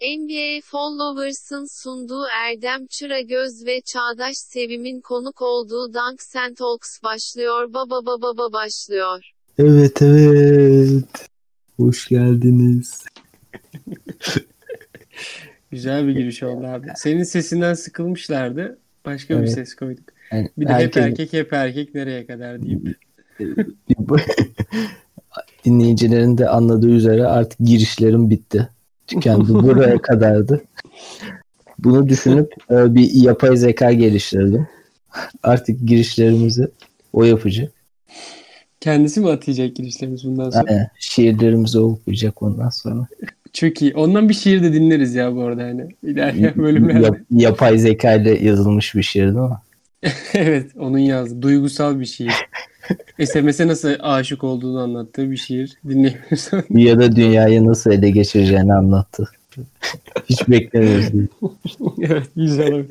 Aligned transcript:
NBA 0.00 0.60
Followers'ın 0.64 1.66
sunduğu 1.82 2.22
Erdem 2.46 2.86
Çıragöz 2.86 3.66
ve 3.66 3.80
Çağdaş 3.80 4.36
Sevim'in 4.36 5.00
konuk 5.00 5.42
olduğu 5.42 5.94
Dunk 5.94 6.22
Sen 6.22 6.54
Talks 6.54 7.02
başlıyor. 7.02 7.72
Baba 7.74 8.06
baba 8.06 8.22
baba 8.22 8.52
başlıyor. 8.52 9.30
Evet 9.58 10.02
evet. 10.02 11.28
Hoş 11.76 12.08
geldiniz. 12.08 13.04
Güzel 15.70 16.06
bir 16.06 16.12
giriş 16.12 16.42
oldu 16.42 16.66
abi. 16.66 16.86
Senin 16.96 17.22
sesinden 17.22 17.74
sıkılmışlardı. 17.74 18.78
Başka 19.06 19.34
bir 19.34 19.38
Evet. 19.38 19.52
ses 19.52 19.74
koyduk. 19.74 20.04
Yani 20.32 20.50
Bir 20.58 20.66
de 20.68 20.72
hep 20.72 20.80
herkes- 20.80 21.04
erkek 21.04 21.32
hep 21.32 21.52
erkek 21.52 21.94
nereye 21.94 22.26
kadar 22.26 22.62
deyip. 22.62 22.98
dinleyicilerin 25.64 26.38
de 26.38 26.48
anladığı 26.48 26.88
üzere 26.90 27.26
artık 27.26 27.58
girişlerim 27.58 28.30
bitti. 28.30 28.68
Tükendi. 29.06 29.54
Buraya 29.54 29.98
kadardı. 30.02 30.64
Bunu 31.78 32.08
düşünüp 32.08 32.52
e, 32.70 32.94
bir 32.94 33.10
yapay 33.14 33.56
zeka 33.56 33.92
geliştirdim. 33.92 34.66
Artık 35.42 35.88
girişlerimizi 35.88 36.68
o 37.12 37.24
yapacak. 37.24 37.72
Kendisi 38.80 39.20
mi 39.20 39.30
atayacak 39.30 39.76
girişlerimiz 39.76 40.24
bundan 40.24 40.50
sonra? 40.50 40.64
Aynen. 40.68 40.88
Şiirlerimizi 40.98 41.78
o 41.78 41.82
okuyacak 41.82 42.42
ondan 42.42 42.68
sonra. 42.68 43.06
Çok 43.52 43.82
iyi. 43.82 43.94
Ondan 43.94 44.28
bir 44.28 44.34
şiir 44.34 44.62
de 44.62 44.72
dinleriz 44.72 45.14
ya 45.14 45.34
bu 45.34 45.42
arada 45.42 45.62
hani. 45.62 45.88
İlerleyen 46.02 46.54
bölümlerde. 46.56 47.06
Yap- 47.06 47.20
yapay 47.30 47.78
zeka 47.78 48.14
ile 48.14 48.44
yazılmış 48.44 48.94
bir 48.94 49.02
şiir 49.02 49.24
değil 49.26 49.36
mi? 49.36 49.56
evet 50.34 50.70
onun 50.78 50.98
yazdığı 50.98 51.42
duygusal 51.42 52.00
bir 52.00 52.06
şiir. 52.06 52.34
SMS'e 53.24 53.66
nasıl 53.66 53.94
aşık 54.00 54.44
olduğunu 54.44 54.78
anlattığı 54.78 55.30
bir 55.30 55.36
şiir 55.36 55.78
dinleyebilirsin. 55.88 56.64
Ya 56.70 56.98
da 56.98 57.16
dünyayı 57.16 57.66
nasıl 57.66 57.90
ele 57.90 58.10
geçireceğini 58.10 58.74
anlattı. 58.74 59.28
Hiç 60.24 60.48
beklemiyoruz. 60.48 61.28
evet 62.00 62.26
güzel 62.36 62.72
olmuş. 62.72 62.88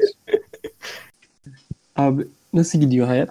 Abi 1.96 2.28
nasıl 2.54 2.80
gidiyor 2.80 3.08
hayat? 3.08 3.30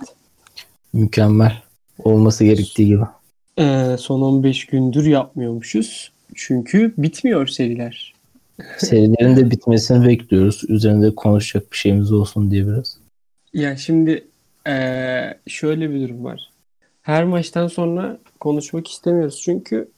Mükemmel. 0.93 1.63
Olması 1.99 2.45
gerektiği 2.45 2.87
gibi. 2.87 3.05
Ee, 3.59 3.97
son 3.99 4.21
15 4.21 4.67
gündür 4.67 5.07
yapmıyormuşuz. 5.07 6.13
Çünkü 6.35 6.95
bitmiyor 6.99 7.47
seriler. 7.47 8.15
Serilerin 8.79 9.37
de 9.37 9.51
bitmesini 9.51 10.09
bekliyoruz. 10.09 10.65
Üzerinde 10.69 11.15
konuşacak 11.15 11.73
bir 11.73 11.77
şeyimiz 11.77 12.13
olsun 12.13 12.51
diye 12.51 12.67
biraz. 12.67 12.99
Ya 13.55 13.77
şimdi 13.77 14.25
ee, 14.67 15.39
şöyle 15.47 15.91
bir 15.91 16.01
durum 16.01 16.25
var. 16.25 16.51
Her 17.05 17.25
maçtan 17.25 17.69
sonra 17.69 18.19
konuşmak 18.41 18.89
istemiyoruz 18.89 19.41
çünkü 19.45 19.89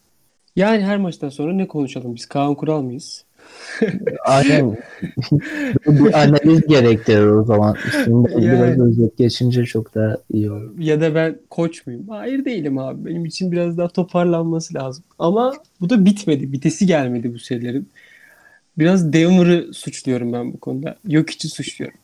yani 0.57 0.83
her 0.85 0.97
maçtan 0.97 1.29
sonra 1.29 1.53
ne 1.53 1.69
konuşalım 1.69 2.15
biz? 2.15 2.27
Kaan 2.27 2.55
Kural 2.55 2.83
mıyız? 2.83 3.25
Aynen. 4.25 4.77
bir 5.87 6.23
analiz 6.23 6.67
gerektirir 6.67 7.27
o 7.27 7.45
zaman. 7.45 7.77
Şimdi 8.05 8.31
Yani. 8.33 8.45
biraz 8.45 8.79
özet 8.81 9.19
geçince 9.19 9.65
çok 9.65 9.95
daha 9.95 10.17
iyi 10.33 10.51
olur. 10.51 10.79
Ya 10.79 11.01
da 11.01 11.15
ben 11.15 11.39
koç 11.51 11.87
muyum? 11.87 12.09
Hayır 12.09 12.45
değilim 12.45 12.79
abi. 12.79 13.05
Benim 13.05 13.25
için 13.25 13.53
biraz 13.53 13.79
daha 13.79 13.89
toparlanması 13.89 14.75
lazım. 14.75 15.05
Ama 15.19 15.53
bu 15.81 15.91
da 15.91 16.05
bitmedi. 16.05 16.53
Bitesi 16.53 16.87
gelmedi 16.87 17.34
bu 17.34 17.39
serilerin. 17.39 17.89
Biraz 18.79 19.12
Denver'ı 19.12 19.75
suçluyorum 19.75 20.33
ben 20.33 20.53
bu 20.53 20.61
konuda. 20.61 20.97
Yok 21.09 21.31
içi 21.31 21.49
suçluyorum. 21.49 21.99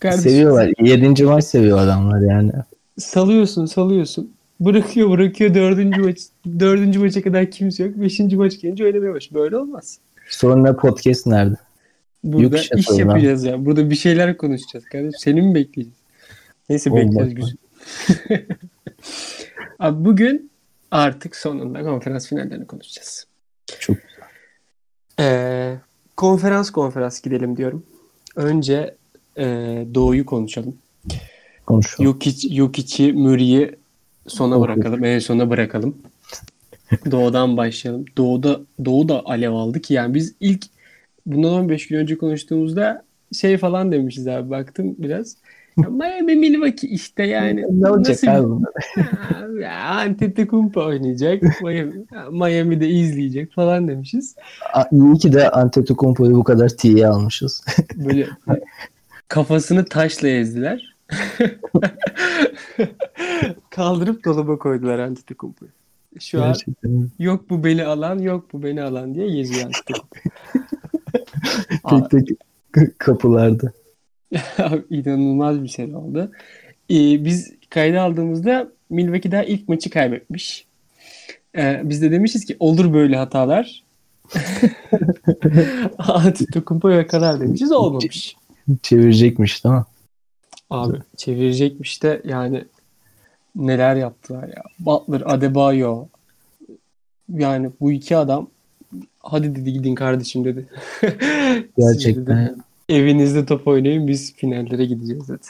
Kardeşim, 0.00 0.30
Seviyorlar. 0.30 0.72
Yedinci 0.80 1.24
maç 1.24 1.44
seviyor 1.44 1.78
adamlar 1.78 2.20
yani. 2.20 2.52
Salıyorsun 2.98 3.66
salıyorsun. 3.66 4.32
Bırakıyor 4.60 5.10
bırakıyor 5.10 5.54
dördüncü 5.54 6.00
maç. 6.00 6.18
Dördüncü 6.58 6.98
maça 6.98 7.22
kadar 7.22 7.50
kimse 7.50 7.84
yok. 7.84 7.96
Beşinci 7.96 8.36
maç 8.36 8.60
gelince 8.60 8.84
oynamaya 8.84 9.14
başlıyor. 9.14 9.44
Böyle 9.44 9.56
olmaz. 9.56 9.98
Sonra 10.28 10.76
podcast 10.76 11.26
nerede? 11.26 11.56
Burada 12.24 12.56
işte 12.56 12.76
iş 12.78 12.90
yapacağız 12.90 13.44
ya. 13.44 13.64
Burada 13.66 13.90
bir 13.90 13.94
şeyler 13.94 14.36
konuşacağız 14.36 14.84
kardeşim. 14.84 15.18
Seni 15.18 15.42
mi 15.42 15.54
bekleyeceğiz? 15.54 15.98
Neyse 16.68 16.90
Olmaz 16.90 17.06
bekleriz 17.06 17.34
güzel. 17.34 17.56
Abi 19.78 20.04
bugün 20.04 20.50
artık 20.90 21.36
sonunda 21.36 21.82
konferans 21.82 22.28
finallerini 22.28 22.66
konuşacağız. 22.66 23.26
Çok 23.78 23.96
Ee, 25.20 25.74
konferans 26.16 26.70
konferans 26.70 27.20
gidelim 27.20 27.56
diyorum. 27.56 27.86
Önce 28.36 28.94
e, 29.38 29.44
Doğu'yu 29.94 30.26
konuşalım. 30.26 30.76
Konuşalım. 31.66 32.10
Jokic, 32.10 32.54
Jokic'i, 32.54 33.12
Murray'i 33.12 33.74
sona 34.26 34.60
bırakalım. 34.60 35.04
En 35.04 35.18
sona 35.18 35.50
bırakalım. 35.50 35.96
Doğu'dan 37.10 37.56
başlayalım. 37.56 38.04
Doğu'da, 38.16 38.60
Doğu 38.84 39.08
da 39.08 39.22
alev 39.24 39.52
aldı 39.52 39.80
ki 39.80 39.94
yani 39.94 40.14
biz 40.14 40.34
ilk 40.40 40.64
bundan 41.26 41.52
15 41.52 41.88
gün 41.88 41.98
önce 41.98 42.18
konuştuğumuzda 42.18 43.04
şey 43.32 43.56
falan 43.58 43.92
demişiz 43.92 44.28
abi 44.28 44.50
baktım 44.50 44.94
biraz. 44.98 45.36
Miami 45.76 46.36
Milwaukee 46.36 46.88
işte 46.88 47.22
yani. 47.22 47.64
ne 47.70 47.90
olacak 47.90 48.22
nasıl 48.22 48.28
abi 48.28 49.66
Antetokounmpo 49.68 50.84
oynayacak. 50.84 51.42
Miami, 51.62 51.92
Miami'de 52.30 52.88
izleyecek 52.88 53.52
falan 53.52 53.88
demişiz. 53.88 54.36
İyi 54.92 55.18
ki 55.18 55.32
de 55.32 55.50
Antetokounmpo'yu 55.50 56.34
bu 56.34 56.44
kadar 56.44 56.68
tiye 56.68 57.08
almışız. 57.08 57.64
Böyle 57.96 58.26
kafasını 59.28 59.84
taşla 59.84 60.28
ezdiler. 60.28 60.93
Kaldırıp 63.70 64.24
dolaba 64.24 64.58
koydular 64.58 64.98
Antetokounmpo'yu. 64.98 65.70
Şu 66.20 66.42
an 66.42 66.46
Gerçekten. 66.46 67.10
yok 67.18 67.50
bu 67.50 67.64
beni 67.64 67.84
alan, 67.84 68.18
yok 68.18 68.52
bu 68.52 68.62
beni 68.62 68.82
alan 68.82 69.14
diye 69.14 69.30
geziyor 69.30 69.66
Antetokounmpo. 69.66 70.16
Tek 72.10 72.28
tek 72.72 72.98
kapılarda. 72.98 73.72
Abi, 74.58 74.82
İnanılmaz 74.90 75.62
bir 75.62 75.68
şey 75.68 75.94
oldu. 75.94 76.30
Ee, 76.90 77.24
biz 77.24 77.52
kayda 77.70 78.02
aldığımızda 78.02 78.68
Milwaukee 78.90 79.32
daha 79.32 79.44
ilk 79.44 79.68
maçı 79.68 79.90
kaybetmiş. 79.90 80.66
Ee, 81.56 81.80
biz 81.84 82.02
de 82.02 82.10
demişiz 82.10 82.44
ki 82.44 82.56
olur 82.60 82.92
böyle 82.92 83.16
hatalar. 83.16 83.84
Antetokounmpo 85.98 86.88
yakalar 86.88 87.40
demişiz. 87.40 87.72
Olmamış. 87.72 88.36
Çevirecekmiş 88.82 89.64
değil 89.64 89.74
mi? 89.74 89.84
Abi 90.74 90.98
çevirecekmiş 91.16 92.02
de 92.02 92.22
yani 92.24 92.64
neler 93.56 93.96
yaptılar 93.96 94.48
ya. 94.48 94.62
Butler, 94.78 95.22
Adebayo 95.26 96.06
yani 97.28 97.70
bu 97.80 97.92
iki 97.92 98.16
adam 98.16 98.48
hadi 99.20 99.54
dedi 99.56 99.72
gidin 99.72 99.94
kardeşim 99.94 100.44
dedi. 100.44 100.66
Siz 101.00 101.10
dedi, 101.10 101.68
Gerçekten. 101.78 102.56
evinizde 102.88 103.46
top 103.46 103.68
oynayın 103.68 104.08
biz 104.08 104.34
finallere 104.34 104.84
gideceğiz 104.84 105.28
dedi. 105.28 105.46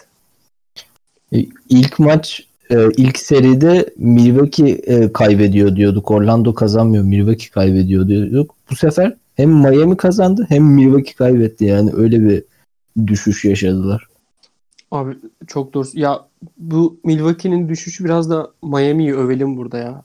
E, 1.33 1.47
İlk 1.69 1.99
maç 1.99 2.47
e, 2.71 2.77
ilk 2.97 3.19
seride 3.19 3.91
Milwaukee 3.97 4.71
e, 4.71 5.13
kaybediyor 5.13 5.77
diyorduk. 5.77 6.11
Orlando 6.11 6.55
kazanmıyor. 6.55 7.05
Milwaukee 7.05 7.51
kaybediyor 7.51 8.09
diyorduk. 8.09 8.55
Bu 8.71 8.77
sefer 8.77 9.17
hem 9.35 9.51
Miami 9.51 9.97
kazandı 9.97 10.47
hem 10.49 10.65
Milwaukee 10.65 11.15
kaybetti. 11.15 11.65
Yani 11.65 11.91
öyle 11.95 12.25
bir 12.25 12.45
düşüş 13.07 13.45
yaşadılar. 13.45 14.07
Abi 14.95 15.17
çok 15.47 15.75
doğru. 15.75 15.87
Ya 15.95 16.25
bu 16.59 17.01
Milwaukee'nin 17.05 17.69
düşüşü 17.69 18.05
biraz 18.05 18.31
da 18.31 18.51
Miami'yi 18.63 19.15
övelim 19.15 19.57
burada 19.57 19.79
ya. 19.79 20.03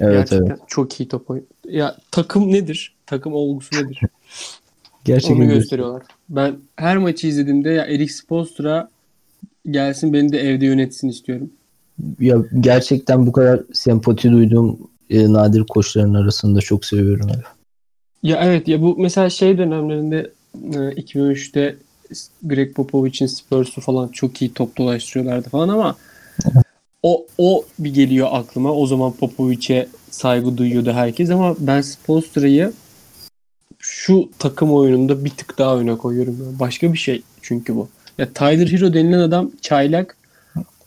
Evet 0.00 0.12
Gerçekten 0.30 0.46
evet. 0.46 0.60
çok 0.68 1.00
iyi 1.00 1.08
top 1.08 1.30
oyun. 1.30 1.46
Ya 1.64 1.96
takım 2.10 2.52
nedir? 2.52 2.96
Takım 3.06 3.32
olgusu 3.32 3.76
nedir? 3.76 4.00
Gerçekten 5.04 5.36
Onu 5.36 5.44
göster- 5.44 5.58
gösteriyorlar. 5.58 6.02
Ben 6.28 6.56
her 6.76 6.96
maçı 6.98 7.26
izlediğimde 7.26 7.70
ya 7.70 7.84
Eric 7.86 8.12
Spoelstra 8.12 8.88
gelsin 9.70 10.12
beni 10.12 10.32
de 10.32 10.38
evde 10.38 10.66
yönetsin 10.66 11.08
istiyorum. 11.08 11.50
Ya 12.20 12.36
gerçekten 12.60 13.26
bu 13.26 13.32
kadar 13.32 13.62
sempati 13.72 14.32
duyduğum 14.32 14.78
e, 15.10 15.32
nadir 15.32 15.64
koçların 15.64 16.14
arasında 16.14 16.60
çok 16.60 16.84
seviyorum. 16.84 17.26
abi. 17.30 17.42
Ya 18.22 18.40
evet 18.42 18.68
ya 18.68 18.82
bu 18.82 18.96
mesela 18.98 19.30
şey 19.30 19.58
dönemlerinde 19.58 20.32
e, 20.54 20.76
2003'te 20.92 21.76
Greg 22.42 22.74
Popovich'in 22.74 23.26
Spurs'u 23.26 23.80
falan 23.80 24.08
çok 24.08 24.42
iyi 24.42 24.54
top 24.54 24.78
dolaştırıyorlardı 24.78 25.48
falan 25.48 25.68
ama 25.68 25.96
o 27.02 27.26
o 27.38 27.64
bir 27.78 27.94
geliyor 27.94 28.28
aklıma. 28.30 28.72
O 28.72 28.86
zaman 28.86 29.12
Popovich'e 29.12 29.88
saygı 30.10 30.56
duyuyordu 30.56 30.92
herkes 30.92 31.30
ama 31.30 31.56
ben 31.58 31.80
Spolstra'yı 31.80 32.72
şu 33.78 34.30
takım 34.38 34.72
oyununda 34.72 35.24
bir 35.24 35.30
tık 35.30 35.58
daha 35.58 35.78
öne 35.78 35.96
koyuyorum. 35.96 36.56
Başka 36.60 36.92
bir 36.92 36.98
şey 36.98 37.22
çünkü 37.42 37.76
bu. 37.76 37.88
Ya 38.18 38.32
Tyler 38.32 38.66
Hero 38.66 38.94
denilen 38.94 39.18
adam 39.18 39.50
çaylak 39.60 40.16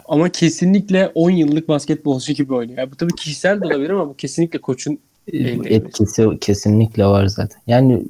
ama 0.06 0.30
kesinlikle 0.30 1.12
10 1.16 1.30
yıllık 1.30 1.68
basketbolcu 1.68 2.34
gibi 2.34 2.54
oynuyor. 2.54 2.78
Ya 2.78 2.92
bu 2.92 2.96
tabii 2.96 3.16
kişisel 3.16 3.62
de 3.62 3.66
olabilir 3.66 3.90
ama 3.90 4.10
bu 4.10 4.16
kesinlikle 4.16 4.62
koçun 4.62 5.00
E, 5.34 5.38
Etkisi 5.76 6.28
kesinlikle 6.42 7.06
var 7.06 7.26
zaten. 7.28 7.62
Yani 7.68 8.04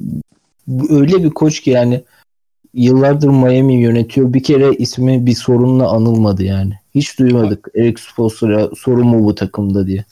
öyle 0.90 1.24
bir 1.24 1.30
koç 1.30 1.60
ki 1.60 1.70
yani 1.70 2.04
yıllardır 2.74 3.28
Miami 3.28 3.74
yönetiyor. 3.82 4.34
Bir 4.34 4.44
kere 4.44 4.74
ismi 4.74 5.26
bir 5.26 5.36
sorunla 5.36 5.90
anılmadı 5.90 6.44
yani. 6.44 6.74
Hiç 6.96 7.20
duymadık 7.20 7.68
Eric 7.76 8.02
Spoelstra 8.02 8.70
sorun 8.78 9.08
mu 9.08 9.24
bu 9.26 9.36
takımda 9.36 9.88
diye. 9.88 10.06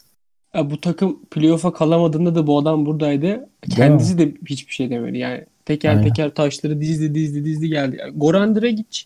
Ya 0.53 0.71
bu 0.71 0.81
takım 0.81 1.19
playoff'a 1.31 1.73
kalamadığında 1.73 2.35
da 2.35 2.47
bu 2.47 2.57
adam 2.59 2.85
buradaydı. 2.85 3.50
Kendisi 3.75 4.17
de 4.17 4.33
hiçbir 4.50 4.73
şey 4.73 4.89
demedi. 4.89 5.17
Yani 5.17 5.45
teker 5.65 5.89
Aynen. 5.89 6.03
teker 6.03 6.29
taşları 6.29 6.81
dizdi 6.81 7.15
dizdi 7.15 7.45
dizdi 7.45 7.69
geldi. 7.69 7.97
Yani 8.00 8.11
Goran 8.15 8.56
Dragic 8.56 9.03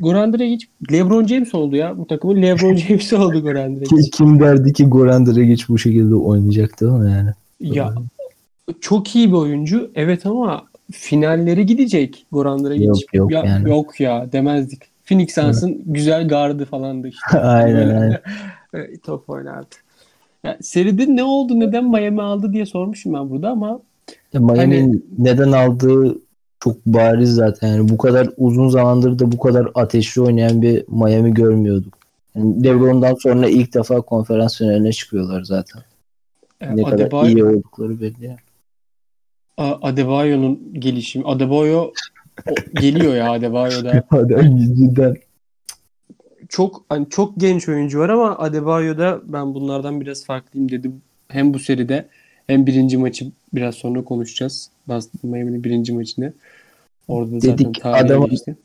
Goran 0.00 0.32
Dragic 0.32 0.66
LeBron 0.92 1.26
James 1.26 1.54
oldu 1.54 1.76
ya. 1.76 1.98
Bu 1.98 2.06
takımın 2.06 2.42
LeBron 2.42 2.76
James 2.76 3.12
oldu 3.12 3.42
Goran 3.42 3.76
Dragic. 3.76 3.96
Ki- 3.96 4.10
Kim 4.10 4.40
derdi 4.40 4.72
ki 4.72 4.84
Goran 4.84 5.26
Dragic 5.26 5.64
bu 5.68 5.78
şekilde 5.78 6.14
oynayacaktı 6.14 6.90
ama 6.90 7.10
yani. 7.10 7.30
Ya 7.60 7.94
çok 8.80 9.16
iyi 9.16 9.28
bir 9.28 9.36
oyuncu. 9.36 9.90
Evet 9.94 10.26
ama 10.26 10.64
finalleri 10.92 11.66
gidecek 11.66 12.26
Goran 12.32 12.64
Dragic. 12.64 12.84
Yok, 12.86 12.98
yok 13.14 13.32
ya, 13.32 13.44
yani. 13.44 13.70
Yok 13.70 14.00
ya 14.00 14.32
demezdik. 14.32 14.82
Phoenix 15.04 15.34
Suns'ın 15.34 15.82
güzel 15.86 16.28
gardı 16.28 16.64
falandı 16.64 17.08
işte. 17.08 17.38
aynen 17.40 17.88
aynen. 18.00 18.20
top 19.02 19.30
oynardı. 19.30 19.74
Ya, 20.44 20.58
seride 20.60 21.16
ne 21.16 21.24
oldu 21.24 21.60
neden 21.60 21.84
Miami 21.90 22.22
aldı 22.22 22.52
diye 22.52 22.66
sormuşum 22.66 23.14
ben 23.14 23.30
burada 23.30 23.50
ama 23.50 23.80
Ya 24.32 24.40
Miami'nin 24.40 24.88
Hani- 24.88 25.00
neden 25.18 25.52
aldığı 25.52 26.18
çok 26.60 26.86
bariz 26.86 27.34
zaten. 27.34 27.68
Yani 27.68 27.88
bu 27.88 27.98
kadar 27.98 28.28
uzun 28.36 28.68
zamandır 28.68 29.18
da 29.18 29.32
bu 29.32 29.38
kadar 29.38 29.68
ateşli 29.74 30.20
oynayan 30.22 30.62
bir 30.62 30.84
Miami 30.88 31.34
görmüyorduk. 31.34 31.98
Yani 32.34 32.64
LeBron'dan 32.64 33.14
sonra 33.14 33.48
ilk 33.48 33.74
defa 33.74 34.00
konferans 34.00 34.58
finaline 34.58 34.92
çıkıyorlar 34.92 35.42
zaten. 35.42 35.82
e, 36.60 36.76
Ne 36.76 36.82
kadar 36.82 37.06
Adebayo- 37.06 37.28
iyi 37.28 37.44
oldukları 37.44 38.00
belli. 38.00 38.24
yani. 38.24 38.36
Adebayo'nun 39.58 40.80
gelişimi. 40.80 41.24
Adebayo 41.26 41.90
geliyor 42.80 43.14
ya 43.14 43.32
Adebayo'da. 43.32 44.04
Cidden 44.76 45.16
Çok 46.48 46.84
hani 46.88 47.06
çok 47.10 47.40
genç 47.40 47.68
oyuncu 47.68 47.98
var 47.98 48.08
ama 48.08 48.38
Adebayo'da 48.38 49.20
ben 49.24 49.54
bunlardan 49.54 50.00
biraz 50.00 50.24
farklıyım 50.24 50.70
dedim. 50.70 51.02
Hem 51.28 51.54
bu 51.54 51.58
seride 51.58 52.08
hem 52.46 52.66
birinci 52.66 52.98
maçı 52.98 53.26
biraz 53.54 53.74
sonra 53.74 54.04
konuşacağız. 54.04 54.70
Boston 54.88 55.30
Miami'nin 55.30 55.64
birinci 55.64 55.92
maçını. 55.92 56.32
Orada 57.08 57.32
da 57.32 57.40
zaten 57.40 57.58
Dedik, 57.58 57.82
tarihe 57.82 58.00
adama- 58.04 58.26
geçti. 58.28 58.56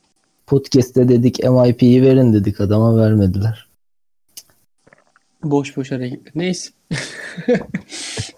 podcast'te 0.47 1.09
dedik 1.09 1.39
MIP'yi 1.43 2.01
verin 2.01 2.33
dedik 2.33 2.61
adama 2.61 2.97
vermediler. 2.97 3.67
Boş 5.43 5.77
boş 5.77 5.91
hareketler. 5.91 6.31
Neyse. 6.35 6.69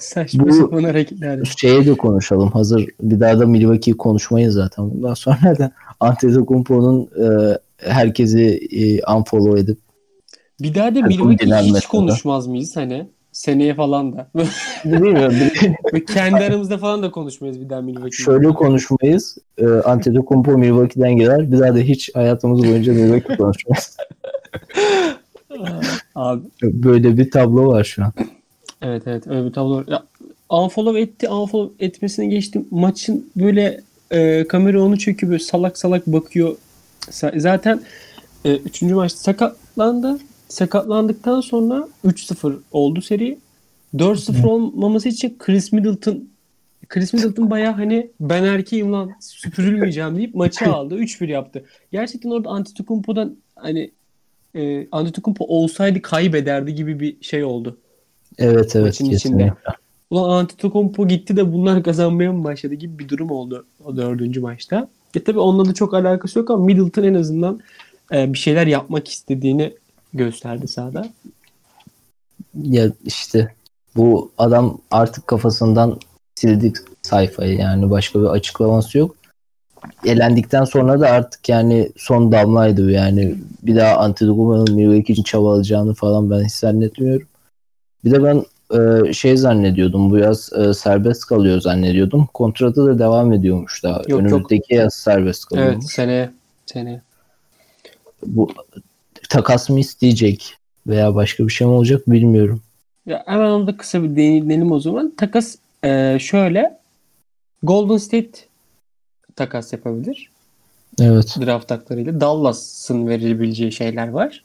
Saçma 0.10 0.48
Bu- 0.48 0.54
sapan 0.54 0.84
hareketler. 0.84 1.40
Şeye 1.58 1.86
de 1.86 1.94
konuşalım. 1.98 2.52
Hazır 2.52 2.86
bir 3.02 3.20
daha 3.20 3.40
da 3.40 3.46
Milwaukee'yi 3.46 3.98
konuşmayız 3.98 4.54
zaten. 4.54 4.92
Bundan 4.92 5.14
sonra 5.14 5.58
da 5.60 5.72
Antetokounmpo'nun 6.00 7.02
e, 7.02 7.58
herkesi 7.78 8.60
e, 8.72 9.14
unfollow 9.14 9.60
edip 9.60 9.78
Bir 10.62 10.76
daha 10.76 10.86
da 10.90 10.94
Takım 10.94 11.08
Milwaukee 11.08 11.46
genel 11.46 11.64
hiç 11.66 11.72
mesela. 11.74 11.90
konuşmaz 11.92 12.48
mıyız 12.48 12.76
hani? 12.76 13.08
Seneye 13.32 13.76
falan 13.76 14.14
da. 14.18 14.28
bilmiyorum. 14.86 15.36
Kendi 16.14 16.36
aramızda 16.44 16.78
falan 16.78 17.04
da 17.04 17.12
konuşmayız 17.12 17.62
bir 17.62 17.70
daha 17.70 17.82
Milwaukee. 17.82 18.24
Şöyle 18.24 18.48
konuşmayız. 18.48 19.38
E, 19.58 19.66
Antetokounmpo 19.66 20.58
Milwaukee'den 20.58 21.16
gelir. 21.16 21.52
Bir 21.52 21.60
daha 21.60 21.76
da 21.76 21.80
hiç 21.80 22.16
hayatımız 22.16 22.64
boyunca 22.64 22.94
Milwaukee 22.94 23.38
konuşmayız. 23.38 23.98
Abi 26.16 26.42
Böyle 26.64 27.18
bir 27.18 27.32
tablo 27.32 27.68
var 27.68 27.84
şu 27.84 28.04
an. 28.04 28.14
Evet 28.81 29.04
evet 29.06 29.28
öyle 29.28 29.46
bir 29.46 29.54
tablo. 29.54 29.84
Ya, 29.88 30.04
unfollow 30.50 31.02
etti 31.02 31.30
unfollow 31.30 31.86
etmesini 31.86 32.30
geçtim. 32.30 32.68
Maçın 32.72 33.31
böyle 33.36 33.81
e, 34.12 34.48
kamera 34.48 34.84
onu 34.84 35.00
çekiyor 35.00 35.31
böyle 35.31 35.44
salak 35.44 35.78
salak 35.78 36.08
bakıyor. 36.08 36.56
Zaten 37.36 37.81
e, 38.46 38.56
üçüncü 38.56 38.96
maçta 38.96 39.20
sakatlandı. 39.20 40.20
Sakatlandıktan 40.50 41.42
sonra 41.42 41.88
3-0 42.06 42.56
oldu 42.72 43.02
seri. 43.02 43.38
4-0 43.96 44.48
olmaması 44.48 45.10
için 45.10 45.36
Chris 45.40 45.72
Middleton 45.72 46.30
Chris 46.88 47.14
Middleton 47.14 47.50
bayağı 47.50 47.74
hani 47.74 48.10
ben 48.20 48.44
erkeğim 48.44 48.94
lan 48.94 49.12
süpürülmeyeceğim 49.20 50.18
deyip 50.18 50.36
maçı 50.36 50.66
aldı. 50.74 50.96
3-1 51.00 51.31
yaptı. 51.31 51.66
Gerçekten 51.92 52.30
orada 52.30 52.50
Antetokounmpo'dan 52.50 53.36
hani 53.56 53.92
e, 54.56 54.88
Antetokounmpo 54.92 55.46
olsaydı 55.46 56.02
kaybederdi 56.02 56.76
gibi 56.76 57.00
bir 57.00 57.22
şey 57.22 57.44
oldu. 57.44 57.78
Evet 58.40 58.76
evet 58.76 58.86
Maçın 58.86 59.10
kesinlikle. 59.10 59.46
içinde. 59.46 59.54
Ulan 60.10 60.30
Antetokounmpo 60.30 61.08
gitti 61.08 61.38
de 61.38 61.54
bunlar 61.54 61.84
kazanmaya 61.84 62.32
mı 62.32 62.44
başladı 62.44 62.74
gibi 62.74 63.00
bir 63.00 63.10
durum 63.10 63.32
oldu 63.32 63.66
o 63.86 63.98
dördüncü 63.98 64.40
maçta. 64.40 64.88
E 65.16 65.24
tabi 65.24 65.40
onunla 65.40 65.66
da 65.66 65.74
çok 65.74 65.94
alakası 65.94 66.40
yok 66.40 66.52
ama 66.52 66.66
Middleton 66.66 67.04
en 67.04 67.14
azından 67.14 67.60
e, 68.14 68.34
bir 68.34 68.38
şeyler 68.38 68.68
yapmak 68.68 69.08
istediğini 69.08 69.74
gösterdi 70.14 70.68
sahada. 70.68 71.10
Ya 72.64 72.92
işte 73.06 73.54
bu 73.96 74.32
adam 74.38 74.78
artık 74.92 75.28
kafasından 75.28 76.00
sildik 76.36 76.76
sayfayı 77.02 77.58
yani 77.58 77.90
başka 77.90 78.22
bir 78.22 78.26
açıklaması 78.26 78.98
yok. 78.98 79.16
Elendikten 80.06 80.64
sonra 80.64 81.00
da 81.00 81.08
artık 81.10 81.50
yani 81.50 81.92
son 81.98 82.32
damlaydı 82.32 82.86
bu 82.86 82.90
yani 82.90 83.36
bir 83.64 83.76
daha 83.76 83.98
Antetokounmpo'nun 83.98 84.76
Milwaukee 84.76 85.14
için 85.14 85.24
çabalayacağını 85.24 85.94
falan 85.94 86.32
ben 86.32 86.44
hiç 86.44 86.54
zannetmiyorum. 86.54 87.28
Bir 88.06 88.12
de 88.12 88.24
ben 88.24 88.44
e, 88.80 89.13
şey 89.13 89.38
zannediyordum 89.38 90.10
bu 90.10 90.18
yaz 90.18 90.54
e, 90.54 90.74
serbest 90.74 91.25
kalıyor 91.25 91.62
zannediyordum. 91.62 92.25
Kontratı 92.34 92.86
da 92.86 93.00
devam 93.00 93.34
ediyormuş 93.34 93.84
daha. 93.84 94.01
yok. 94.07 94.19
Önümüzdeki 94.19 94.75
yaz 94.75 94.94
serbest 94.94 95.46
kalıyormuş. 95.46 95.75
Evet 95.75 95.92
seneye. 95.92 96.30
Seneye. 96.66 97.01
Bu 98.25 98.50
takas 99.30 99.69
mı 99.69 99.80
isteyecek 99.80 100.56
veya 100.88 101.16
başka 101.16 101.48
bir 101.48 101.54
şey 101.54 101.68
mi 101.68 101.74
olacak 101.74 102.01
bilmiyorum. 102.07 102.62
Ya 103.06 103.24
hemen 103.25 103.50
onu 103.50 103.68
da 103.68 103.78
kısa 103.78 104.04
bir 104.04 104.16
değinelim 104.16 104.72
o 104.72 104.80
zaman. 104.80 105.13
Takas 105.18 105.56
e, 105.84 106.18
şöyle 106.19 106.80
Golden 107.63 107.98
State 107.98 108.40
takas 109.36 109.74
yapabilir. 109.74 110.30
Evet. 111.02 111.36
draft 111.40 111.72
haklarıyla 111.72 112.22
Dallas'ın 112.22 113.07
verebileceği 113.07 113.72
şeyler 113.72 114.07
var. 114.07 114.44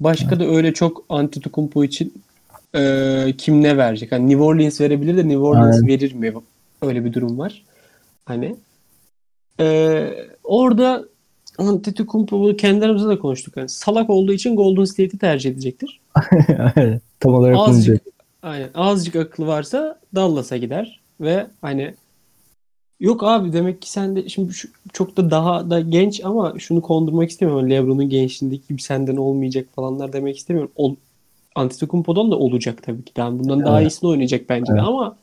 Başka 0.00 0.40
da 0.40 0.44
öyle 0.44 0.74
çok 0.74 1.04
Antetokounmpo 1.08 1.84
için 1.84 2.12
e, 2.74 3.34
kim 3.38 3.62
ne 3.62 3.76
verecek? 3.76 4.12
Hani 4.12 4.28
New 4.28 4.42
Orleans 4.42 4.80
verebilir 4.80 5.16
de 5.16 5.28
New 5.28 5.38
Orleans 5.38 5.74
Aynen. 5.74 5.88
verir 5.88 6.12
mi? 6.12 6.32
Öyle 6.82 7.04
bir 7.04 7.12
durum 7.12 7.38
var. 7.38 7.62
Hani 8.24 8.56
e, 9.60 10.08
orada 10.44 11.04
Antetokounmpo 11.58 12.56
kendi 12.56 12.84
aramızda 12.84 13.08
da 13.08 13.18
konuştuk. 13.18 13.56
Yani 13.56 13.68
salak 13.68 14.10
olduğu 14.10 14.32
için 14.32 14.56
Golden 14.56 14.84
State'i 14.84 15.18
tercih 15.18 15.50
edecektir. 15.50 16.00
Tam 17.20 17.34
olarak 17.34 17.56
Azıcık 17.58 18.02
aynen, 18.42 18.70
azıcık 18.74 19.16
aklı 19.16 19.46
varsa 19.46 20.00
Dallas'a 20.14 20.56
gider 20.56 21.00
ve 21.20 21.46
hani 21.60 21.94
yok 23.00 23.22
abi 23.24 23.52
demek 23.52 23.82
ki 23.82 23.90
sen 23.90 24.16
de 24.16 24.28
şimdi 24.28 24.52
şu, 24.52 24.68
çok 24.92 25.16
da 25.16 25.30
daha 25.30 25.70
da 25.70 25.80
genç 25.80 26.24
ama 26.24 26.54
şunu 26.58 26.82
kondurmak 26.82 27.30
istemiyorum. 27.30 27.70
LeBron'un 27.70 28.08
gençliğindeki 28.08 28.68
gibi 28.68 28.82
senden 28.82 29.16
olmayacak 29.16 29.66
falanlar 29.74 30.12
demek 30.12 30.36
istemiyorum. 30.36 30.72
Ol, 30.76 30.96
Antetokounmpo'dan 31.54 32.30
da 32.30 32.38
olacak 32.38 32.82
tabii 32.82 33.02
ki. 33.04 33.12
Yani 33.16 33.38
bundan 33.38 33.64
daha 33.64 33.80
Evet. 33.80 33.90
iyisini 33.92 34.10
oynayacak 34.10 34.48
bence 34.48 34.72
de 34.72 34.76
Evet. 34.76 34.88
ama 34.88 35.16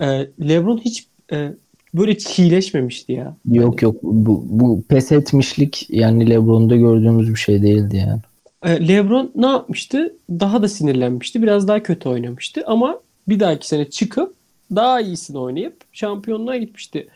e, 0.00 0.06
LeBron 0.48 0.78
hiç 0.78 1.06
e, 1.32 1.52
böyle 1.94 2.18
çiğleşmemişti 2.18 3.12
ya. 3.12 3.36
Yok 3.50 3.82
yok 3.82 3.96
bu, 4.02 4.44
bu 4.48 4.82
pes 4.88 5.12
etmişlik 5.12 5.86
yani 5.90 6.30
LeBron'da 6.30 6.76
gördüğümüz 6.76 7.30
bir 7.30 7.38
şey 7.38 7.62
değildi 7.62 7.96
yani. 7.96 8.20
E, 8.64 8.88
LeBron 8.88 9.30
ne 9.34 9.46
yapmıştı? 9.46 10.14
Daha 10.30 10.62
da 10.62 10.68
sinirlenmişti. 10.68 11.42
Biraz 11.42 11.68
daha 11.68 11.82
kötü 11.82 12.08
oynamıştı 12.08 12.62
ama 12.66 13.00
bir 13.28 13.40
dahaki 13.40 13.68
sene 13.68 13.90
çıkıp 13.90 14.34
daha 14.76 15.00
iyisini 15.00 15.38
oynayıp 15.38 15.76
şampiyonluğa 15.92 16.56
gitmişti. 16.56 17.08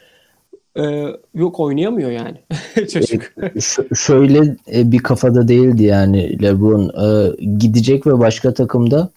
E, 0.79 1.05
yok 1.35 1.61
oynayamıyor 1.61 2.11
yani 2.11 2.37
çocuk. 2.93 3.23
Ş- 3.61 3.89
şöyle 3.97 4.57
e, 4.75 4.93
bir 4.93 4.99
kafada 4.99 5.49
değildi 5.49 5.83
yani 5.85 6.43
LeBron 6.43 6.89
E, 7.07 7.37
gidecek 7.59 8.07
ve 8.07 8.19
başka 8.19 8.55
takımda 8.55 9.11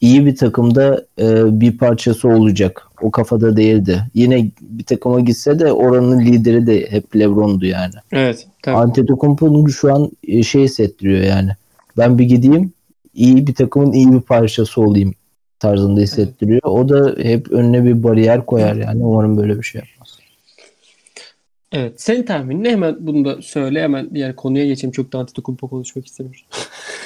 iyi 0.00 0.26
bir 0.26 0.36
takımda 0.36 1.04
e, 1.20 1.60
bir 1.60 1.78
parçası 1.78 2.28
olacak. 2.28 2.82
O 3.02 3.10
kafada 3.10 3.56
değildi. 3.56 4.02
Yine 4.14 4.50
bir 4.60 4.84
takıma 4.84 5.20
gitse 5.20 5.58
de 5.58 5.72
oranın 5.72 6.20
lideri 6.20 6.66
de 6.66 6.86
hep 6.90 7.16
LeBron'du 7.16 7.66
yani. 7.66 7.94
evet. 8.12 8.46
Tabii. 8.62 8.76
Antetokounmpo'nun 8.76 9.66
şu 9.66 9.94
an 9.94 10.10
e, 10.28 10.42
şey 10.42 10.62
hissettiriyor 10.62 11.20
yani. 11.22 11.50
Ben 11.98 12.18
bir 12.18 12.24
gideyim 12.24 12.72
iyi 13.14 13.46
bir 13.46 13.54
takımın 13.54 13.92
iyi 13.92 14.12
bir 14.12 14.20
parçası 14.20 14.80
olayım 14.80 15.14
tarzında 15.58 16.00
hissettiriyor. 16.00 16.60
O 16.64 16.88
da 16.88 17.14
hep 17.22 17.50
önüne 17.52 17.84
bir 17.84 18.02
bariyer 18.02 18.46
koyar 18.46 18.74
yani. 18.76 19.04
Umarım 19.04 19.36
böyle 19.36 19.58
bir 19.58 19.62
şey 19.62 19.78
yapmaz. 19.78 19.93
Evet. 21.74 22.00
Senin 22.00 22.22
tahminin 22.22 22.64
ne? 22.64 22.70
Hemen 22.70 22.96
bunu 23.00 23.24
da 23.24 23.42
söyle. 23.42 23.82
Hemen 23.82 24.14
diğer 24.14 24.36
konuya 24.36 24.66
geçeyim. 24.66 24.92
Çok 24.92 25.12
da 25.12 25.18
Antetokounmpo 25.18 25.68
konuşmak 25.68 26.06
istemiyorum. 26.06 26.40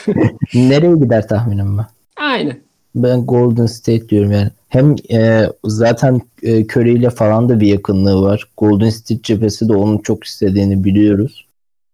Nereye 0.55 0.97
gider 0.97 1.29
tahminim 1.29 1.79
ben? 1.79 1.87
Aynen. 2.17 2.61
Ben 2.95 3.27
Golden 3.27 3.67
State 3.67 4.09
diyorum 4.09 4.33
yani. 4.33 4.51
Hem 4.69 4.97
e, 5.11 5.47
zaten 5.65 6.21
e, 6.43 6.65
Curry 6.65 6.93
ile 6.93 7.11
falan 7.11 7.49
da 7.49 7.61
bir 7.61 7.67
yakınlığı 7.67 8.23
var. 8.23 8.51
Golden 8.57 8.91
State 8.91 9.23
cephesi 9.23 9.69
de 9.69 9.73
onun 9.73 9.99
çok 9.99 10.25
istediğini 10.25 10.85
biliyoruz. 10.85 11.47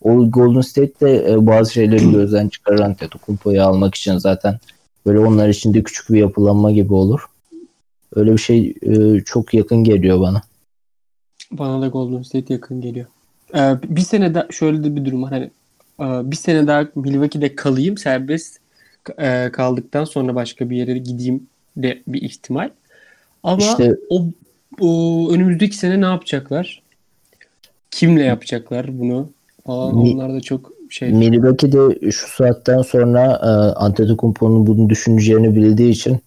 O 0.02 0.31
Golden 0.31 0.61
State 0.61 1.00
de 1.00 1.33
e, 1.33 1.47
bazı 1.47 1.73
şeyleri 1.73 2.12
gözden 2.12 2.49
çıkaran 2.49 2.83
Antetokounmpo'yu 2.83 3.62
almak 3.62 3.95
için 3.95 4.19
zaten 4.19 4.59
Böyle 5.07 5.19
onlar 5.19 5.49
için 5.49 5.75
de 5.75 5.83
küçük 5.83 6.11
bir 6.11 6.19
yapılanma 6.19 6.73
gibi 6.73 6.95
olur. 6.95 7.21
Öyle 8.14 8.33
bir 8.33 8.38
şey 8.38 8.75
e, 8.83 9.21
çok 9.21 9.54
yakın 9.54 9.85
geliyor 9.85 10.21
bana. 10.21 10.43
Bana 11.59 11.83
da 11.83 11.89
Golden 11.89 12.23
State 12.23 12.55
yakın 12.55 12.81
geliyor. 12.81 13.07
Ee, 13.55 13.75
bir 13.89 14.01
sene 14.01 14.35
daha 14.35 14.47
şöyle 14.51 14.85
de 14.85 14.97
bir 14.97 15.05
durum 15.05 15.23
var. 15.23 15.31
Hani 15.31 15.51
e, 16.01 16.31
bir 16.31 16.37
sene 16.37 16.67
daha 16.67 16.87
Milwaukee'de 16.95 17.55
kalayım 17.57 17.99
serbest 17.99 18.59
e, 19.19 19.51
kaldıktan 19.53 20.05
sonra 20.05 20.35
başka 20.35 20.71
bir 20.71 20.77
yere 20.77 20.99
gideyim 20.99 21.47
de 21.77 22.03
bir 22.09 22.23
ihtimal. 22.23 22.71
Ama 23.43 23.63
İşte- 23.63 23.97
o, 24.11 24.27
o 24.81 25.29
önümüzdeki 25.33 25.77
sene 25.77 26.01
ne 26.01 26.05
yapacaklar? 26.05 26.83
Kimle 27.91 28.23
yapacaklar 28.23 28.99
bunu? 28.99 29.31
Falan 29.67 29.97
Mi- 29.97 30.15
onlar 30.15 30.35
da 30.35 30.41
çok 30.41 30.73
şey. 30.91 31.11
Milwaukee'de 31.11 32.11
şu 32.11 32.27
saatten 32.37 32.83
sonra 32.83 33.23
e, 33.23 33.47
Antetokounmpo'nun 33.79 34.67
bunu 34.67 34.91
düşüneceğini 34.91 35.57
bildiği 35.57 35.91
için 35.91 36.19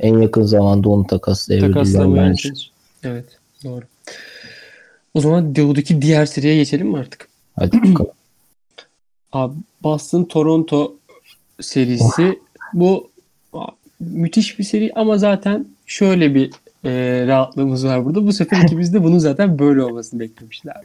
en 0.00 0.18
yakın 0.18 0.42
zamanda 0.42 0.88
onu 0.88 1.06
takaslayabilirler 1.06 2.16
bence. 2.16 2.52
Evet, 3.02 3.24
doğru. 3.64 3.84
O 5.14 5.20
zaman 5.20 5.56
Doğu'daki 5.56 6.02
diğer 6.02 6.26
seriye 6.26 6.56
geçelim 6.56 6.88
mi 6.88 6.98
artık? 6.98 7.28
Hadi 7.56 7.76
bakalım. 7.82 8.10
Abi 9.32 9.54
Boston 9.82 10.24
Toronto 10.24 10.94
serisi 11.60 12.38
bu 12.72 13.10
a, 13.52 13.66
müthiş 14.00 14.58
bir 14.58 14.64
seri 14.64 14.92
ama 14.94 15.18
zaten 15.18 15.66
şöyle 15.86 16.34
bir 16.34 16.50
e, 16.84 17.24
rahatlığımız 17.26 17.86
var 17.86 18.04
burada. 18.04 18.26
Bu 18.26 18.32
sefer 18.32 18.62
ikimiz 18.62 18.94
de 18.94 19.04
bunun 19.04 19.18
zaten 19.18 19.58
böyle 19.58 19.82
olmasını 19.82 20.20
beklemişler. 20.20 20.76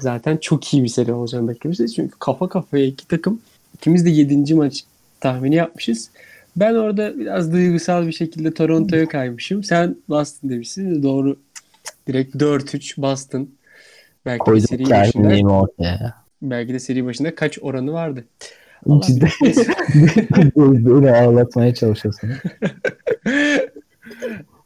Zaten 0.00 0.36
çok 0.36 0.74
iyi 0.74 0.82
bir 0.82 0.88
seri 0.88 1.12
olacağını 1.12 1.48
beklemişiz. 1.48 1.94
Çünkü 1.94 2.14
kafa 2.18 2.48
kafaya 2.48 2.86
iki 2.86 3.08
takım. 3.08 3.40
İkimiz 3.74 4.04
de 4.04 4.10
7. 4.10 4.54
maç 4.54 4.84
tahmini 5.20 5.54
yapmışız. 5.54 6.10
Ben 6.56 6.74
orada 6.74 7.18
biraz 7.18 7.52
duygusal 7.52 8.06
bir 8.06 8.12
şekilde 8.12 8.54
Toronto'ya 8.54 9.08
kaymışım. 9.08 9.64
Sen 9.64 9.96
Boston 10.08 10.50
demişsin. 10.50 11.02
Doğru. 11.02 11.36
Direkt 12.06 12.34
4-3 12.34 13.02
Boston. 13.02 13.50
Belki 14.26 14.40
de 14.40 14.44
Koydum 14.44 14.66
seri 14.66 14.90
başında 14.90 15.52
ortaya. 15.52 16.14
belki 16.42 16.74
de 16.74 16.78
seri 16.78 17.04
başında 17.04 17.34
kaç 17.34 17.58
oranı 17.62 17.92
vardı. 17.92 18.24
Beni 20.56 21.10
ağlatmaya 21.10 21.74
çalışıyorsun. 21.74 22.30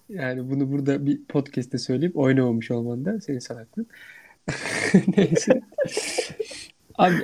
yani 0.08 0.50
bunu 0.50 0.72
burada 0.72 1.06
bir 1.06 1.24
podcast'te 1.24 1.78
söyleyip 1.78 2.16
oynamamış 2.16 2.70
olman 2.70 3.04
da 3.04 3.20
senin 3.20 3.38
salaklığın. 3.38 3.86
Neyse. 5.16 5.60
Abi 6.94 7.14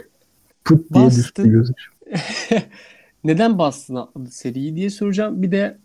Pıt 0.65 0.95
diye 0.95 1.49
gözüm. 1.49 1.75
neden 3.25 3.59
Boston 3.59 3.95
atladı 3.95 4.31
seriyi 4.31 4.77
diye 4.77 4.91
soracağım. 4.91 5.43
Bir 5.43 5.51
de 5.51 5.79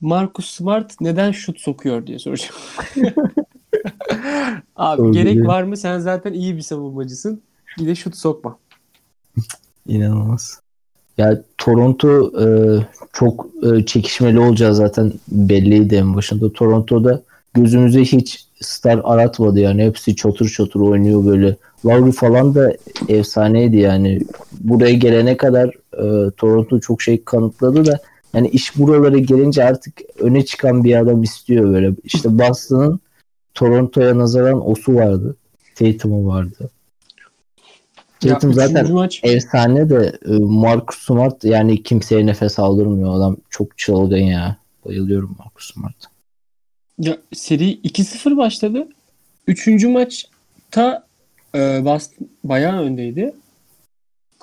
Marcus 0.00 0.50
Smart 0.50 1.00
neden 1.00 1.32
şut 1.32 1.60
sokuyor 1.60 2.06
diye 2.06 2.18
soracağım. 2.18 2.54
Abi 4.76 4.98
Doğru 4.98 5.12
gerek 5.12 5.34
diyor. 5.34 5.46
var 5.46 5.62
mı? 5.62 5.76
Sen 5.76 5.98
zaten 5.98 6.32
iyi 6.32 6.56
bir 6.56 6.62
savunmacısın. 6.62 7.42
Bir 7.78 7.86
de 7.86 7.94
şut 7.94 8.16
sokma. 8.16 8.58
İnanılmaz. 9.86 10.60
Ya 11.18 11.42
Toronto 11.58 12.32
e, 12.42 12.46
çok 13.12 13.46
e, 13.62 13.86
çekişmeli 13.86 14.40
olacağı 14.40 14.74
zaten 14.74 15.12
belliydi 15.28 15.94
en 15.94 16.14
başında. 16.14 16.52
Toronto'da 16.52 17.22
gözümüze 17.54 18.00
hiç 18.00 18.46
star 18.60 19.00
aratmadı 19.04 19.60
yani. 19.60 19.84
Hepsi 19.84 20.16
çatır 20.16 20.48
çatır 20.48 20.80
oynuyor 20.80 21.26
böyle. 21.26 21.56
Lowry 21.86 22.12
falan 22.12 22.54
da 22.54 22.72
efsaneydi 23.08 23.76
yani. 23.76 24.20
Buraya 24.60 24.92
gelene 24.92 25.36
kadar 25.36 25.68
e, 25.92 26.30
Toronto 26.30 26.80
çok 26.80 27.02
şey 27.02 27.24
kanıtladı 27.24 27.86
da 27.86 28.00
yani 28.36 28.48
iş 28.48 28.76
buralara 28.78 29.18
gelince 29.18 29.64
artık 29.64 30.00
öne 30.18 30.44
çıkan 30.44 30.84
bir 30.84 30.96
adam 30.96 31.22
istiyor 31.22 31.72
böyle. 31.72 31.94
İşte 32.04 32.38
Boston'ın 32.38 33.00
Toronto'ya 33.54 34.18
nazaran 34.18 34.68
osu 34.68 34.94
vardı. 34.94 35.36
Tatum'u 35.74 36.26
vardı. 36.26 36.70
Ya, 38.22 38.34
Tatum 38.34 38.50
üçüncü 38.50 38.68
zaten 38.68 38.92
maç 38.92 39.20
efsane 39.24 39.90
de 39.90 40.18
e, 40.26 40.32
Marcus 40.38 40.98
Smart 40.98 41.44
yani 41.44 41.82
kimseye 41.82 42.26
nefes 42.26 42.58
aldırmıyor. 42.58 43.16
Adam 43.16 43.36
çok 43.50 43.78
çılgın 43.78 44.16
ya. 44.16 44.56
Bayılıyorum 44.84 45.36
Marcus 45.38 45.74
Smart'a. 45.74 46.08
Ya 46.98 47.18
seri 47.32 47.70
2-0 47.70 48.36
başladı. 48.36 48.88
Üçüncü 49.46 49.88
maçta 49.88 51.06
e, 51.54 51.84
Boston 51.84 52.28
bayağı 52.44 52.82
öndeydi. 52.82 53.34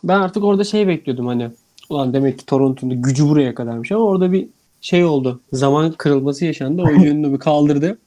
Ben 0.04 0.20
artık 0.20 0.44
orada 0.44 0.64
şey 0.64 0.88
bekliyordum 0.88 1.28
hani. 1.28 1.52
Ulan 1.94 2.14
demek 2.14 2.40
ki 2.40 2.46
Toronto'nun 2.46 3.02
gücü 3.02 3.30
buraya 3.30 3.56
kadarmış 3.56 3.92
ama 3.92 4.04
orada 4.04 4.32
bir 4.32 4.48
şey 4.82 5.06
oldu. 5.06 5.42
Zaman 5.52 5.92
kırılması 5.92 6.46
yaşandı. 6.46 6.82
Oyuncu 6.82 7.10
önünü 7.10 7.34
bir 7.34 7.40
kaldırdı. 7.40 7.98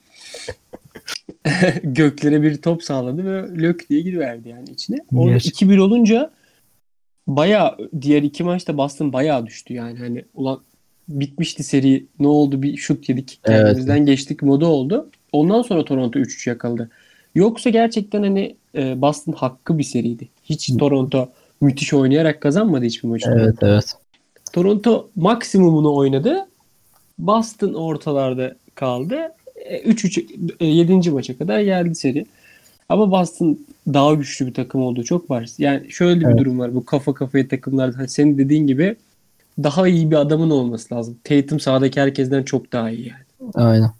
Göklere 1.82 2.42
bir 2.42 2.62
top 2.62 2.82
sağladı 2.82 3.24
ve 3.24 3.62
lök 3.62 3.90
diye 3.90 4.00
gidiverdi 4.00 4.48
yani 4.48 4.70
içine. 4.70 4.96
Orada 5.16 5.32
Gerçekten. 5.32 5.68
2-1 5.68 5.78
olunca 5.80 6.30
bayağı 7.26 7.76
diğer 8.00 8.22
iki 8.22 8.44
maçta 8.44 8.78
Boston 8.78 9.12
bayağı 9.12 9.46
düştü 9.46 9.74
yani. 9.74 9.98
Hani 9.98 10.24
ulan 10.34 10.60
bitmişti 11.08 11.64
seri. 11.64 12.06
Ne 12.20 12.26
oldu 12.26 12.62
bir 12.62 12.76
şut 12.76 13.08
yedik. 13.08 13.40
Evet. 13.44 13.58
Kendimizden 13.58 14.06
geçtik 14.06 14.42
modu 14.42 14.66
oldu. 14.66 15.10
Ondan 15.32 15.62
sonra 15.62 15.84
Toronto 15.84 16.18
3-3 16.18 16.48
yakaladı. 16.48 16.90
Yoksa 17.34 17.70
gerçekten 17.70 18.22
hani 18.22 18.56
e, 18.74 19.00
Boston 19.00 19.32
hakkı 19.32 19.78
bir 19.78 19.84
seriydi. 19.84 20.28
Hiç 20.44 20.76
Toronto 20.78 21.28
müthiş 21.60 21.94
oynayarak 21.94 22.40
kazanmadı 22.40 22.84
hiçbir 22.84 23.08
maçı. 23.08 23.30
Evet 23.30 23.56
evet. 23.62 23.94
Toronto 24.52 25.08
maksimumunu 25.16 25.94
oynadı. 25.94 26.46
Boston 27.18 27.74
ortalarda 27.74 28.56
kaldı. 28.74 29.16
E, 29.56 29.78
3-3 29.78 30.64
7. 30.64 31.10
maça 31.10 31.38
kadar 31.38 31.60
geldi 31.60 31.94
seri. 31.94 32.26
Ama 32.88 33.10
Boston 33.10 33.58
daha 33.86 34.14
güçlü 34.14 34.46
bir 34.46 34.54
takım 34.54 34.82
olduğu 34.82 35.04
çok 35.04 35.30
var. 35.30 35.48
Yani 35.58 35.90
şöyle 35.90 36.20
bir 36.20 36.26
Evet. 36.26 36.38
durum 36.38 36.58
var. 36.58 36.74
Bu 36.74 36.84
kafa 36.84 37.14
kafaya 37.14 37.48
takımlarda 37.48 37.98
hani 37.98 38.08
senin 38.08 38.38
dediğin 38.38 38.66
gibi 38.66 38.96
daha 39.62 39.88
iyi 39.88 40.10
bir 40.10 40.16
adamın 40.16 40.50
olması 40.50 40.94
lazım. 40.94 41.16
Tatum 41.24 41.60
sahadaki 41.60 42.00
herkesten 42.00 42.42
çok 42.42 42.72
daha 42.72 42.90
iyi 42.90 43.08
yani. 43.08 43.50
Aynen. 43.54 43.90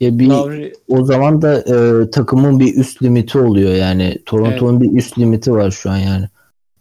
Ya 0.00 0.18
bir 0.18 0.26
Lowry 0.26 0.72
o 0.88 1.04
zaman 1.04 1.42
da 1.42 1.58
e, 1.58 2.10
takımın 2.10 2.60
bir 2.60 2.74
üst 2.74 3.02
limiti 3.02 3.38
oluyor 3.38 3.74
yani. 3.74 4.18
Toronto'nun 4.26 4.80
bir 4.80 4.98
üst 4.98 5.18
limiti 5.18 5.52
var 5.52 5.70
şu 5.70 5.90
an 5.90 5.96
yani. 5.96 6.26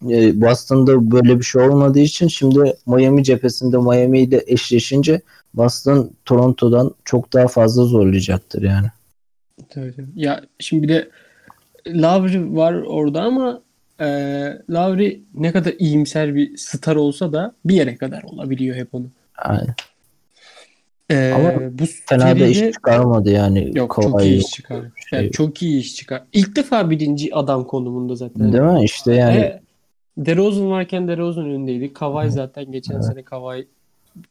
E, 0.10 0.42
Boston'da 0.42 1.12
böyle 1.12 1.40
bir 1.40 1.44
şey 1.44 1.62
olmadığı 1.62 2.00
için 2.00 2.28
şimdi 2.28 2.74
Miami 2.86 3.24
cephesinde 3.24 3.78
Miami 3.78 4.20
ile 4.20 4.44
eşleşince 4.48 5.22
Boston 5.54 6.12
Toronto'dan 6.26 6.92
çok 7.06 7.34
daha 7.34 7.48
fazla 7.48 7.84
zorlayacaktır 7.84 8.62
yani. 8.62 8.88
Tabii, 9.70 9.94
tabii. 9.96 10.08
Ya 10.16 10.42
şimdi 10.60 10.84
bir 10.84 10.90
de 10.90 11.10
Lowry 11.88 12.56
var 12.56 12.74
orada 12.74 13.22
ama 13.22 13.62
e, 14.00 14.06
Lowry 14.72 15.22
ne 15.34 15.52
kadar 15.52 15.74
iyimser 15.80 16.36
bir 16.36 16.58
star 16.58 16.96
olsa 16.96 17.34
da 17.34 17.54
bir 17.66 17.76
yere 17.76 17.96
kadar 17.96 18.24
olabiliyor 18.24 18.76
hep 18.76 18.94
onu. 18.94 19.06
Aynen. 19.38 19.76
E, 21.10 21.32
Ama 21.36 21.54
bu 21.80 21.84
Fena 22.06 22.40
da 22.40 22.46
iş 22.48 22.60
çıkarmadı 22.60 23.32
yani. 23.32 23.72
Yok 23.78 23.98
çok 24.02 24.12
Kawhi 24.12 24.26
iyi 24.26 24.36
yok. 24.36 24.46
iş 24.46 24.52
çıkar. 24.52 24.82
Şey 25.10 25.20
Yani 25.20 25.26
yok. 25.26 25.34
çok 25.34 25.62
iyi 25.62 25.80
iş 25.80 25.96
çıkar. 25.96 26.24
İlk 26.34 26.56
defa 26.56 26.90
birinci 26.90 27.36
adam 27.36 27.68
konumunda 27.68 28.16
zaten. 28.16 28.54
Değil 28.54 28.64
mi? 28.64 28.84
İşte 28.84 29.14
yani 29.16 29.38
E, 29.38 29.62
DeRozan 30.18 30.70
varken 30.72 31.08
DeRozan 31.08 31.46
önündeydi. 31.46 31.94
Kawhi 31.94 32.32
zaten 32.32 32.72
geçen 32.72 32.94
Evet. 32.96 33.06
sene 33.06 33.24
Kawhi 33.24 33.68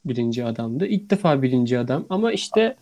birinci 0.04 0.44
adamdı. 0.44 0.86
İlk 0.86 1.10
defa 1.10 1.42
birinci 1.42 1.78
adam 1.78 2.04
ama 2.10 2.32
işte 2.32 2.76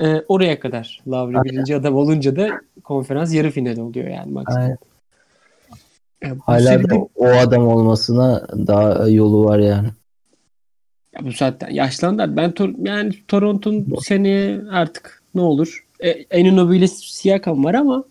e, 0.00 0.22
oraya 0.28 0.60
kadar 0.60 1.00
Lowry 1.08 1.44
birinci 1.50 1.76
adam 1.76 1.94
olunca 1.96 2.36
da 2.36 2.48
konferans 2.84 3.34
yarı 3.34 3.50
final 3.50 3.76
oluyor 3.78 4.08
yani 4.08 4.32
maksimum. 4.32 4.62
Aynen. 4.62 4.78
Ya 6.22 6.36
hala 6.46 6.60
seride- 6.60 6.90
da 6.90 6.94
o 7.14 7.26
adam 7.26 7.68
olmasına 7.68 8.46
daha 8.66 9.08
yolu 9.08 9.44
var 9.44 9.58
yani. 9.58 9.88
Ya 11.14 11.24
bu 11.24 11.32
saatten 11.32 11.70
yaşlandılar. 11.70 12.36
Ben 12.36 12.50
Tor- 12.50 12.88
yani 12.88 13.12
Toronto'nun 13.28 13.86
seneye 14.02 14.60
artık 14.70 15.22
ne 15.34 15.40
olur? 15.40 15.86
E, 16.00 16.08
Enunobi 16.10 16.76
ile 16.76 16.88
Siakam 16.88 17.64
var 17.64 17.74
ama 17.74 18.04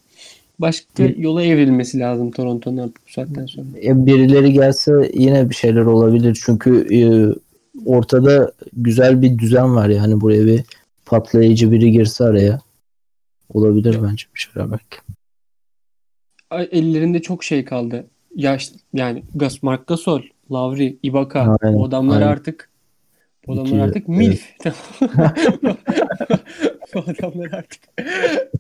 başka 0.62 1.04
Bir- 1.04 1.18
yola 1.18 1.44
evrilmesi 1.44 2.00
lazım 2.00 2.32
Toronto'nun 2.32 2.78
artık 2.78 3.08
bu 3.08 3.12
saatten 3.12 3.46
sonra. 3.46 3.68
E, 3.84 4.06
birileri 4.06 4.54
gelse 4.54 5.12
yine 5.14 5.50
bir 5.50 5.56
şeyler 5.56 5.82
olabilir. 5.82 6.40
Çünkü 6.46 6.88
e, 6.96 7.00
ortada 7.86 8.52
güzel 8.74 9.22
bir 9.22 9.38
düzen 9.40 9.76
var 9.76 9.90
yani 9.90 10.22
buraya 10.22 10.46
bir 10.46 10.64
patlayıcı 11.06 11.72
biri 11.72 11.92
girse 11.92 12.24
araya 12.24 12.60
olabilir 13.54 13.98
bence 14.04 14.26
bir 14.36 14.40
şeyler 14.40 14.72
belki. 14.72 14.98
Ay, 16.50 16.70
Ellerinde 16.72 17.22
çok 17.22 17.44
şey 17.44 17.66
kaldı. 17.66 18.06
Yaş 18.36 18.72
yani 18.94 19.24
Gas 19.36 19.64
Mark 19.64 19.88
Gasol, 19.88 20.22
Lavri, 20.52 20.98
Ibaka 21.04 21.58
Aynen, 21.62 21.78
o 21.78 21.86
adamlar 21.88 22.16
aynen. 22.16 22.28
artık 22.28 22.70
o 23.48 23.54
adamlar 23.54 23.70
İki- 23.70 23.82
artık 23.82 24.08
milf. 24.08 24.44
bu 24.66 24.70
adamlar 27.00 27.52
artık 27.52 27.82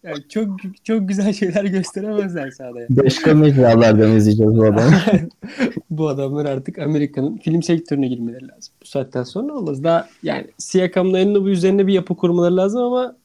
yani 0.03 0.27
çok 0.29 0.47
çok 0.83 1.07
güzel 1.07 1.33
şeyler 1.33 1.65
gösteremezler 1.65 2.51
sahada. 2.51 2.79
Başka 2.89 3.33
mecralardan 3.33 4.11
izleyeceğiz 4.11 4.57
bu 4.57 4.63
adamı. 4.63 4.91
bu 5.89 6.07
adamlar 6.07 6.45
artık 6.45 6.79
Amerika'nın 6.79 7.37
film 7.37 7.63
sektörüne 7.63 8.07
girmeleri 8.07 8.47
lazım. 8.47 8.73
Bu 8.81 8.85
saatten 8.85 9.23
sonra 9.23 9.53
olmaz. 9.53 9.83
Daha 9.83 10.07
yani 10.23 10.47
Siakam'la 10.57 11.41
bu 11.41 11.49
üzerine 11.49 11.87
bir 11.87 11.93
yapı 11.93 12.15
kurmaları 12.15 12.57
lazım 12.57 12.81
ama 12.81 13.15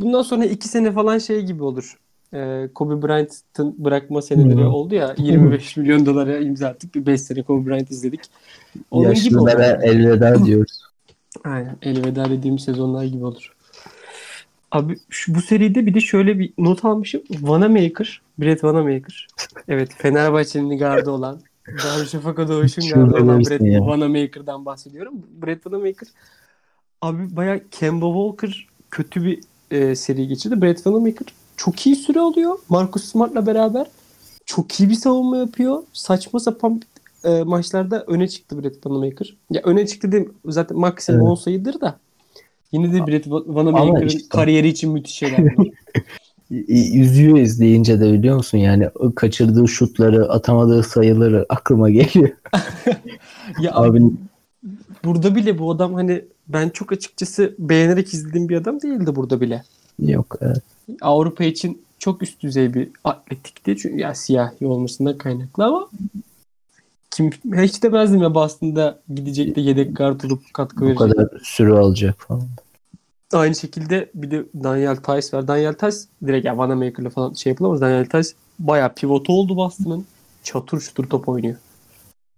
bundan 0.00 0.22
sonra 0.22 0.44
iki 0.44 0.68
sene 0.68 0.92
falan 0.92 1.18
şey 1.18 1.42
gibi 1.42 1.62
olur. 1.62 1.98
Ee, 2.34 2.68
Kobe 2.74 3.02
Bryant'ın 3.02 3.74
bırakma 3.78 4.22
seneleri 4.22 4.60
Hı. 4.60 4.68
oldu 4.68 4.94
ya 4.94 5.14
25 5.18 5.76
milyon 5.76 6.06
dolara 6.06 6.38
imza 6.38 6.68
attık. 6.68 6.94
Bir 6.94 7.06
5 7.06 7.20
sene 7.20 7.42
Kobe 7.42 7.66
Bryant 7.66 7.90
izledik. 7.90 8.20
Onun 8.90 9.14
gibi. 9.14 9.24
Yaşlılara 9.24 9.64
elveda 9.82 10.44
diyoruz. 10.44 10.82
Aynen. 11.44 11.76
Elveda 11.82 12.30
dediğim 12.30 12.58
sezonlar 12.58 13.04
gibi 13.04 13.24
olur. 13.24 13.57
Abi 14.70 14.98
şu, 15.10 15.34
bu 15.34 15.42
seride 15.42 15.86
bir 15.86 15.94
de 15.94 16.00
şöyle 16.00 16.38
bir 16.38 16.52
not 16.58 16.84
almışım. 16.84 17.22
Vanamaker. 17.40 18.22
Brett 18.38 18.64
Vanamaker. 18.64 19.28
Evet 19.68 19.90
Fenerbahçe'nin 19.98 20.78
gardı 20.78 21.10
olan 21.10 21.40
Darüşşafaka 21.84 22.48
Doğuş'un 22.48 22.88
gardı 22.88 23.24
olan 23.24 23.40
Brett 23.40 23.60
ya. 23.60 23.86
Vanamaker'dan 23.86 24.66
bahsediyorum. 24.66 25.14
Brett 25.42 25.66
Vanamaker 25.66 26.08
abi 27.02 27.36
bayağı 27.36 27.60
Kemba 27.70 28.06
Walker 28.06 28.66
kötü 28.90 29.24
bir 29.24 29.40
e, 29.70 29.94
seri 29.96 30.28
geçirdi. 30.28 30.62
Brett 30.62 30.86
Vanamaker 30.86 31.26
çok 31.56 31.86
iyi 31.86 31.96
süre 31.96 32.20
alıyor. 32.20 32.58
Marcus 32.68 33.04
Smart'la 33.04 33.46
beraber 33.46 33.86
çok 34.46 34.80
iyi 34.80 34.88
bir 34.88 34.94
savunma 34.94 35.36
yapıyor. 35.36 35.82
Saçma 35.92 36.40
sapan 36.40 36.82
e, 37.24 37.42
maçlarda 37.42 38.04
öne 38.06 38.28
çıktı 38.28 38.62
Brett 38.62 38.86
Vanamaker. 38.86 39.36
Ya 39.50 39.62
öne 39.64 39.86
çıktı 39.86 40.12
dedim 40.12 40.34
zaten 40.44 40.78
maksimum 40.78 41.20
Evet. 41.20 41.30
10 41.30 41.34
sayıdır 41.34 41.80
da. 41.80 41.98
Yine 42.72 42.92
de 42.92 43.06
Brett 43.06 43.26
Vanamaker'ın 43.26 44.06
işte- 44.06 44.28
kariyeri 44.28 44.68
için 44.68 44.92
müthiş 44.92 45.14
şeyler 45.14 45.54
Üzüyor 46.94 47.38
izleyince 47.38 48.00
de 48.00 48.12
biliyor 48.12 48.36
musun? 48.36 48.58
Yani 48.58 48.88
kaçırdığı 49.16 49.68
şutları, 49.68 50.28
atamadığı 50.30 50.82
sayıları 50.82 51.46
aklıma 51.48 51.90
geliyor. 51.90 52.30
ya 53.60 53.74
Abi 53.74 54.00
burada 55.04 55.36
bile 55.36 55.58
bu 55.58 55.70
adam 55.70 55.94
hani 55.94 56.24
ben 56.48 56.68
çok 56.68 56.92
açıkçası 56.92 57.54
beğenerek 57.58 58.14
izlediğim 58.14 58.48
bir 58.48 58.56
adam 58.56 58.82
değildi 58.82 59.16
burada 59.16 59.40
bile. 59.40 59.62
yok. 59.98 60.36
evet. 60.40 60.62
Avrupa 61.00 61.44
için 61.44 61.82
çok 61.98 62.22
üst 62.22 62.42
düzey 62.42 62.74
bir 62.74 62.88
atletikti. 63.04 63.76
Çünkü 63.76 63.98
ya 63.98 64.14
siyahi 64.14 64.66
olmasından 64.66 65.18
kaynaklı 65.18 65.64
ama 65.64 65.88
kim 67.10 67.30
hiç 67.56 67.82
demezdim 67.82 68.22
ya 68.22 68.34
Boston'da 68.34 69.00
gidecek 69.14 69.56
de 69.56 69.60
yedek 69.60 69.96
kart 69.96 70.24
olup 70.24 70.54
katkı 70.54 70.80
Bu 70.80 70.84
verecek. 70.84 70.98
kadar 70.98 71.28
süre 71.42 71.72
alacak 71.72 72.14
falan. 72.18 72.48
Aynı 73.32 73.54
şekilde 73.54 74.10
bir 74.14 74.30
de 74.30 74.44
Daniel 74.54 74.96
Tice 74.96 75.36
var. 75.36 75.48
Daniel 75.48 75.74
Tice 75.74 75.96
direkt 76.26 76.46
ya 76.46 76.58
Vanamaker'la 76.58 77.10
falan 77.10 77.32
şey 77.32 77.50
yapılamaz. 77.50 77.80
Daniel 77.80 78.06
Tice 78.06 78.28
bayağı 78.58 78.94
pivot 78.94 79.30
oldu 79.30 79.56
Boston'ın. 79.56 80.06
Çatır 80.42 80.80
çutur 80.80 81.04
top 81.08 81.28
oynuyor. 81.28 81.56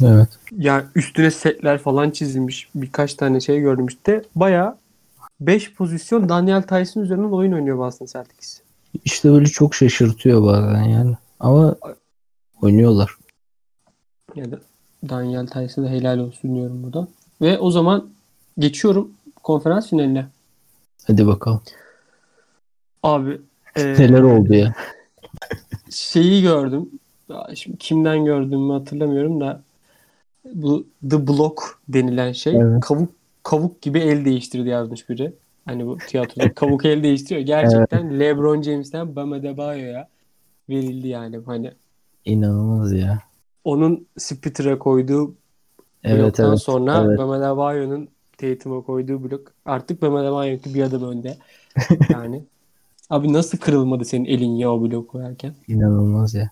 Evet. 0.05 0.29
Ya 0.59 0.85
üstüne 0.95 1.31
setler 1.31 1.79
falan 1.79 2.11
çizilmiş. 2.11 2.69
Birkaç 2.75 3.15
tane 3.15 3.41
şey 3.41 3.61
gördüm 3.61 3.87
işte. 3.87 4.23
Bayağı 4.35 4.77
5 5.41 5.75
pozisyon 5.75 6.29
Daniel 6.29 6.63
Tice'ın 6.63 7.05
üzerinden 7.05 7.31
oyun 7.31 7.53
oynuyor 7.53 7.79
Boston 7.79 8.07
Celtics. 8.07 8.61
İşte 9.05 9.33
böyle 9.33 9.47
çok 9.47 9.75
şaşırtıyor 9.75 10.43
bazen 10.43 10.83
yani. 10.83 11.17
Ama 11.41 11.77
oynuyorlar. 12.63 13.11
Ya 14.35 14.51
da 14.51 14.61
Daniel 15.09 15.47
Tice'e 15.47 15.85
de 15.85 15.89
helal 15.89 16.19
olsun 16.19 16.55
diyorum 16.55 16.83
burada. 16.83 17.09
Ve 17.43 17.59
o 17.59 17.71
zaman 17.71 18.11
geçiyorum 18.59 19.13
konferans 19.43 19.91
finaline. 19.91 20.27
Hadi 21.07 21.27
bakalım. 21.27 21.63
Abi 23.03 23.41
e, 23.77 23.85
Neler 23.85 24.23
oldu 24.23 24.55
ya? 24.55 24.75
şeyi 25.91 26.43
gördüm. 26.43 26.91
Şimdi 27.55 27.79
kimden 27.79 28.25
gördüğümü 28.25 28.73
hatırlamıyorum 28.73 29.41
da 29.41 29.63
bu 30.55 30.87
The 31.11 31.27
Block 31.27 31.63
denilen 31.89 32.33
şey 32.33 32.57
Evet. 32.57 32.81
kavuk 32.81 33.13
kavuk 33.43 33.83
gibi 33.83 33.99
el 33.99 34.25
değiştirdi 34.25 34.69
yazmış 34.69 35.09
biri. 35.09 35.33
Hani 35.65 35.87
bu 35.87 35.99
tiyatroda 35.99 36.55
kavuk 36.55 36.85
el 36.85 37.03
değiştiriyor. 37.03 37.47
Gerçekten 37.47 38.21
LeBron 38.21 38.63
James'ten 38.63 39.17
Bam 39.17 39.33
Adebayo'ya 39.33 40.09
verildi 40.69 41.09
yani. 41.09 41.39
Hani 41.47 41.73
İnanılmaz 42.25 42.93
ya. 42.93 43.19
Onun 43.65 44.07
Spitter'a 44.19 44.79
koyduğu 44.79 45.35
Evet 46.05 46.23
bloktan 46.23 46.49
evet. 46.49 46.63
sonra 46.63 47.05
evet. 47.07 47.19
Bam 47.19 47.31
Adebayo'nun 47.31 48.09
Tatum'a 48.39 48.81
koyduğu 48.81 49.31
blok 49.31 49.41
artık 49.65 50.03
Bam 50.03 50.15
Adebayo'nunki 50.15 50.75
bir 50.75 50.83
adım 50.83 51.11
önde. 51.11 51.37
Yani 52.11 52.43
abi 53.11 53.33
nasıl 53.33 53.59
kırılmadı 53.59 54.05
senin 54.05 54.25
elin 54.25 54.57
ya 54.57 54.73
o 54.73 54.83
blok 54.83 55.09
koyarken? 55.09 55.55
İnanılmaz 55.69 56.35
ya. 56.35 56.51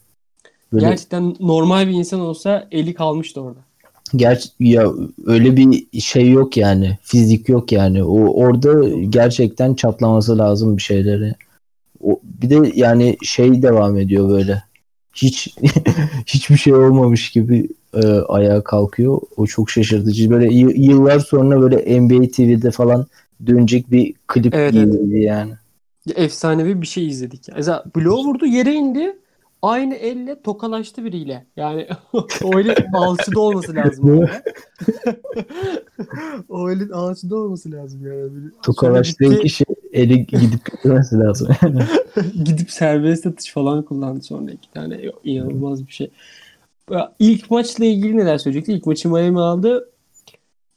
Böyle 0.73 0.87
Gerçekten 0.87 1.37
normal 1.40 1.88
bir 1.88 1.92
insan 1.92 2.21
olsa 2.21 2.68
eli 2.71 2.94
kalmıştı 2.94 3.40
orada. 3.40 3.59
Ger 4.16 4.44
ya 4.61 4.92
öyle 5.27 5.57
bir 5.57 6.01
şey 6.01 6.31
yok 6.31 6.57
yani. 6.57 6.99
Fizik 7.03 7.49
yok 7.49 7.73
yani. 7.73 8.05
O 8.05 8.44
orada 8.44 8.88
gerçekten 8.88 9.75
çatlaması 9.75 10.38
lazım 10.38 10.77
bir 10.77 10.83
şeyleri. 10.83 11.35
O, 12.01 12.21
bir 12.23 12.51
de 12.51 12.73
yani 12.75 13.16
şey 13.23 13.62
devam 13.62 13.99
ediyor 13.99 14.29
böyle. 14.29 14.62
Hiç 15.23 15.55
hiçbir 16.27 16.57
şey 16.57 16.75
olmamış 16.75 17.31
gibi 17.31 17.69
e, 17.95 18.07
ayağa 18.09 18.65
kalkıyor. 18.65 19.21
O 19.37 19.47
çok 19.47 19.71
şaşırtıcı. 19.71 20.31
Böyle 20.31 20.55
y- 20.55 20.75
yıllar 20.77 21.19
sonra 21.21 21.61
böyle 21.61 22.01
NBA 22.03 22.29
TV'de 22.29 22.71
falan 22.71 23.07
dönecek 23.47 23.91
bir 23.91 24.15
klip 24.29 24.55
Evet, 24.55 24.73
gibiydi 24.73 25.19
yani. 25.21 25.53
Efsanevi 26.17 26.83
bir 26.83 26.87
şey 26.87 27.07
izledik. 27.09 27.49
Mesela 27.57 27.85
bloğu 27.97 28.25
vurdu 28.25 28.47
yere 28.47 28.75
indi. 28.75 29.19
Aynı 29.62 29.94
elle 29.94 30.42
tokalaştı 30.42 31.05
biriyle. 31.05 31.47
Yani 31.57 31.87
öyle 32.55 32.75
alçıda 32.94 33.40
olması 33.40 33.75
lazım. 33.75 34.09
o 36.49 36.71
elin 36.71 36.90
alçıda 36.90 37.37
olması 37.37 37.73
lazım 37.73 38.07
yani. 38.07 38.51
Tokalaştığı 38.62 39.25
gitti, 39.25 39.42
kişi 39.42 39.64
eli 39.92 40.27
gidip 40.27 40.73
gitmesi 40.73 41.18
lazım. 41.18 41.49
gidip 42.44 42.71
serbest 42.71 43.27
atış 43.27 43.53
falan 43.53 43.83
kullandı 43.83 44.23
sonra 44.23 44.51
iki 44.51 44.71
tane. 44.71 45.01
İnanılmaz 45.25 45.87
bir 45.87 45.92
şey. 45.92 46.11
İlk 47.18 47.51
maçla 47.51 47.85
ilgili 47.85 48.16
neler 48.16 48.38
söyleyecekti? 48.38 48.73
İlk 48.73 48.87
maçı 48.87 49.09
Miami 49.09 49.40
aldı. 49.40 49.90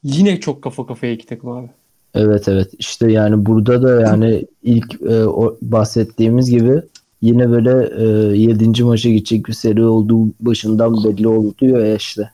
Yine 0.03 0.39
çok 0.39 0.61
kafa 0.61 0.85
kafaya 0.85 1.13
iki 1.13 1.25
takım 1.25 1.49
abi. 1.49 1.69
Evet 2.15 2.47
evet 2.47 2.71
işte 2.79 3.11
yani 3.11 3.45
burada 3.45 3.83
da 3.83 4.01
yani 4.01 4.45
ilk 4.63 5.01
e, 5.01 5.25
o 5.25 5.57
bahsettiğimiz 5.61 6.51
gibi 6.51 6.81
yine 7.21 7.51
böyle 7.51 7.89
e, 8.33 8.37
7. 8.37 8.83
maça 8.83 9.09
gidecek 9.09 9.47
bir 9.47 9.53
seri 9.53 9.85
olduğu 9.85 10.27
başından 10.39 11.03
belli 11.03 11.27
oluyor 11.27 11.85
ya 11.85 11.95
işte. 11.95 12.31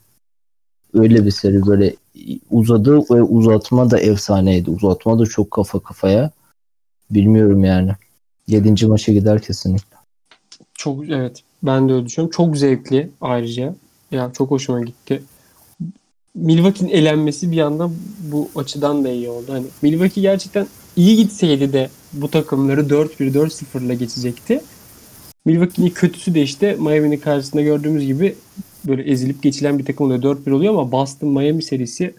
Öyle 0.94 1.26
bir 1.26 1.32
seri 1.32 1.66
böyle 1.66 1.96
uzadı 2.50 2.98
ve 2.98 3.24
uzatma 3.24 3.92
da 3.92 4.00
efsaneydi. 4.00 4.70
Uzatma 4.70 5.20
da 5.20 5.26
çok 5.26 5.52
kafa 5.52 5.80
kafaya. 5.80 6.32
Bilmiyorum 7.12 7.64
yani. 7.64 7.92
7. 8.48 8.88
maça 8.88 9.12
gider 9.12 9.42
kesinlikle. 9.42 9.98
Çok 10.74 11.10
evet. 11.10 11.44
Ben 11.64 11.90
de 11.90 11.94
öyle 11.94 12.06
düşünüyorum. 12.06 12.32
Çok 12.38 12.58
zevkli 12.58 13.10
ayrıca. 13.22 13.76
Ya 14.12 14.32
çok 14.34 14.52
hoşuma 14.52 14.82
gitti. 14.82 15.24
Milwaukee'nin 16.36 16.92
elenmesi 16.92 17.52
bir 17.52 17.56
yandan 17.56 17.94
bu 18.20 18.50
açıdan 18.56 19.04
da 19.04 19.10
iyi 19.10 19.30
oldu. 19.30 19.54
Hani 19.54 19.66
Milwaukee 19.82 20.22
gerçekten 20.22 20.68
iyi 20.96 21.16
gitseydi 21.16 21.74
de 21.74 21.90
bu 22.14 22.32
takımları 22.32 22.82
4-1 22.82 23.34
4-0 23.34 23.86
ile 23.86 23.96
geçecekti. 23.96 24.62
Milwaukee'nin 25.48 25.90
kötüsü 25.90 26.36
de 26.36 26.42
işte 26.42 26.76
Miami'nin 26.80 27.18
karşısında 27.18 27.62
gördüğümüz 27.62 28.06
gibi 28.06 28.36
böyle 28.88 29.12
ezilip 29.12 29.44
geçilen 29.44 29.80
bir 29.80 29.86
takım 29.86 30.06
oluyor. 30.06 30.38
4-1 30.38 30.52
oluyor 30.52 30.74
ama 30.74 30.92
Boston 30.92 31.30
Miami 31.30 31.64
serisi 31.64 32.14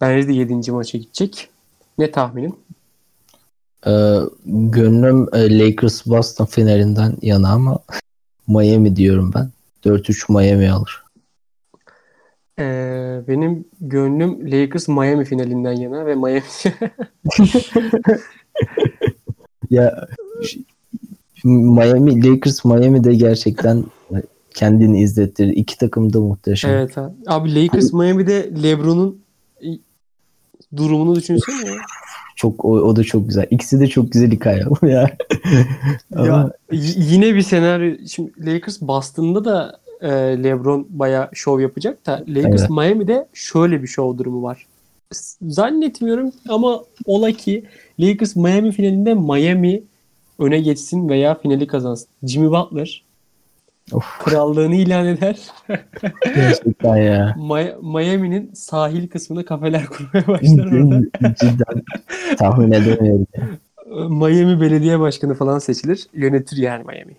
bence 0.00 0.28
de 0.28 0.32
7. 0.32 0.70
maça 0.72 0.98
gidecek. 0.98 1.48
Ne 1.98 2.10
tahminin? 2.10 2.58
Ee, 3.86 4.18
gönlüm 4.46 5.28
e, 5.34 5.58
Lakers 5.58 6.06
Boston 6.06 6.44
finalinden 6.44 7.16
yana 7.22 7.52
ama 7.52 7.78
Miami 8.48 8.96
diyorum 8.96 9.32
ben. 9.34 9.50
4-3 9.84 10.32
Miami 10.32 10.70
alır. 10.70 11.04
Ee, 12.58 13.22
benim 13.28 13.64
gönlüm 13.80 14.52
Lakers 14.52 14.88
Miami 14.88 15.24
finalinden 15.24 15.72
yana 15.72 16.06
ve 16.06 16.14
Miami 16.14 16.42
Ya 19.70 20.06
Miami 21.46 22.26
Lakers 22.30 22.64
Miami'de 22.64 23.14
gerçekten 23.14 23.84
kendini 24.54 25.00
izlettirir. 25.00 25.56
İki 25.56 25.78
takım 25.78 26.12
da 26.12 26.20
muhteşem. 26.20 26.70
Evet 26.70 26.98
abi. 26.98 27.14
Abi 27.26 27.54
Lakers 27.54 27.92
Miami'de 27.92 28.50
LeBron'un 28.62 29.18
durumunu 30.76 31.14
düşünsene 31.14 31.68
ya. 31.68 31.74
Çok 32.36 32.64
o, 32.64 32.68
o 32.68 32.96
da 32.96 33.04
çok 33.04 33.28
güzel. 33.28 33.46
İkisi 33.50 33.80
de 33.80 33.86
çok 33.86 34.12
güzel 34.12 34.30
hikaye 34.30 34.64
ya. 34.82 35.16
Ya 36.16 36.50
yine 36.96 37.34
bir 37.34 37.42
senaryo. 37.42 37.96
Şimdi 38.08 38.46
Lakers 38.46 38.80
Boston'da 38.82 39.44
da 39.44 39.80
e, 40.00 40.08
LeBron 40.42 40.86
bayağı 40.90 41.28
şov 41.32 41.60
yapacak 41.60 42.06
da 42.06 42.24
Lakers 42.28 42.60
Evet. 42.60 42.70
Miami'de 42.70 43.28
şöyle 43.34 43.82
bir 43.82 43.86
şov 43.86 44.18
durumu 44.18 44.42
var. 44.42 44.66
zannetmiyorum 45.42 46.32
ama 46.48 46.82
ola 47.04 47.32
ki 47.32 47.64
Lakers 48.00 48.36
Miami 48.36 48.72
finalinde 48.72 49.14
Miami 49.14 49.82
öne 50.38 50.60
geçsin 50.60 51.08
veya 51.08 51.34
finali 51.34 51.66
kazansın. 51.66 52.08
Jimmy 52.24 52.50
Butler 52.50 53.04
Of. 53.92 54.04
krallığını 54.24 54.74
ilan 54.74 55.06
eder. 55.06 55.38
Gerçekten 56.34 56.96
ya. 56.96 57.36
Mi- 57.38 57.74
Miami'nin 57.82 58.50
sahil 58.54 59.08
kısmına 59.08 59.44
kafeler 59.44 59.86
kurmaya 59.86 60.26
başlar 60.26 60.72
orada. 60.72 61.00
Cidden 61.40 61.82
tahmin 62.38 62.72
edemiyorum. 62.72 63.26
Miami 64.10 64.60
belediye 64.60 65.00
başkanı 65.00 65.34
falan 65.34 65.58
seçilir. 65.58 66.06
Yönetir 66.14 66.56
yani 66.56 66.84
Miami. 66.84 67.16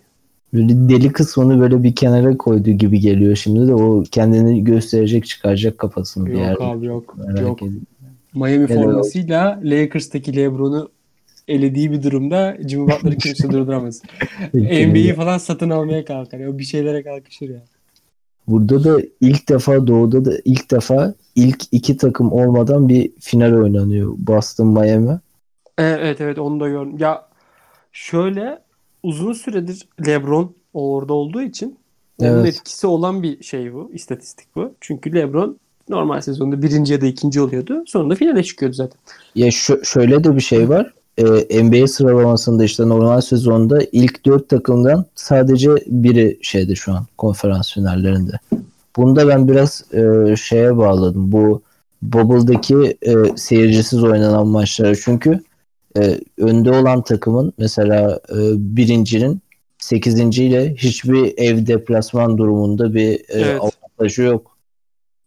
Böyle 0.54 0.68
deli 0.88 1.12
kısmını 1.12 1.60
böyle 1.60 1.82
bir 1.82 1.94
kenara 1.94 2.36
koyduğu 2.36 2.70
gibi 2.70 3.00
geliyor 3.00 3.36
şimdi 3.36 3.68
de 3.68 3.74
o 3.74 4.02
kendini 4.10 4.64
gösterecek 4.64 5.26
çıkaracak 5.26 5.78
kafasını 5.78 6.26
bir 6.26 6.32
Yok 6.32 6.60
abi 6.60 6.86
yok. 6.86 7.16
Merak 7.18 7.40
yok. 7.40 7.62
ediyorum. 7.62 7.86
Miami 8.34 8.68
Helal 8.68 8.82
formasıyla 8.82 9.60
Lakers'taki 9.64 10.36
LeBron'u 10.36 10.88
elediği 11.48 11.92
bir 11.92 12.02
durumda 12.02 12.56
Jimmy 12.68 12.86
Butler'ı 12.92 13.16
kimse 13.18 13.50
durduramaz. 13.50 14.02
NBA'yi 14.54 15.14
falan 15.14 15.38
satın 15.38 15.70
almaya 15.70 16.04
kalkar. 16.04 16.40
O 16.46 16.58
bir 16.58 16.64
şeylere 16.64 17.02
kalkışır 17.02 17.48
ya. 17.48 17.62
Burada 18.48 18.84
da 18.84 19.02
ilk 19.20 19.48
defa 19.48 19.86
doğuda 19.86 20.24
da 20.24 20.32
ilk 20.44 20.70
defa 20.70 21.14
ilk 21.34 21.62
iki 21.72 21.96
takım 21.96 22.32
olmadan 22.32 22.88
bir 22.88 23.10
final 23.20 23.52
oynanıyor. 23.52 24.14
Boston 24.18 24.66
Miami. 24.66 25.18
Evet 25.78 26.20
evet 26.20 26.38
onu 26.38 26.60
da 26.60 26.68
gördüm. 26.68 26.96
Ya 26.98 27.28
şöyle 27.92 28.58
uzun 29.02 29.32
süredir 29.32 29.88
LeBron 30.06 30.54
orada 30.74 31.12
olduğu 31.12 31.42
için 31.42 31.78
onun 32.18 32.28
Evet. 32.28 32.46
etkisi 32.46 32.86
olan 32.86 33.22
bir 33.22 33.42
şey 33.42 33.74
bu. 33.74 33.90
istatistik 33.94 34.56
bu. 34.56 34.72
Çünkü 34.80 35.14
LeBron 35.14 35.58
normal 35.88 36.20
sezonda 36.20 36.62
birinci 36.62 36.92
ya 36.92 37.00
da 37.00 37.06
ikinci 37.06 37.40
oluyordu. 37.40 37.82
Sonunda 37.86 38.14
finale 38.14 38.42
çıkıyordu 38.42 38.74
zaten. 38.74 38.98
Ya 39.34 39.50
şu, 39.50 39.84
şöyle 39.84 40.24
de 40.24 40.36
bir 40.36 40.40
şey 40.40 40.68
var. 40.68 40.92
Ee, 41.18 41.64
NBA 41.64 41.86
sıralamasında 41.86 42.64
işte 42.64 42.88
normal 42.88 43.20
sezonda 43.20 43.78
ilk 43.92 44.26
dört 44.26 44.48
takımdan 44.48 45.04
sadece 45.14 45.70
biri 45.86 46.38
şeyde 46.42 46.74
şu 46.74 46.92
an 46.92 47.06
konferans 47.18 47.74
finallerinde. 47.74 48.32
Bunda 48.96 49.28
ben 49.28 49.48
biraz 49.48 49.84
e, 49.92 50.36
şeye 50.36 50.76
bağladım. 50.76 51.32
Bu 51.32 51.62
Bubble'daki 52.02 52.98
e, 53.02 53.14
seyircisiz 53.36 54.04
oynanan 54.04 54.46
maçlara. 54.46 54.94
Çünkü 54.94 55.40
e, 55.98 56.20
önde 56.38 56.70
olan 56.70 57.02
takımın 57.02 57.52
mesela 57.58 58.20
e, 58.30 58.36
birincinin 58.56 59.40
8. 59.78 60.38
ile 60.38 60.74
hiçbir 60.74 61.34
ev 61.36 61.66
deplasman 61.66 62.38
durumunda 62.38 62.94
bir 62.94 63.12
e, 63.12 63.24
Evet. 63.28 63.60
avantajı 63.60 64.22
yok. 64.22 64.56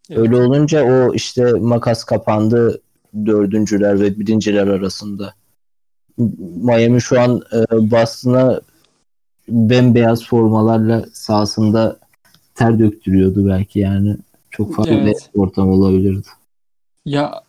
Evet. 0.09 0.19
Öyle 0.19 0.35
olunca 0.35 0.83
o 0.83 1.13
işte 1.13 1.51
makas 1.51 2.03
kapandı 2.03 2.81
dördüncüler 3.25 3.99
ve 3.99 4.19
birinciler 4.19 4.67
arasında. 4.67 5.33
Miami 6.63 7.01
şu 7.01 7.21
an 7.21 7.41
e, 7.53 7.91
Boston'a 7.91 8.61
bembeyaz 9.49 10.25
formalarla 10.25 11.05
sahasında 11.13 11.99
ter 12.55 12.79
döktürüyordu 12.79 13.47
belki 13.47 13.79
yani. 13.79 14.17
Çok 14.51 14.75
farklı 14.75 14.93
Evet. 14.93 15.29
bir 15.35 15.39
ortam 15.39 15.69
olabilirdi. 15.69 16.27
Ya 17.05 17.43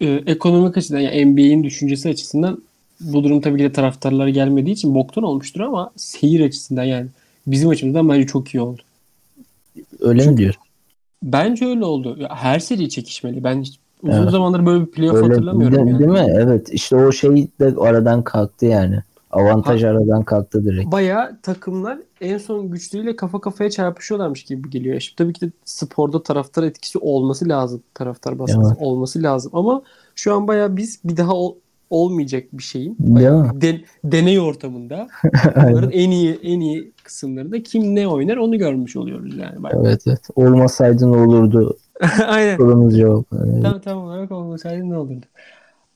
e, 0.00 0.06
ekonomik 0.06 0.76
açıdan 0.76 0.98
ya 0.98 1.26
NBA'in 1.26 1.64
düşüncesi 1.64 2.08
açısından 2.08 2.62
bu 3.00 3.24
durum 3.24 3.40
tabii 3.40 3.58
ki 3.58 3.64
de 3.64 3.72
taraftarlara 3.72 4.30
gelmediği 4.30 4.74
için 4.74 4.94
boktan 4.94 5.24
olmuştur 5.24 5.60
ama 5.60 5.90
seyir 5.96 6.40
açısından 6.40 6.84
yani 6.84 7.06
bizim 7.46 7.68
açımızdan 7.68 8.08
bence 8.08 8.26
çok 8.26 8.54
iyi 8.54 8.60
oldu. 8.60 8.82
Öyle 10.00 10.26
mi 10.26 10.36
diyor? 10.36 10.54
Bence 11.22 11.66
öyle 11.66 11.84
oldu. 11.84 12.16
Ya 12.20 12.36
her 12.36 12.58
seri 12.58 12.88
çekişmeli. 12.88 13.44
Ben 13.44 13.62
hiç 13.62 13.78
uzun 14.02 14.12
Evet. 14.22 14.30
zamandır 14.30 14.66
böyle 14.66 14.86
bir 14.86 14.90
playoff 14.90 15.16
Öyle 15.16 15.26
hatırlamıyorum 15.28 15.76
de- 15.86 15.90
yani. 15.90 15.98
değil 15.98 16.10
mi? 16.10 16.32
Evet. 16.34 16.68
İşte 16.72 16.96
o 16.96 17.12
şey 17.12 17.48
de 17.60 17.74
aradan 17.80 18.22
kalktı 18.24 18.66
yani. 18.66 19.02
Avantaj 19.30 19.84
aradan 19.84 20.22
kalktı 20.22 20.64
direkt. 20.64 20.92
Bayağı 20.92 21.38
takımlar 21.42 21.98
en 22.20 22.38
son 22.38 22.70
güçleriyle 22.70 23.16
kafa 23.16 23.40
kafaya 23.40 23.70
çarpışıyorlarmış 23.70 24.42
gibi 24.44 24.70
geliyor. 24.70 25.00
Şimdi 25.00 25.16
tabii 25.16 25.32
ki 25.32 25.40
de 25.46 25.50
sporda 25.64 26.22
taraftar 26.22 26.62
etkisi 26.62 26.98
olması 26.98 27.48
lazım. 27.48 27.82
Taraftar 27.94 28.38
baskısı 28.38 28.68
Evet. 28.68 28.76
olması 28.80 29.22
lazım. 29.22 29.50
Ama 29.54 29.82
şu 30.14 30.34
an 30.34 30.48
bayağı 30.48 30.76
biz 30.76 31.00
bir 31.04 31.16
daha 31.16 31.34
ol- 31.34 31.54
olmayacak 31.90 32.44
bir 32.52 32.62
şeyin 32.62 32.96
den- 33.60 33.80
deney 34.04 34.40
ortamında 34.40 35.08
bunların 35.56 35.90
en 35.90 36.10
iyi 36.10 36.38
en 36.42 36.60
iyi 36.60 36.92
kısımlarında 37.04 37.62
kim 37.62 37.94
ne 37.94 38.08
oynar 38.08 38.36
onu 38.36 38.58
görmüş 38.58 38.96
oluyoruz 38.96 39.36
yani. 39.36 39.62
Bayağı. 39.62 39.82
Evet 39.86 40.02
evet. 40.06 40.28
Olmasaydı 40.36 41.12
ne 41.12 41.16
olurdu? 41.16 41.76
Aynen. 42.26 42.56
Sorunuz 42.56 42.98
yok. 42.98 43.26
Yani 43.32 43.62
Tam 43.62 43.80
tam 43.80 43.98
olarak 43.98 44.32
olmasaydı 44.32 44.90
ne 44.90 44.96
olurdu? 44.96 45.26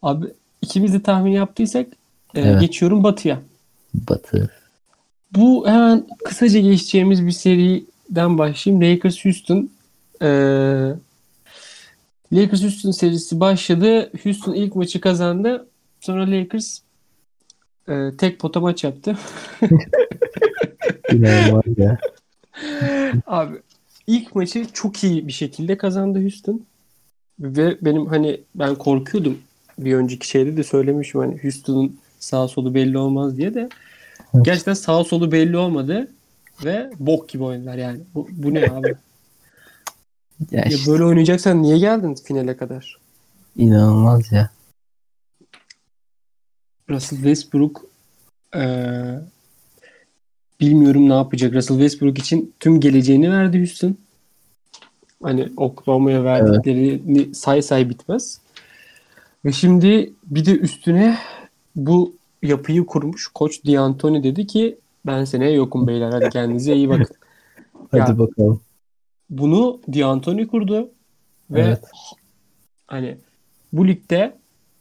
Abi 0.02 0.26
ikimiz 0.62 0.94
de 0.94 1.02
tahmin 1.02 1.32
yaptıysak 1.32 1.86
e, 2.34 2.40
Evet. 2.40 2.60
geçiyorum 2.60 3.04
Batı'ya. 3.04 3.40
Batı. 3.94 4.50
Bu 5.36 5.68
hemen 5.68 6.06
kısaca 6.24 6.60
geçeceğimiz 6.60 7.26
bir 7.26 7.30
seriden 7.30 8.38
başlayayım. 8.38 8.82
Lakers 8.84 9.24
Houston. 9.24 9.70
Ee, 10.22 10.92
Lakers 12.32 12.62
Houston 12.62 12.90
serisi 12.90 13.40
başladı. 13.40 14.10
Houston 14.22 14.54
ilk 14.54 14.76
maçı 14.76 15.00
kazandı. 15.00 15.66
Sonra 16.00 16.30
Lakers 16.30 16.78
e, 17.88 18.10
tek 18.18 18.38
pota 18.38 18.60
maç 18.60 18.84
yaptı. 18.84 19.16
İnanılmaz 21.12 21.64
ya. 21.76 21.98
Abi 23.26 23.56
ilk 24.06 24.34
maçı 24.34 24.66
çok 24.72 25.04
iyi 25.04 25.28
bir 25.28 25.32
şekilde 25.32 25.76
kazandı 25.76 26.22
Houston. 26.22 26.62
Ve 27.40 27.76
benim 27.82 28.06
hani 28.06 28.40
ben 28.54 28.74
korkuyordum. 28.74 29.38
Bir 29.78 29.94
önceki 29.94 30.28
şeyde 30.28 30.56
de 30.56 30.64
söylemişim 30.64 31.20
hani 31.20 31.42
Houston'un 31.42 31.98
sağ 32.18 32.48
solu 32.48 32.74
belli 32.74 32.98
olmaz 32.98 33.36
diye 33.36 33.54
de. 33.54 33.68
Evet. 34.34 34.44
Gerçekten 34.44 34.74
sağ 34.74 35.04
solu 35.04 35.32
belli 35.32 35.56
olmadı. 35.56 36.08
Ve 36.64 36.90
bok 36.98 37.28
gibi 37.28 37.42
oynadılar 37.44 37.76
yani. 37.78 38.00
Bu, 38.14 38.28
bu 38.32 38.54
ne 38.54 38.70
abi? 38.70 38.94
Ya 40.50 40.60
Ya 40.60 40.64
işte, 40.76 40.90
böyle 40.92 41.04
oynayacaksan 41.04 41.62
niye 41.62 41.78
geldin 41.78 42.14
finale 42.14 42.56
kadar? 42.56 42.98
inanılmaz 43.56 44.32
ya. 44.32 44.50
Russell 46.90 47.16
Westbrook 47.18 47.84
eee, 48.54 49.20
bilmiyorum 50.62 51.08
ne 51.08 51.14
yapacak. 51.14 51.54
Russell 51.54 51.76
Westbrook 51.76 52.18
için 52.18 52.54
tüm 52.60 52.80
geleceğini 52.80 53.30
verdi 53.30 53.58
Houston. 53.58 53.96
Hani 55.22 55.48
Oklahoma'ya 55.56 56.24
verdiklerini 56.24 57.34
say 57.34 57.62
say 57.62 57.88
bitmez. 57.90 58.40
Ve 59.44 59.52
şimdi 59.52 60.12
bir 60.26 60.44
de 60.46 60.58
üstüne 60.58 61.18
bu 61.76 62.14
yapıyı 62.42 62.86
kurmuş 62.86 63.28
koç 63.34 63.64
D'Antoni 63.66 64.22
dedi 64.24 64.46
ki 64.46 64.78
ben 65.06 65.24
seneye 65.24 65.52
yokum 65.52 65.86
beyler 65.86 66.10
hadi 66.12 66.30
kendinize 66.30 66.74
iyi 66.74 66.88
bakın. 66.88 67.06
Hadi 67.90 68.10
Ya- 68.10 68.18
bakalım. 68.18 68.60
Bunu 69.30 69.80
D'Antoni 69.94 70.46
kurdu 70.46 70.90
ve 71.50 71.60
Evet. 71.60 71.80
hani 72.86 73.16
bu 73.72 73.88
ligde 73.88 74.36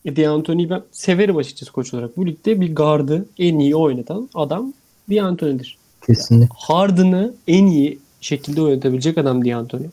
D'Antoni'yi 0.06 0.70
ben 0.70 0.84
severim 0.92 1.38
açıkçası 1.38 1.72
koç 1.72 1.94
olarak. 1.94 2.18
Bu 2.18 2.28
ligde 2.28 2.62
bir 2.62 2.76
gardı 2.76 3.26
en 3.38 3.60
iyi 3.60 3.76
oynatan 3.76 4.30
adam 4.36 4.74
D'Antoni'dir. 5.16 5.78
Kesinlikle. 6.08 6.56
Harden'ı 6.58 7.34
en 7.48 7.66
iyi 7.66 8.00
şekilde 8.22 8.62
oynatabilecek 8.62 9.18
adam 9.18 9.46
D'Antoni. 9.46 9.86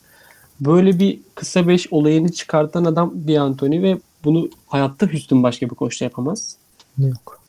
Böyle 0.61 0.98
bir 0.98 1.18
kısa 1.35 1.68
beş 1.68 1.92
olayını 1.92 2.33
çıkartan 2.33 2.85
adam 2.85 3.14
D'Antoni 3.28 3.83
ve 3.83 3.98
bunu 4.24 4.48
hayatta 4.66 5.07
Houston 5.07 5.42
başka 5.42 5.70
bir 5.70 5.74
koçta 5.74 6.04
yapamaz. 6.04 6.57
Yok. 6.98 7.40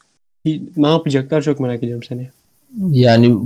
Ne 0.78 0.88
yapacaklar 0.88 1.42
çok 1.42 1.60
merak 1.60 1.84
ediyorum 1.84 2.04
seni. 2.04 2.30
Yani 2.92 3.38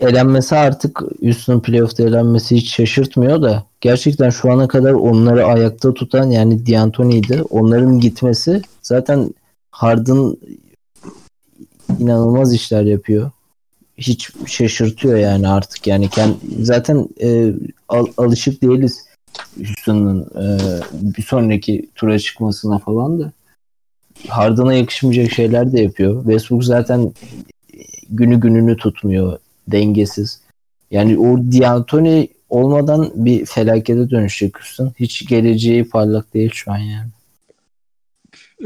elenmesi 0.00 0.56
artık 0.56 1.02
Houston 1.22 1.60
playoff'ta 1.60 2.02
elenmesi 2.02 2.56
hiç 2.56 2.74
şaşırtmıyor 2.74 3.42
da 3.42 3.64
gerçekten 3.80 4.30
şu 4.30 4.52
ana 4.52 4.68
kadar 4.68 4.92
onları 4.92 5.46
ayakta 5.46 5.94
tutan 5.94 6.30
yani 6.30 6.66
D'Antoni'ydi. 6.66 7.42
Onların 7.50 8.00
gitmesi 8.00 8.62
zaten 8.82 9.34
Harden 9.70 10.36
inanılmaz 12.02 12.54
işler 12.54 12.82
yapıyor. 12.82 13.30
Hiç 13.98 14.30
şaşırtıyor 14.46 15.16
yani 15.16 15.48
artık 15.48 15.86
yani 15.86 16.08
kend, 16.08 16.34
zaten 16.60 17.08
e, 17.22 17.52
al- 17.88 18.12
alışık 18.16 18.62
değiliz 18.62 19.04
Houston'ın 19.56 20.22
e, 20.22 20.58
bir 20.92 21.22
sonraki 21.22 21.88
tura 21.94 22.18
çıkmasına 22.18 22.78
falan 22.78 23.20
da 23.20 23.32
Harden'a 24.28 24.74
yakışmayacak 24.74 25.32
şeyler 25.32 25.72
de 25.72 25.80
yapıyor. 25.80 26.22
Westbrook 26.24 26.64
zaten 26.64 27.12
günü 28.10 28.40
gününü 28.40 28.76
tutmuyor. 28.76 29.38
Dengesiz. 29.68 30.40
Yani 30.90 31.18
o 31.18 31.38
D'Antoni 31.38 32.28
olmadan 32.50 33.12
bir 33.14 33.46
felakete 33.46 34.10
dönüşecek 34.10 34.58
Houston. 34.58 34.92
Hiç 35.00 35.28
geleceği 35.28 35.88
parlak 35.88 36.34
değil 36.34 36.50
şu 36.54 36.72
an 36.72 36.78
yani. 36.78 37.10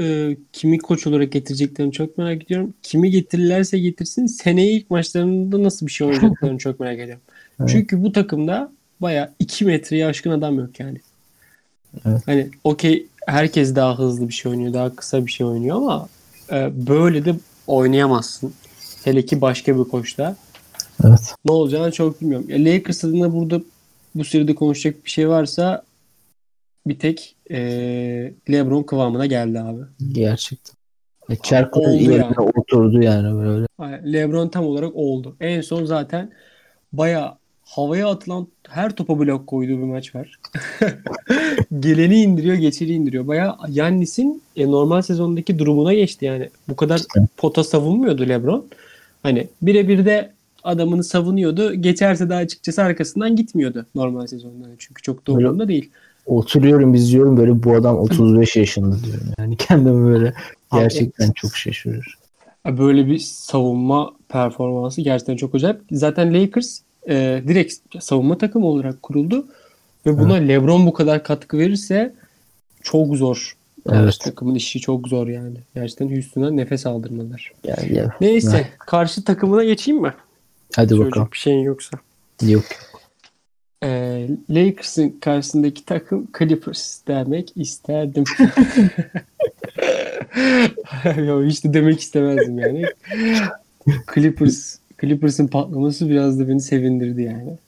Ee, 0.00 0.36
kimi 0.52 0.78
koç 0.78 1.06
olarak 1.06 1.32
getireceklerini 1.32 1.92
çok 1.92 2.18
merak 2.18 2.44
ediyorum. 2.44 2.74
Kimi 2.82 3.10
getirirlerse 3.10 3.78
getirsin 3.78 4.26
seneye 4.26 4.72
ilk 4.72 4.90
maçlarında 4.90 5.62
nasıl 5.62 5.86
bir 5.86 5.92
şey 5.92 6.06
oynayacaklarını 6.06 6.58
çok 6.58 6.80
merak 6.80 6.98
ediyorum. 6.98 7.22
Evet. 7.60 7.70
Çünkü 7.70 8.02
bu 8.02 8.12
takımda 8.12 8.72
baya 9.00 9.32
2 9.38 9.64
metreye 9.64 10.06
aşkın 10.06 10.30
adam 10.30 10.58
yok 10.58 10.80
yani. 10.80 11.00
Evet. 12.06 12.22
Hani 12.26 12.48
okey 12.64 13.06
herkes 13.26 13.74
daha 13.74 13.98
hızlı 13.98 14.28
bir 14.28 14.32
şey 14.32 14.52
oynuyor, 14.52 14.72
daha 14.72 14.96
kısa 14.96 15.26
bir 15.26 15.30
şey 15.30 15.46
oynuyor 15.46 15.76
ama 15.76 16.08
e, 16.52 16.86
böyle 16.86 17.24
de 17.24 17.34
oynayamazsın. 17.66 18.52
Hele 19.04 19.24
ki 19.24 19.40
başka 19.40 19.78
bir 19.78 19.84
koçta. 19.84 20.36
Evet. 21.04 21.34
Ne 21.44 21.52
olacağını 21.52 21.92
çok 21.92 22.20
bilmiyorum. 22.20 22.46
Ya 22.48 22.64
Lakers 22.64 23.04
adına 23.04 23.32
burada 23.32 23.60
bu 24.14 24.24
seride 24.24 24.54
konuşacak 24.54 25.04
bir 25.04 25.10
şey 25.10 25.28
varsa 25.28 25.82
bir 26.86 26.98
tek 26.98 27.36
e, 27.50 27.58
LeBron 28.50 28.82
kıvamına 28.82 29.26
geldi 29.26 29.60
abi. 29.60 29.82
Gerçekten. 30.12 30.76
E, 31.30 31.36
Çerko 31.36 31.80
Oldu 31.80 31.96
yerine 31.96 32.14
yani. 32.14 32.34
oturdu 32.40 33.02
yani 33.02 33.38
böyle. 33.38 33.66
LeBron 34.12 34.48
tam 34.48 34.66
olarak 34.66 34.96
oldu. 34.96 35.36
En 35.40 35.60
son 35.60 35.84
zaten 35.84 36.32
baya 36.92 37.38
havaya 37.64 38.08
atılan 38.08 38.48
her 38.68 38.96
topa 38.96 39.18
blok 39.18 39.46
koyduğu 39.46 39.78
bir 39.78 39.84
maç 39.84 40.14
var. 40.14 40.40
Geleni 41.80 42.22
indiriyor, 42.22 42.54
geçeni 42.54 42.90
indiriyor. 42.90 43.26
Baya 43.26 43.56
Yannis'in 43.68 44.42
e, 44.56 44.70
normal 44.70 45.02
sezondaki 45.02 45.58
durumuna 45.58 45.94
geçti 45.94 46.24
yani. 46.24 46.50
Bu 46.68 46.76
kadar 46.76 47.00
pota 47.36 47.64
savunmuyordu 47.64 48.28
LeBron. 48.28 48.66
Hani 49.22 49.48
birebir 49.62 50.06
de 50.06 50.32
adamını 50.64 51.04
savunuyordu. 51.04 51.74
Geçerse 51.74 52.28
de 52.28 52.34
açıkçası 52.34 52.82
arkasından 52.82 53.36
gitmiyordu 53.36 53.86
normal 53.94 54.26
sezonda. 54.26 54.66
Çünkü 54.78 55.02
çok 55.02 55.28
umurunda 55.28 55.68
değil. 55.68 55.90
Oturuyorum 56.26 56.94
izliyorum 56.94 57.36
böyle 57.36 57.62
bu 57.62 57.74
adam 57.74 57.98
35 57.98 58.56
yaşında 58.56 59.04
diyorum. 59.04 59.26
Yani 59.38 59.56
kendimi 59.56 60.08
böyle 60.08 60.34
gerçekten 60.72 61.30
çok 61.30 61.56
şaşırıyorum. 61.56 62.12
Böyle 62.66 63.06
bir 63.06 63.18
savunma 63.18 64.12
performansı 64.28 65.00
gerçekten 65.00 65.36
çok 65.36 65.54
acayip. 65.54 65.80
Zaten 65.90 66.34
Lakers 66.34 66.78
e, 67.08 67.42
direkt 67.48 67.74
savunma 68.00 68.38
takımı 68.38 68.66
olarak 68.66 69.02
kuruldu. 69.02 69.46
Ve 70.06 70.18
buna 70.18 70.34
LeBron 70.34 70.86
bu 70.86 70.92
kadar 70.92 71.24
katkı 71.24 71.58
verirse 71.58 72.14
çok 72.82 73.16
zor. 73.16 73.56
Evet. 73.92 74.18
Takımın 74.20 74.54
işi 74.54 74.80
çok 74.80 75.08
zor 75.08 75.26
yani. 75.26 75.56
Gerçekten 75.74 76.08
Houston'a 76.14 76.50
nefes 76.50 76.86
aldırmalar. 76.86 77.52
Yani, 77.64 77.94
ya. 77.94 78.16
Neyse. 78.20 78.68
Karşı 78.78 79.24
takımına 79.24 79.64
geçeyim 79.64 80.02
mi? 80.02 80.14
Hadi 80.76 80.88
Söyleyecek 80.88 81.12
bakalım. 81.12 81.28
bir 81.32 81.38
şeyin 81.38 81.62
yoksa. 81.62 81.98
Yok. 82.42 82.64
Ee, 83.84 84.28
Lakers'ın 84.50 85.10
karşısındaki 85.20 85.84
takım 85.84 86.28
Clippers 86.38 87.00
demek 87.08 87.52
isterdim. 87.56 88.24
Yo, 91.26 91.44
hiç 91.44 91.64
de 91.64 91.74
demek 91.74 92.00
istemezdim 92.00 92.58
yani. 92.58 92.84
Clippers 94.14 94.78
Clippers'ın 95.00 95.46
patlaması 95.46 96.08
biraz 96.08 96.38
da 96.38 96.48
beni 96.48 96.60
sevindirdi 96.60 97.22
yani. 97.22 97.58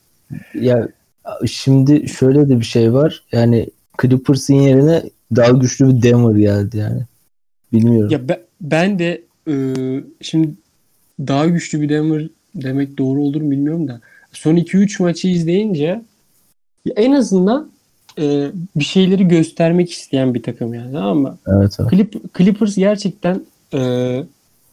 Ya 0.55 0.88
şimdi 1.47 2.09
şöyle 2.09 2.49
de 2.49 2.61
bir 2.61 2.64
şey 2.64 2.92
var. 2.92 3.25
Yani 3.33 3.66
Clippers'ın 4.03 4.55
yerine 4.55 5.03
daha 5.37 5.51
güçlü 5.51 5.88
bir 5.88 6.03
Denver 6.03 6.38
geldi 6.38 6.77
yani. 6.77 7.03
Bilmiyorum. 7.73 8.11
Ya 8.11 8.29
ben, 8.29 8.40
ben 8.61 8.99
de 8.99 9.23
e, 9.49 9.55
şimdi 10.21 10.51
daha 11.21 11.47
güçlü 11.47 11.81
bir 11.81 11.88
Denver 11.88 12.29
demek 12.55 12.99
doğru 12.99 13.21
olur 13.23 13.42
mu 13.42 13.51
bilmiyorum 13.51 13.88
da 13.88 14.01
son 14.33 14.57
2-3 14.57 15.03
maçı 15.03 15.29
izleyince 15.29 16.03
en 16.97 17.12
azından 17.12 17.71
e, 18.19 18.51
bir 18.77 18.85
şeyleri 18.85 19.29
göstermek 19.29 19.93
isteyen 19.93 20.35
bir 20.35 20.43
takım 20.43 20.75
yani 20.75 20.93
tamam 20.93 21.19
mı? 21.19 21.38
Evet, 21.47 21.77
evet. 21.81 21.91
Clip, 21.91 22.35
Clippers 22.38 22.77
gerçekten 22.77 23.43
e, 23.75 23.79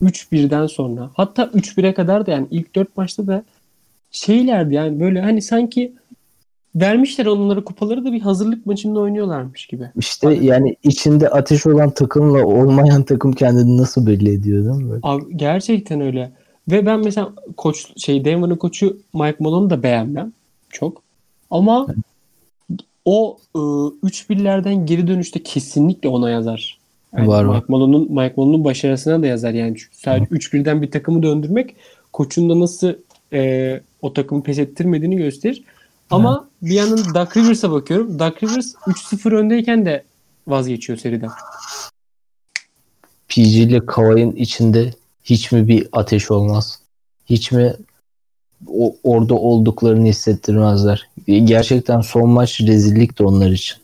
3-1'den 0.04 0.68
sonra 0.68 1.10
hatta 1.14 1.44
3-1'e 1.44 1.94
kadar 1.94 2.26
da 2.26 2.32
yani 2.32 2.48
ilk 2.52 2.76
4 2.76 2.98
maçta 2.98 3.28
da 3.28 3.44
şeylerdi 4.12 4.74
yani 4.74 5.00
böyle 5.00 5.22
hani 5.22 5.42
sanki 5.42 5.94
vermişler 6.76 7.26
onlara 7.26 7.64
kupaları 7.64 8.06
da 8.06 8.14
bir 8.14 8.22
hazırlık 8.22 8.66
maçında 8.66 9.00
oynuyorlarmış 9.00 9.66
gibi. 9.66 9.90
İşte 9.96 10.28
Abi- 10.28 10.46
yani 10.46 10.76
içinde 10.84 11.30
ateş 11.30 11.66
olan 11.66 11.90
takımla 11.90 12.46
olmayan 12.46 13.04
takım 13.04 13.34
kendini 13.34 13.78
nasıl 13.78 14.08
belli 14.08 14.34
ediyor 14.34 14.66
değil 14.66 14.84
mi? 14.84 14.90
Böyle? 14.90 15.00
Abi, 15.04 15.38
gerçekten 15.38 16.02
öyle. 16.02 16.32
Ve 16.72 16.86
ben 16.86 17.00
mesela 17.00 17.34
koç 17.58 18.02
şey 18.04 18.26
Denver'ın 18.26 18.56
koçu 18.56 18.98
Mike 19.14 19.38
Malone'u 19.40 19.70
da 19.70 19.84
beğenmem 19.84 20.34
çok. 20.70 21.02
Ama 21.52 21.88
o 23.06 23.38
e, 23.56 23.60
3-1'lerden 23.60 24.86
geri 24.86 25.08
dönüşte 25.08 25.44
kesinlikle 25.44 26.10
ona 26.10 26.30
yazar. 26.30 26.78
Yani 27.18 27.28
Var. 27.28 27.46
Mike 27.46 27.66
Malone'un 27.68 28.12
Mike 28.12 28.34
Malone'un 28.38 28.64
başarısına 28.64 29.22
da 29.22 29.28
yazar 29.28 29.54
yani. 29.54 29.78
Çünkü 29.78 29.98
sadece 29.98 30.26
3-1'den 30.26 30.82
bir 30.82 30.92
takımı 30.92 31.24
döndürmek 31.24 31.76
koçun 32.14 32.50
da 32.50 32.60
nasıl 32.60 32.94
e, 33.34 33.82
o 34.02 34.14
takımı 34.14 34.44
pes 34.44 34.60
ettirmediğini 34.60 35.18
gösterir. 35.18 35.64
Ama 36.10 36.50
bir 36.62 36.74
yandan 36.74 36.98
Doug 37.16 37.38
Rivers'a 37.38 37.72
bakıyorum. 37.72 38.20
Doug 38.20 38.44
Rivers 38.44 38.76
3-0 38.76 39.36
öndeyken 39.36 39.86
de 39.86 40.04
vazgeçiyor 40.48 41.00
seriden. 41.00 41.30
PG 43.28 43.38
ile 43.38 43.86
Kawhi'nin 43.86 44.36
içinde 44.36 44.94
hiç 45.26 45.52
mi 45.52 45.68
bir 45.68 45.88
ateş 45.92 46.32
olmaz? 46.32 46.80
Hiç 47.26 47.52
mi 47.52 47.74
o, 48.68 48.96
orada 49.04 49.36
olduklarını 49.36 50.08
hissettirmezler? 50.08 51.10
Gerçekten 51.26 52.02
son 52.02 52.30
maç 52.30 52.62
rezillikti 52.62 53.24
onlar 53.24 53.50
için. 53.50 53.78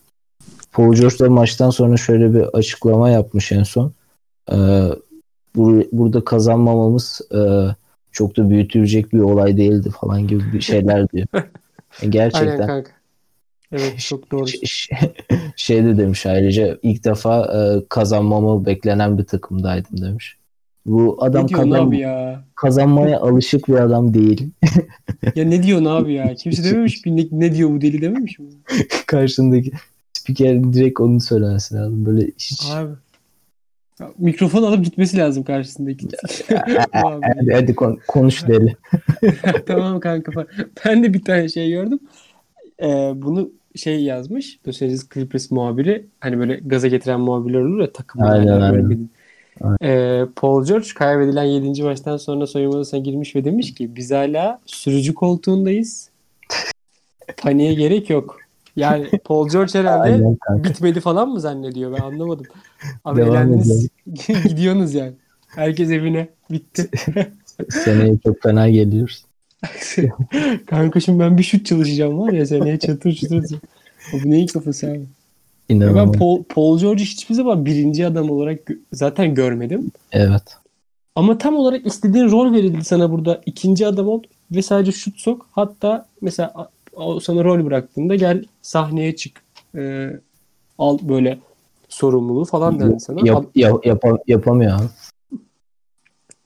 Paul 0.72 0.94
George 0.94 1.20
da 1.20 1.30
maçtan 1.30 1.70
sonra 1.70 1.98
şöyle 1.98 2.34
bir 2.34 2.42
açıklama 2.42 3.10
yapmış 3.10 3.52
en 3.52 3.64
son. 3.64 3.94
Ee, 4.52 4.56
bur- 5.56 5.88
burada 5.92 6.26
kazanmamamız 6.26 7.22
e, 7.32 7.40
çok 8.12 8.38
da 8.38 8.50
büyütülecek 8.50 9.14
bir 9.14 9.20
olay 9.20 9.58
değildi 9.58 9.90
falan 10.02 10.28
gibi 10.28 10.54
bir 10.54 10.62
şeyler 10.62 11.10
diyor. 11.10 11.28
Aynen 11.34 12.12
Gerçekten 12.12 12.68
kanka. 12.68 12.92
Evet 13.72 14.00
çok 14.00 14.32
doğru. 14.32 14.46
Şey 15.56 15.86
de 15.86 15.98
demiş 15.98 16.26
ayrıca 16.26 16.78
ilk 16.84 17.04
defa 17.04 17.46
e, 17.46 17.86
kazanmamı 17.90 18.66
beklenen 18.66 19.18
bir 19.18 19.24
takımdaydım 19.24 20.02
demiş. 20.02 20.38
Bu 20.86 21.18
adam 21.24 21.44
Ne 21.44 21.52
kazan- 21.52 21.72
abi 21.88 22.00
ya? 22.00 22.44
kazanmaya 22.56 23.20
alışık 23.20 23.68
bir 23.68 23.74
adam 23.74 24.14
değil. 24.14 24.50
Ya 25.36 25.46
ne 25.46 25.64
diyorsun 25.64 25.86
abi 25.86 26.14
ya? 26.14 26.36
Kimse 26.36 26.64
dememiş 26.64 27.06
mi? 27.06 27.18
Ne, 27.18 27.28
ne 27.32 27.56
diyor 27.56 27.70
bu 27.70 27.82
deli 27.82 28.02
dememiş 28.02 28.40
mi? 28.40 28.46
Karşındaki 29.08 29.72
spikerin 30.14 30.74
direkt 30.74 31.00
onu 31.00 31.20
söylemesi 31.20 31.76
lazım. 31.76 32.06
Böyle 32.06 32.26
hiç 32.28 32.72
Abi. 32.72 32.92
Ya, 34.00 34.12
Mikrofon 34.18 34.64
alıp 34.64 34.86
gitmesi 34.86 35.18
lazım 35.18 35.44
karşısındaki. 35.44 36.08
Hadi, 36.92 37.54
hadi 37.54 37.76
kon- 37.76 38.00
konuş 38.08 38.48
deli. 38.48 38.76
tamam 39.66 40.00
kanka. 40.00 40.46
Ben 40.86 41.04
de 41.04 41.14
bir 41.14 41.22
tane 41.24 41.50
şey 41.50 41.70
gördüm. 41.72 42.00
Ee, 42.82 43.12
bunu 43.16 43.52
şey 43.76 44.04
yazmış. 44.04 44.60
Angeles 44.68 45.10
Clippers 45.14 45.52
muhabiri. 45.52 46.06
Hani 46.20 46.40
böyle 46.40 46.56
gaza 46.66 46.88
getiren 46.88 47.20
muhabirler 47.20 47.60
olur 47.60 47.80
ya 47.82 47.94
takımın. 47.94 48.26
Aynen, 48.26 48.48
hala 48.48 48.66
aynen. 48.66 48.76
ölmedi. 48.80 49.02
Ee, 49.84 50.26
Paul 50.36 50.66
George 50.66 50.88
kaybedilen 50.96 51.44
7. 51.44 51.84
maçtan 51.84 52.18
sonra 52.18 52.48
soyunma 52.48 52.76
odasına 52.76 53.00
girmiş 53.00 53.36
ve 53.36 53.46
demiş 53.46 53.74
ki 53.74 53.96
biz 53.96 54.12
hala 54.12 54.60
sürücü 54.66 55.14
koltuğundayız. 55.14 56.10
Paniğe 57.38 57.74
gerek 57.74 58.10
yok. 58.10 58.38
Yani 58.76 59.10
Paul 59.26 59.50
George 59.50 59.80
herhalde 59.80 60.02
Aynen 60.04 60.36
kanka. 60.36 60.70
bitmedi 60.70 61.00
falan 61.00 61.30
mı 61.30 61.40
zannediyor 61.40 61.94
ben 61.94 62.02
anlamadım. 62.02 62.46
Abi 63.06 63.22
elendiniz 63.22 63.88
gidiyorsunuz 64.48 64.94
yani. 64.94 65.14
Herkes 65.48 65.90
evine 65.90 66.28
bitti. 66.52 66.90
Seneye 67.70 68.18
çok 68.24 68.42
fena 68.42 68.70
geliyoruz. 68.70 69.26
Kanka 70.66 71.00
şimdi 71.00 71.20
ben 71.20 71.38
bir 71.38 71.44
şut 71.44 71.66
çalışacağım 71.66 72.20
var 72.20 72.34
ya 72.34 72.46
seneye 72.46 72.80
çatır 72.80 73.14
çatır. 73.14 73.60
Bu 74.14 74.30
neyin 74.30 74.48
kafası 74.48 74.88
abi? 74.88 75.06
Ya 75.72 75.80
ben 75.80 75.86
İnanılmaz. 75.92 76.16
Paul, 76.20 76.44
Paul 76.44 76.80
George'u 76.80 77.06
hiçbir 77.06 77.36
zaman 77.36 77.66
birinci 77.66 78.08
adam 78.08 78.30
olarak 78.30 78.60
gö- 78.70 78.80
zaten 78.94 79.36
görmedim. 79.36 79.92
Evet. 80.12 80.44
Ama 81.16 81.38
tam 81.38 81.56
olarak 81.56 81.86
istediğin 81.86 82.32
rol 82.32 82.54
verildi 82.54 82.84
sana 82.84 83.12
burada. 83.12 83.42
ikinci 83.46 83.88
adam 83.88 84.08
ol 84.08 84.24
ve 84.52 84.62
sadece 84.62 84.92
şut 84.92 85.20
sok. 85.20 85.48
Hatta 85.52 86.06
mesela 86.22 86.70
sana 87.22 87.44
rol 87.44 87.66
bıraktığında 87.66 88.16
gel 88.16 88.44
sahneye 88.62 89.16
çık. 89.16 89.42
Ee, 89.76 90.10
al 90.80 90.98
böyle 91.02 91.40
sorumluluğu 91.90 92.46
falan 92.46 92.80
dendi 92.80 93.00
sana. 93.00 93.20
Yap, 93.28 93.46
yap, 93.56 93.86
yapa- 93.86 94.18
yapamıyor 94.28 94.80
abi. 94.80 94.88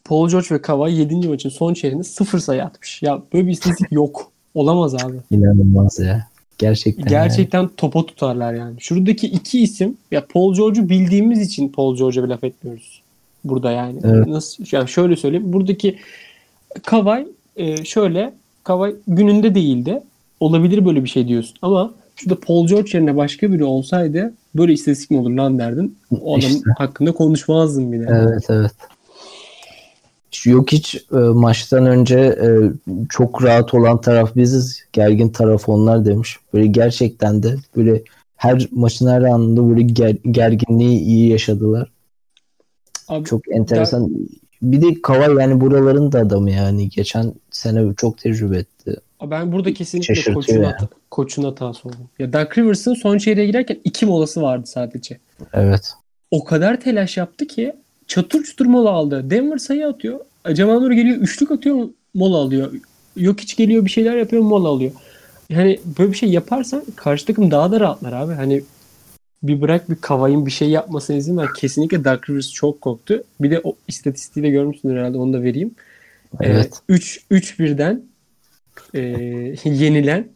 Paul 0.04 0.30
George 0.30 0.48
ve 0.52 0.62
Kawhi 0.62 0.94
7. 0.96 1.28
maçın 1.30 1.50
son 1.50 1.74
çeyreğinde 1.74 2.04
sıfır 2.04 2.40
sayı 2.40 2.64
atmış. 2.64 3.02
Ya 3.04 3.22
böyle 3.34 3.48
bir 3.48 3.52
istatistik 3.52 3.92
yok. 3.92 4.32
Olamaz 4.54 4.96
abi. 4.96 5.16
İnanılmaz 5.32 6.00
ya. 6.00 6.28
Gerçekten. 6.58 7.06
Gerçekten 7.06 7.68
topa 7.68 8.06
tutarlar 8.06 8.54
yani. 8.54 8.76
Şuradaki 8.80 9.28
iki 9.28 9.60
isim 9.60 9.98
ya 10.12 10.26
Paul 10.34 10.56
George'u 10.56 10.89
bildiğimiz 10.89 11.41
için 11.41 11.70
Paul 11.70 11.98
George'a 11.98 12.24
bir 12.24 12.30
laf 12.30 12.44
etmiyoruz. 12.44 13.02
Burada 13.44 13.72
yani. 13.72 14.00
Evet. 14.04 14.28
Nasıl 14.28 14.65
yani 14.72 14.89
şöyle 14.89 15.15
söyleyeyim. 15.15 15.54
Buradaki 15.54 15.98
Kawhi 16.84 17.28
e, 17.56 17.86
şöyle 17.86 18.34
Kawhi 18.63 18.96
gününde 19.08 19.56
değildi. 19.56 20.02
Olabilir 20.39 20.86
böyle 20.86 21.04
bir 21.04 21.10
şey 21.10 21.28
diyorsun 21.28 21.56
ama 21.62 21.94
şurada 22.15 22.39
Paul 22.39 22.68
George 22.68 22.89
yerine 22.94 23.18
başka 23.18 23.52
biri 23.52 23.63
olsaydı 23.63 24.34
böyle 24.56 24.74
istatistik 24.74 25.12
mi 25.12 25.18
olur 25.18 25.32
lan 25.32 25.60
derdin. 25.60 25.98
O 26.22 26.38
adam 26.38 26.50
İşte. 26.50 26.70
hakkında 26.78 27.12
konuşmazdın 27.12 27.91
bile. 27.91 28.06
Evet 28.10 28.44
evet. 28.50 28.72
Yok 30.45 30.71
hiç 30.71 30.95
e, 30.95 31.15
maçtan 31.15 31.86
önce 31.86 32.19
e, 32.19 32.48
çok 33.10 33.43
rahat 33.43 33.74
olan 33.74 34.02
taraf 34.02 34.36
biziz. 34.36 34.84
Gergin 34.93 35.30
taraf 35.30 35.69
onlar 35.69 36.06
demiş. 36.06 36.38
Böyle 36.54 36.67
gerçekten 36.67 37.43
de 37.43 37.56
böyle 37.76 38.04
her 38.36 38.67
maçın 38.71 39.08
her 39.08 39.21
anında 39.21 39.69
böyle 39.69 39.82
ger- 39.82 40.32
gerginliği 40.32 41.00
iyi 41.02 41.30
yaşadılar. 41.30 41.91
Abi, 43.08 43.26
Çok 43.26 43.41
enteresan. 43.56 44.12
Bir 44.62 44.82
de 44.82 45.02
Kawhi 45.02 45.41
yani 45.41 45.62
buraların 45.62 46.12
da 46.12 46.19
adamı 46.19 46.52
yani. 46.52 46.89
Geçen 46.89 47.34
sene 47.52 47.93
çok 47.98 48.17
tecrübe 48.17 48.58
etti. 48.58 48.95
ben 49.32 49.52
burada 49.52 49.74
kesinlikle 49.74 50.15
Şaşırtıyor 50.15 50.36
koçun, 50.36 50.54
yani. 50.54 50.65
hata- 50.65 50.88
koçun 51.12 51.43
hatası 51.43 51.88
oldum. 51.88 52.10
Ya 52.19 52.34
Dark 52.34 52.58
Rivers'ın 52.58 52.93
son 52.93 53.17
çeyreğe 53.17 53.48
girerken 53.48 53.78
iki 53.84 54.06
molası 54.06 54.41
vardı 54.41 54.67
sadece. 54.67 55.19
Evet. 55.54 55.93
O 56.32 56.43
kadar 56.43 56.82
telaş 56.82 57.17
yaptı 57.17 57.48
ki 57.48 57.76
çatır 58.08 58.44
çutur 58.44 58.65
mola 58.65 58.89
aldı. 58.89 59.30
Denver 59.30 59.58
sayı 59.58 59.88
atıyor. 59.88 60.20
Jamal 60.50 60.80
Murray 60.80 60.96
geliyor 60.96 61.18
üçlük 61.18 61.52
atıyor 61.52 61.89
mola 62.13 62.38
alıyor. 62.38 62.74
Yok 63.15 63.39
hiç 63.39 63.56
geliyor 63.56 63.86
bir 63.86 63.89
şeyler 63.89 64.15
yapıyor 64.15 64.41
mola 64.41 64.68
alıyor. 64.68 64.91
Yani 65.50 65.80
böyle 66.00 66.12
bir 66.12 66.18
şey 66.18 66.30
yaparsan 66.30 66.84
karşı 66.96 67.26
takım 67.26 67.52
daha 67.52 67.72
da 67.72 67.80
rahatlar 67.80 68.13
abi. 68.13 68.34
Hani 68.34 68.63
bir 69.44 69.62
bırak 69.62 69.89
bir 69.89 69.96
Kavay'ın 69.96 70.46
bir 70.46 70.52
şey 70.52 70.70
yapmasına 70.70 71.15
izin 71.15 71.38
ver. 71.38 71.48
Kesinlikle 71.58 72.04
Dark 72.04 72.30
Rivers 72.30 72.52
çok 72.52 72.82
korktu. 72.82 73.24
Bir 73.41 73.52
de 73.52 73.62
o 73.63 73.76
istatistiği 73.88 74.44
de 74.44 74.50
görmüşsün 74.50 74.89
herhalde 74.89 75.18
onu 75.18 75.34
da 75.34 75.44
vereyim. 75.44 75.76
Evet. 76.41 76.74
3 76.89 77.26
3 77.32 77.60
birden 77.60 78.04
e, 78.94 79.00
yenilen 79.63 80.28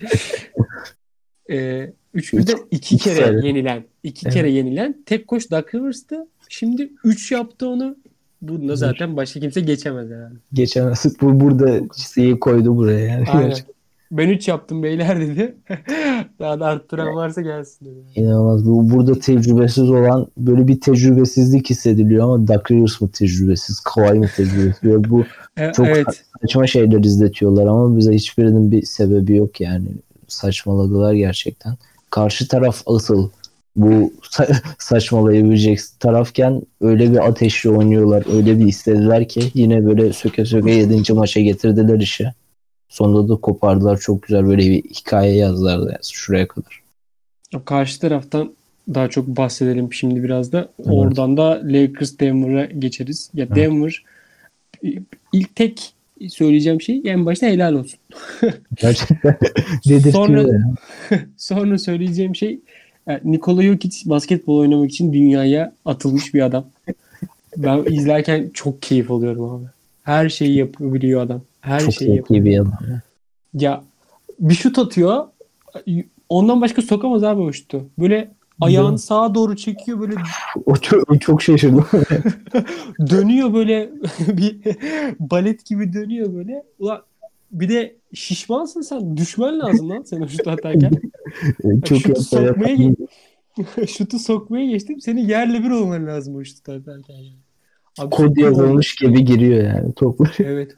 e, 1.50 1.86
3 2.14 2.32
birden 2.32 2.58
2 2.70 2.94
iki 2.94 3.04
kere 3.04 3.46
yenilen 3.46 3.84
2 4.02 4.26
Evet. 4.26 4.34
kere 4.34 4.50
yenilen 4.50 5.02
tek 5.06 5.28
koç 5.28 5.50
Dark 5.50 5.74
Rivers'tı. 5.74 6.26
Şimdi 6.48 6.92
3 7.04 7.32
yaptı 7.32 7.68
onu. 7.68 7.96
Bunda 8.42 8.76
zaten 8.76 9.16
başka 9.16 9.40
kimse 9.40 9.60
geçemez 9.60 10.10
herhalde. 10.10 10.34
Geçen 10.52 10.92
bu 11.20 11.40
burada 11.40 11.80
şeyi 12.14 12.40
koydu 12.40 12.76
buraya 12.76 13.06
yani. 13.06 13.24
Aynen. 13.30 13.56
Ben 14.10 14.28
3 14.28 14.48
yaptım 14.48 14.82
beyler 14.82 15.20
dedi. 15.20 15.56
Daha 16.38 16.60
da 16.60 16.66
arttıran 16.66 17.16
varsa 17.16 17.40
gelsin 17.40 17.86
dedi. 17.86 18.04
İnanılmaz. 18.14 18.66
Bu 18.66 18.90
burada 18.90 19.18
tecrübesiz 19.18 19.90
olan 19.90 20.26
böyle 20.36 20.68
bir 20.68 20.80
tecrübesizlik 20.80 21.70
hissediliyor 21.70 22.24
ama 22.24 22.48
Duck 22.48 22.70
Rivers 22.70 23.00
mı 23.00 23.10
tecrübesiz? 23.10 23.80
Kawhi 23.80 24.18
mı 24.18 24.26
tecrübesiz? 24.36 24.82
Böyle 24.82 25.10
bu 25.10 25.24
E, 25.56 25.72
Çok 25.72 25.86
evet. 25.86 26.24
saçma 26.42 26.66
şeyler 26.66 27.04
izletiyorlar 27.04 27.66
ama 27.66 27.96
bize 27.96 28.12
hiçbirinin 28.12 28.70
bir 28.70 28.82
sebebi 28.82 29.36
yok 29.36 29.60
yani. 29.60 29.88
Saçmaladılar 30.28 31.14
gerçekten. 31.14 31.76
Karşı 32.10 32.48
taraf 32.48 32.82
asıl 32.86 33.30
bu 33.76 34.12
sa- 34.22 34.62
saçmalayabilecek 34.78 35.80
tarafken 36.00 36.62
öyle 36.80 37.12
bir 37.12 37.28
ateşli 37.28 37.70
oynuyorlar. 37.70 38.36
Öyle 38.36 38.58
bir 38.58 38.66
istediler 38.66 39.28
ki 39.28 39.50
yine 39.54 39.86
böyle 39.86 40.12
söke 40.12 40.44
söke 40.44 40.70
7. 40.70 41.12
maça 41.12 41.40
getirdiler 41.40 42.00
işi. 42.00 42.26
Sonunda 42.88 43.28
da 43.28 43.40
kopardılar. 43.40 43.98
Çok 43.98 44.22
güzel 44.22 44.46
böyle 44.46 44.62
bir 44.62 44.82
hikaye 44.82 45.36
yazdılar 45.36 45.78
yani 45.78 45.98
şuraya 46.02 46.48
kadar. 46.48 46.82
Karşı 47.64 48.00
taraftan 48.00 48.52
daha 48.94 49.08
çok 49.08 49.26
bahsedelim 49.26 49.92
şimdi 49.92 50.22
biraz 50.22 50.52
da. 50.52 50.68
Oradan 50.84 51.36
da 51.36 51.60
Lakers 51.64 52.18
Denver'a 52.20 52.64
geçeriz. 52.64 53.30
Ya 53.34 53.44
Evet. 53.44 53.56
Denver 53.56 54.04
ilk 55.32 55.56
tek 55.56 55.92
söyleyeceğim 56.28 56.80
şey 56.80 57.02
en 57.04 57.26
başta 57.26 57.46
helal 57.46 57.74
olsun. 57.74 57.98
Gerçekten 58.76 59.38
Sonra-. 60.12 60.46
Sonra 61.36 61.78
söyleyeceğim 61.78 62.36
şey 62.36 62.60
e, 63.08 63.20
Nikola 63.24 63.62
Jokic 63.62 64.10
basketbol 64.10 64.58
oynamak 64.58 64.90
için 64.90 65.12
dünyaya 65.12 65.72
atılmış 65.84 66.34
bir 66.34 66.42
adam. 66.42 66.66
Ben 67.56 67.84
izlerken 67.84 68.50
çok 68.54 68.82
keyif 68.82 69.10
alıyorum 69.10 69.44
abi. 69.44 69.64
Her 70.02 70.28
şeyi 70.28 70.56
yapabiliyor 70.56 71.22
adam. 71.22 71.40
Her 71.60 71.80
Çok 71.80 71.92
şeyi 71.92 72.16
yapıyor. 72.16 72.44
bir 72.44 72.58
adam. 72.58 72.72
Ya 73.54 73.82
bir 74.40 74.54
şut 74.54 74.78
atıyor. 74.78 75.24
Ondan 76.28 76.60
başka 76.60 76.82
sokamaz 76.82 77.24
abi 77.24 77.40
o 77.40 77.52
şutu. 77.52 77.84
Böyle 77.98 78.30
ayağını 78.60 78.98
sağa 78.98 79.34
doğru 79.34 79.56
çekiyor 79.56 80.00
böyle 80.00 80.14
O 80.66 80.76
çok, 80.76 81.10
o 81.10 81.18
çok 81.18 81.42
şaşırdım. 81.42 81.86
dönüyor 83.10 83.54
böyle 83.54 83.90
bir 84.28 84.58
balet 85.20 85.64
gibi 85.64 85.92
dönüyor 85.92 86.34
böyle. 86.34 86.62
Ulan 86.78 87.02
bir 87.52 87.68
de 87.68 87.94
şişmansın 88.14 88.80
sen. 88.80 89.16
Düşmen 89.16 89.60
lazım 89.60 89.90
lan 89.90 90.02
sen 90.02 90.20
o 90.20 90.28
şutu 90.28 90.50
atarken. 90.50 90.92
Çok 91.84 91.98
şutu 91.98 92.22
sokmaya 92.22 92.76
şutu 93.86 94.18
sokmaya 94.18 94.66
geçtim. 94.66 95.00
Senin 95.00 95.28
yerle 95.28 95.62
bir 95.64 95.70
olman 95.70 96.06
lazım 96.06 96.36
o 96.36 96.44
şutu 96.44 96.72
atarken 96.72 97.14
yani. 97.14 97.36
Abi 97.98 98.10
Kod 98.10 98.36
yazılmış 98.36 98.94
gibi 98.94 99.24
giriyor 99.24 99.64
yani 99.64 99.92
topları. 99.94 100.30
Evet. 100.38 100.76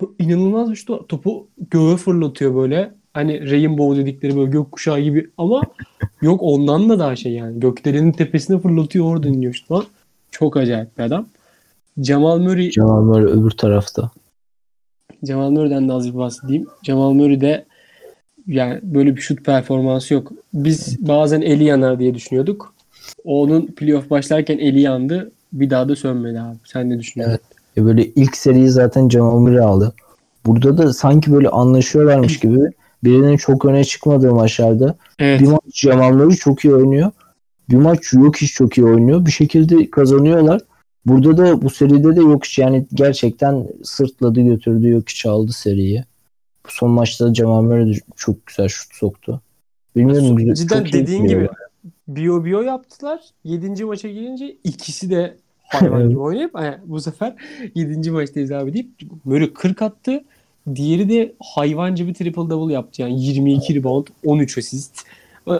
Bu 0.00 0.14
inanılmaz 0.18 0.70
bir 0.70 0.76
şut. 0.76 1.08
Topu 1.08 1.48
göğe 1.70 1.96
fırlatıyor 1.96 2.54
böyle. 2.54 2.94
Hani 3.14 3.50
Rainbow 3.50 4.02
dedikleri 4.02 4.36
böyle 4.36 4.50
gökkuşağı 4.50 5.00
gibi 5.00 5.30
ama 5.38 5.62
yok 6.22 6.42
ondan 6.42 6.88
da 6.88 6.98
daha 6.98 7.16
şey 7.16 7.32
yani. 7.32 7.60
Gökdelenin 7.60 8.12
tepesine 8.12 8.58
fırlatıyor 8.58 9.04
orada 9.04 9.28
iniyor 9.28 9.52
şut 9.52 9.68
falan. 9.68 9.84
Çok 10.30 10.56
acayip 10.56 10.98
bir 10.98 11.02
adam. 11.02 11.26
Jamal 11.98 12.38
Murray 12.38 12.70
Cemal 12.70 13.02
Murray 13.02 13.32
öbür 13.32 13.50
tarafta. 13.50 14.10
Jamal 15.22 15.50
Murray'den 15.50 15.88
de 15.88 15.92
azıcık 15.92 16.16
bahsedeyim. 16.16 16.66
Jamal 16.82 17.12
Murray'de 17.12 17.66
yani 18.46 18.80
böyle 18.82 19.16
bir 19.16 19.20
şut 19.20 19.44
performansı 19.44 20.14
yok. 20.14 20.32
Biz 20.54 21.08
bazen 21.08 21.40
eli 21.40 21.64
yanar 21.64 21.98
diye 21.98 22.14
düşünüyorduk. 22.14 22.74
Onun 23.24 23.66
playoff 23.66 24.10
başlarken 24.10 24.58
eli 24.58 24.80
yandı. 24.80 25.32
Bir 25.52 25.70
daha 25.70 25.88
da 25.88 25.96
sönmedi 25.96 26.40
abi. 26.40 26.56
Sen 26.64 26.90
ne 26.90 26.98
düşünüyorsun? 26.98 27.38
E 27.76 27.84
böyle 27.84 28.06
ilk 28.06 28.36
seriyi 28.36 28.68
zaten 28.68 29.08
Cemal 29.08 29.38
Murray 29.38 29.64
aldı. 29.64 29.92
Burada 30.46 30.78
da 30.78 30.92
sanki 30.92 31.32
böyle 31.32 31.48
anlaşıyorlarmış 31.48 32.40
gibi 32.40 32.58
birinin 33.04 33.36
çok 33.36 33.64
öne 33.64 33.84
çıkmadığı 33.84 34.34
maçlarda 34.34 34.94
Evet. 35.18 35.40
bir 35.40 35.46
maç 35.46 35.60
Cemal 35.72 36.12
Murray 36.12 36.36
çok 36.36 36.64
iyi 36.64 36.74
oynuyor. 36.74 37.10
Bir 37.70 37.76
maç 37.76 38.12
yok 38.12 38.36
hiç 38.36 38.52
çok 38.52 38.78
iyi 38.78 38.86
oynuyor. 38.86 39.26
Bir 39.26 39.30
şekilde 39.30 39.90
kazanıyorlar. 39.90 40.60
Burada 41.06 41.36
da 41.36 41.62
bu 41.62 41.70
seride 41.70 42.16
de 42.16 42.20
yok 42.20 42.58
yani 42.58 42.86
gerçekten 42.94 43.66
sırtladı 43.82 44.40
götürdü 44.40 44.88
yok 44.88 45.08
hiç 45.08 45.26
aldı 45.26 45.52
seriyi. 45.52 46.04
Son 46.68 46.90
maçta 46.90 47.32
Cemal 47.32 47.62
Murray 47.62 48.00
çok 48.16 48.46
güzel 48.46 48.68
şut 48.68 48.94
soktu. 48.94 49.40
Bilmiyorum 49.96 50.36
güzel. 50.36 50.54
Cidden 50.54 50.84
çok 50.84 50.92
dediğin 50.92 51.24
gibi 51.24 51.48
biyo 52.08 52.44
biyo 52.44 52.62
yaptılar. 52.62 53.20
7. 53.44 53.84
maça 53.84 54.08
girince 54.08 54.56
ikisi 54.64 55.10
de 55.10 55.36
hayvan 55.62 56.08
gibi 56.08 56.18
oynayıp 56.18 56.54
yani 56.54 56.76
bu 56.84 57.00
sefer 57.00 57.34
7. 57.74 58.10
maçtayız 58.10 58.52
abi 58.52 58.72
deyip 58.72 58.88
böyle 59.26 59.52
40 59.52 59.82
attı. 59.82 60.24
Diğeri 60.74 61.08
de 61.08 61.32
hayvanca 61.40 62.06
bir 62.06 62.14
triple 62.14 62.50
double 62.50 62.72
yaptı. 62.72 63.02
Yani 63.02 63.24
22 63.24 63.74
rebound, 63.74 64.06
13 64.24 64.58
asist. 64.58 65.00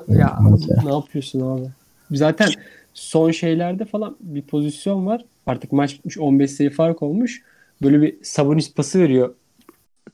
Ya 0.08 0.38
ne 0.84 0.92
yapıyorsun 0.92 1.40
abi? 1.40 1.66
Zaten 2.10 2.48
son 2.94 3.30
şeylerde 3.30 3.84
falan 3.84 4.16
bir 4.20 4.42
pozisyon 4.42 5.06
var. 5.06 5.24
Artık 5.46 5.72
maç 5.72 5.94
bitmiş 5.94 6.18
15 6.18 6.50
sayı 6.50 6.70
fark 6.70 7.02
olmuş. 7.02 7.42
Böyle 7.82 8.02
bir 8.02 8.16
Sabonis 8.22 8.74
pası 8.74 8.98
veriyor. 8.98 9.34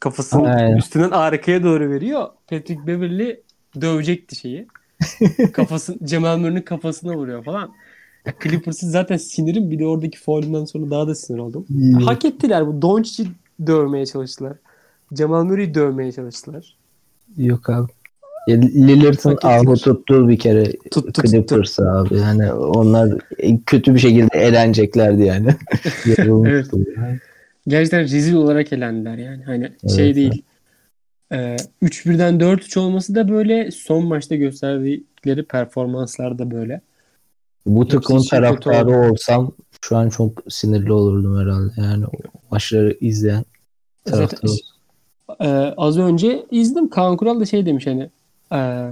Kafasının 0.01 0.45
Aynen. 0.45 0.77
üstünden 0.77 1.11
arkaya 1.11 1.63
doğru 1.63 1.91
veriyor. 1.91 2.29
Patrick 2.47 2.87
Beverly 2.87 3.41
dövecekti 3.81 4.37
şeyi. 4.37 4.67
Kafasın 5.53 5.99
Cemal 6.05 6.39
Murray'nin 6.39 6.63
kafasına 6.63 7.15
vuruyor 7.15 7.45
falan. 7.45 7.71
Clippers'ın 8.43 8.89
zaten 8.89 9.17
sinirim 9.17 9.71
bir 9.71 9.79
de 9.79 9.87
oradaki 9.87 10.19
faulünden 10.19 10.65
sonra 10.65 10.91
daha 10.91 11.09
da 11.09 11.15
sinir 11.15 11.39
oldum. 11.39 11.67
Hak 12.05 12.25
ettiler 12.25 12.67
bu. 12.67 12.83
Doncic'i 12.83 13.29
dövmeye 13.67 14.07
çalıştılar. 14.07 14.53
Cemal 15.15 15.45
Murray'i 15.45 15.75
dövmeye 15.75 16.13
çalıştılar. 16.13 16.77
Yok 17.37 17.71
abi. 17.71 17.93
Lillard'ın 18.49 19.31
ettiler. 19.31 19.77
tuttuğu 19.77 20.29
bir 20.29 20.39
kere 20.39 20.73
Tuttu 20.73 21.03
tuttu. 21.03 21.23
Clippers 21.23 21.81
abi. 21.81 22.19
Yani 22.19 22.53
onlar 22.53 23.19
kötü 23.67 23.95
bir 23.95 23.99
şekilde 23.99 24.39
eğleneceklerdi 24.39 25.23
yani. 25.23 25.49
Yorulmuştu 26.17 26.79
yani. 26.97 27.19
Gerçekten 27.69 28.01
rezil 28.01 28.35
olarak 28.35 28.73
elendiler 28.73 29.19
yani. 29.19 29.45
Hani 29.45 29.73
şey 29.97 30.05
Evet, 30.05 30.17
değil. 30.17 30.43
Ee, 31.33 31.57
3-1'den 31.83 32.41
4-3 32.41 32.79
olması 32.79 33.15
da 33.15 33.29
böyle 33.29 33.71
son 33.71 34.07
maçta 34.07 34.37
gösterdikleri 34.37 35.45
performanslar 35.45 36.39
da 36.39 36.51
böyle. 36.51 36.81
Bu 37.67 37.89
takımın 37.89 38.21
kötü 38.21 38.31
taraftarı 38.31 39.11
olsam 39.11 39.53
şu 39.81 39.97
an 39.97 40.09
çok 40.09 40.43
sinirli 40.49 40.93
olurdum 40.93 41.41
herhalde. 41.41 41.73
Yani 41.77 42.05
maçları 42.51 42.97
izleyen 43.01 43.45
Zaten 44.07 44.27
taraftar 44.27 44.49
olsam. 44.49 44.77
Ee, 45.41 45.75
az 45.77 45.99
önce 45.99 46.47
izledim. 46.51 46.89
Kaan 46.89 47.17
Kural 47.17 47.41
da 47.41 47.47
şey 47.47 47.67
demiş 47.67 47.87
hani 47.87 48.11
e, 48.53 48.91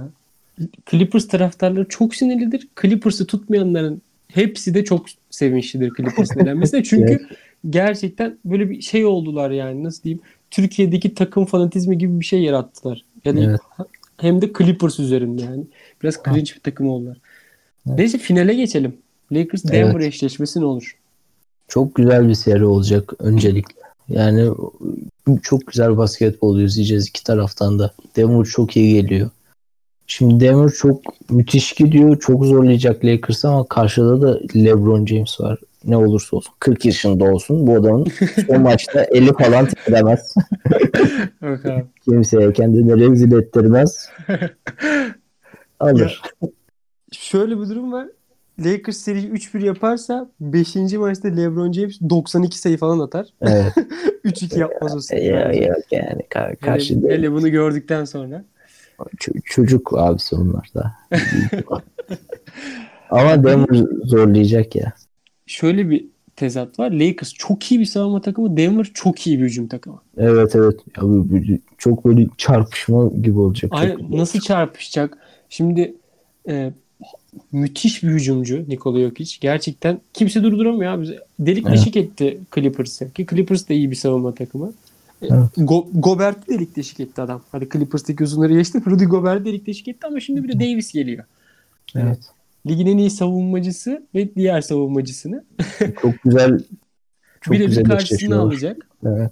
Clippers 0.91 1.27
taraftarları 1.27 1.87
çok 1.89 2.15
sinirlidir. 2.15 2.67
Clippers'ı 2.81 3.25
tutmayanların 3.25 4.01
hepsi 4.27 4.73
de 4.73 4.83
çok 4.83 5.05
sevinçlidir 5.29 5.91
Clippers'ın 5.97 6.39
elenmesine. 6.43 6.83
Çünkü 6.83 7.27
gerçekten 7.69 8.37
böyle 8.45 8.69
bir 8.69 8.81
şey 8.81 9.05
oldular 9.05 9.51
yani 9.51 9.83
nasıl 9.83 10.03
diyeyim 10.03 10.21
Türkiye'deki 10.51 11.13
takım 11.13 11.45
fanatizmi 11.45 11.97
gibi 11.97 12.19
bir 12.19 12.25
şey 12.25 12.41
yarattılar. 12.41 13.05
Yani 13.25 13.43
Evet. 13.43 13.59
hem 14.17 14.41
de 14.41 14.51
Clippers 14.57 14.99
üzerinde 14.99 15.41
yani. 15.41 15.63
Biraz 16.03 16.15
cringe 16.25 16.51
bir 16.55 16.61
takım 16.63 16.89
oldular. 16.89 17.17
Evet. 17.87 17.99
Neyse 17.99 18.17
finale 18.17 18.53
geçelim. 18.53 18.97
Lakers 19.31 19.63
Denver 19.63 19.99
Evet. 19.99 20.07
eşleşmesi 20.07 20.59
ne 20.61 20.65
olur? 20.65 20.97
Çok 21.67 21.95
güzel 21.95 22.27
bir 22.29 22.33
seri 22.33 22.65
olacak 22.65 23.13
öncelikle. 23.19 23.81
Yani 24.09 24.49
çok 25.43 25.67
güzel 25.67 25.97
basketbol 25.97 26.59
izleyeceğiz 26.59 27.07
iki 27.07 27.23
taraftan 27.23 27.79
da. 27.79 27.93
Denver 28.15 28.45
çok 28.45 28.77
iyi 28.77 28.93
geliyor. 29.01 29.29
Şimdi 30.07 30.45
Denver 30.45 30.69
çok 30.69 31.01
müthiş 31.29 31.73
gidiyor. 31.73 32.19
Çok 32.19 32.45
zorlayacak 32.45 33.05
Lakers 33.05 33.45
ama 33.45 33.65
karşıda 33.67 34.21
da 34.21 34.39
LeBron 34.55 35.05
James 35.05 35.39
var. 35.41 35.59
Ne 35.85 35.97
olursa 35.97 36.37
olsun. 36.37 36.53
40 36.59 36.85
yaşında 36.85 37.23
olsun. 37.23 37.67
Bu 37.67 37.75
adamın 37.75 38.07
o 38.47 38.59
maçta 38.59 39.03
50 39.03 39.33
falan. 39.33 39.67
Yok 41.41 41.65
abi. 41.65 41.85
Kimseye 42.05 42.53
kendini 42.53 42.99
rezil 42.99 43.31
ettirmez. 43.31 44.09
Alır. 45.79 46.21
Şöyle 47.11 47.59
bir 47.59 47.69
durum 47.69 47.91
var. 47.91 48.07
Lakers 48.59 48.97
seri 48.97 49.19
3-1 49.19 49.65
yaparsa 49.65 50.29
5. 50.39 50.75
maçta 50.75 51.27
LeBron 51.27 51.71
James 51.71 52.01
92 52.09 52.57
sayı 52.59 52.77
falan 52.77 52.99
atar. 52.99 53.27
Evet. 53.41 53.73
3-2 54.25 54.59
yapmaz 54.59 54.95
o 54.95 54.99
seri. 54.99 55.25
ya, 55.25 55.53
yok 55.53 55.77
yani 55.91 56.21
kar- 56.29 56.47
Hele, 56.47 56.55
karşıda 56.55 57.07
hele 57.07 57.31
bunu 57.31 57.49
gördükten 57.49 58.05
sonra. 58.05 58.45
ç- 58.99 59.41
çocuk 59.43 59.93
abisi 59.97 60.35
onlar 60.35 60.69
da. 60.75 60.91
Ama 63.09 63.43
Denver 63.43 63.85
zorlayacak 64.03 64.75
ya. 64.75 64.93
Şöyle 65.47 65.89
bir 65.89 66.05
tezat 66.35 66.79
var. 66.79 66.91
Lakers 66.91 67.33
çok 67.33 67.71
iyi 67.71 67.79
bir 67.79 67.85
savunma 67.85 68.21
takımı. 68.21 68.57
Denver 68.57 68.91
çok 68.93 69.27
iyi 69.27 69.39
bir 69.39 69.43
hücum 69.45 69.67
takımı. 69.67 70.01
Evet 70.17 70.55
evet. 70.55 70.79
Bu- 71.01 71.27
çok 71.77 72.05
böyle 72.05 72.27
çarpışma 72.37 73.09
gibi 73.21 73.39
olacak. 73.39 73.71
Çok- 73.71 73.79
Ay, 73.81 73.95
nasıl 74.09 74.39
çarpışacak? 74.39 75.17
Şimdi 75.49 75.93
e, 76.49 76.73
müthiş 77.51 78.03
bir 78.03 78.07
hücumcu 78.09 78.65
Nikola 78.67 78.99
Jokic. 78.99 79.37
Gerçekten 79.41 79.99
kimse 80.13 80.43
durduramıyor 80.43 80.91
abi. 80.91 81.07
Delik 81.39 81.65
Evet. 81.67 81.77
deşik 81.77 81.95
etti 81.97 82.37
Clippers'ı. 82.55 83.11
Ki 83.13 83.25
Clippers 83.29 83.69
da 83.69 83.73
iyi 83.73 83.91
bir 83.91 83.95
savunma 83.95 84.33
takımı. 84.35 84.73
E, 85.21 85.27
Evet. 85.27 85.57
Go- 85.57 85.87
Gobert'i 85.93 86.53
delik 86.53 86.75
deşik 86.75 86.99
etti 86.99 87.21
adam. 87.21 87.41
Hadi 87.51 87.69
Clippers'taki 87.73 88.23
uzunları 88.23 88.53
geçti. 88.53 88.81
Rudy 88.87 89.03
Gobert'i 89.05 89.45
delik 89.45 89.67
deşik 89.67 89.87
etti 89.87 90.07
ama 90.07 90.19
şimdi 90.19 90.43
bir 90.43 90.49
de 90.49 90.59
Davis 90.59 90.91
geliyor. 90.93 91.23
Evet. 91.95 92.19
Ligin 92.67 92.87
en 92.87 92.97
iyi 92.97 93.09
savunmacısı 93.09 94.07
ve 94.15 94.35
diğer 94.35 94.61
savunmacısını 94.61 95.45
Çok 96.01 96.13
güzel 96.23 96.59
çok 97.41 97.53
birebir 97.53 97.67
güzel 97.67 97.83
karşısına 97.83 98.39
alacak. 98.39 98.87
Evet. 99.05 99.31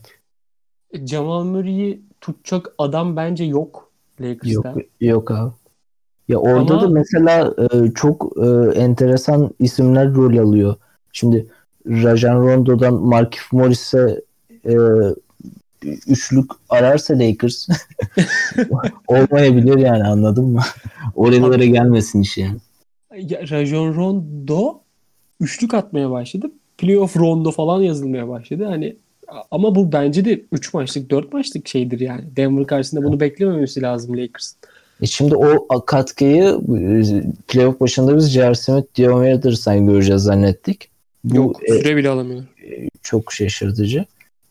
E, 0.91 1.07
Jamal 1.07 1.43
Murray'i 1.43 2.01
tutacak 2.21 2.73
adam 2.77 3.15
bence 3.15 3.43
yok 3.43 3.91
Lakers'ta. 4.21 4.69
Yok 4.69 4.77
yok 5.01 5.31
abi. 5.31 5.53
Ya 6.27 6.38
orada 6.38 6.73
Ama- 6.73 6.81
da 6.81 6.88
mesela 6.88 7.53
e, 7.57 7.91
çok 7.95 8.34
e, 8.38 8.79
enteresan 8.79 9.51
isimler 9.59 10.13
rol 10.13 10.38
alıyor. 10.38 10.75
Şimdi 11.13 11.47
Rajon 11.88 12.47
Rondo'dan 12.47 12.93
Markif 12.93 13.53
Morris'e 13.53 14.21
e, 14.65 14.75
üçlük 16.07 16.51
ararsa 16.69 17.13
Lakers 17.19 17.67
olmayabilir 19.07 19.77
yani 19.77 20.03
anladın 20.03 20.45
mı? 20.45 20.61
Oralara 21.15 21.65
gelmesin 21.65 22.21
iş 22.21 22.38
yani. 22.38 22.57
Rajon 23.51 23.95
Rondo 23.95 24.80
üçlük 25.39 25.74
atmaya 25.74 26.11
başladı. 26.11 26.51
Playoff 26.78 27.18
Rondo 27.18 27.51
falan 27.51 27.82
yazılmaya 27.82 28.28
başladı. 28.28 28.66
Hani 28.66 28.95
ama 29.51 29.76
bu 29.76 29.91
bence 29.91 30.26
de 30.26 30.41
3 30.51 30.74
maçlık 30.74 31.09
4 31.09 31.34
maçlık 31.34 31.68
şeydir 31.68 31.99
yani. 31.99 32.24
Denver 32.36 32.68
karşısında 32.68 33.03
bunu 33.03 33.20
beklememesi 33.20 33.82
lazım 33.82 34.18
Lakers. 34.18 34.53
E 35.01 35.05
şimdi 35.05 35.36
o 35.36 35.86
katkıyı 35.86 36.43
e, 36.43 37.24
playoff 37.47 37.80
başında 37.80 38.18
biz 38.18 38.30
J.R. 38.30 38.55
Smith, 38.55 38.95
Dion 38.97 39.24
Waiters'tan 39.24 39.88
göreceğiz 39.88 40.22
zannettik. 40.22 40.89
Bu 41.24 41.36
Yok 41.36 41.70
e, 41.70 41.74
süre 41.74 41.95
bile 41.95 42.09
alamıyorlar. 42.09 42.49
çok 43.01 43.34
şaşırtıcı. 43.34 44.05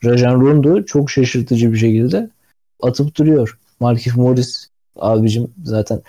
Rajon 0.04 0.40
Rondo 0.40 0.82
çok 0.82 1.10
şaşırtıcı 1.10 1.72
bir 1.72 1.78
şekilde 1.78 2.30
atıp 2.82 3.16
duruyor. 3.16 3.58
Markif 3.80 4.16
Morris 4.16 4.68
abicim 4.96 5.50
zaten 5.64 6.02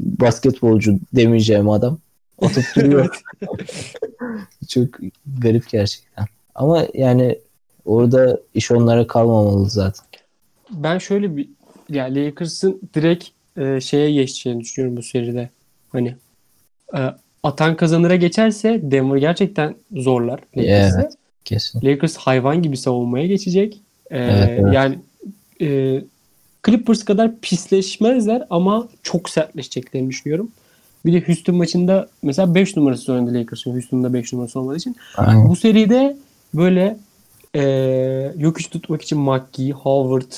basketbolcu 0.00 0.98
demeyeceğim 1.14 1.70
adam. 1.70 1.98
Atıp 2.42 2.64
duruyor. 2.76 3.20
çok 4.68 4.88
garip 5.38 5.68
gerçekten. 5.70 6.26
Ama 6.54 6.86
yani 6.94 7.38
orada 7.84 8.40
iş 8.54 8.70
onlara 8.70 9.06
kalmamalı 9.06 9.70
zaten. 9.70 10.06
Ben 10.70 10.98
şöyle 10.98 11.36
bir 11.36 11.48
ya 11.88 12.04
Lakers'ın 12.04 12.80
direkt 12.94 13.28
e, 13.56 13.80
şeye 13.80 14.12
geçeceğini 14.12 14.60
düşünüyorum 14.60 14.96
bu 14.96 15.02
seride. 15.02 15.50
Hani 15.92 16.14
e, 16.96 17.00
atan 17.42 17.76
kazanıra 17.76 18.16
geçerse 18.16 18.80
Denver 18.82 19.16
gerçekten 19.16 19.74
zorlar 19.92 20.40
Lakers'ı. 20.56 21.00
Evet. 21.00 21.12
Kesin. 21.44 21.80
Lakers 21.84 22.16
hayvan 22.16 22.62
gibi 22.62 22.76
savunmaya 22.76 23.26
geçecek. 23.26 23.80
Ee, 24.10 24.18
Evet, 24.18 24.60
evet. 24.60 24.74
Yani 24.74 24.98
e, 25.60 26.00
Clippers 26.70 27.04
kadar 27.04 27.36
pisleşmezler 27.42 28.46
ama 28.50 28.88
çok 29.02 29.28
sertleşeceklerini 29.30 30.08
düşünüyorum. 30.10 30.50
Bir 31.06 31.12
de 31.12 31.26
Houston 31.26 31.54
maçında 31.56 32.08
mesela 32.22 32.54
5 32.54 32.76
numarası 32.76 33.12
oynadı 33.12 33.34
Lakers'ın. 33.34 33.72
Houston'da 33.72 34.14
5 34.14 34.32
numarası 34.32 34.60
olmadığı 34.60 34.76
için. 34.76 34.96
Aynen. 35.16 35.48
Bu 35.48 35.56
seride 35.56 36.16
böyle 36.54 36.96
e, 37.54 37.62
yok 38.38 38.60
iş 38.60 38.66
tutmak 38.66 39.02
için 39.02 39.18
McGee, 39.18 39.70
Howard 39.72 40.32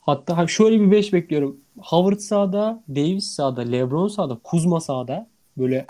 hatta 0.00 0.36
ha- 0.36 0.46
şöyle 0.46 0.80
bir 0.80 0.90
5 0.90 1.12
bekliyorum. 1.12 1.56
Howard 1.78 2.18
sağda, 2.18 2.82
Davis 2.88 3.26
sağda, 3.26 3.60
LeBron 3.60 4.08
sağda, 4.08 4.38
Kuzma 4.44 4.80
sağda. 4.80 5.26
Böyle 5.58 5.86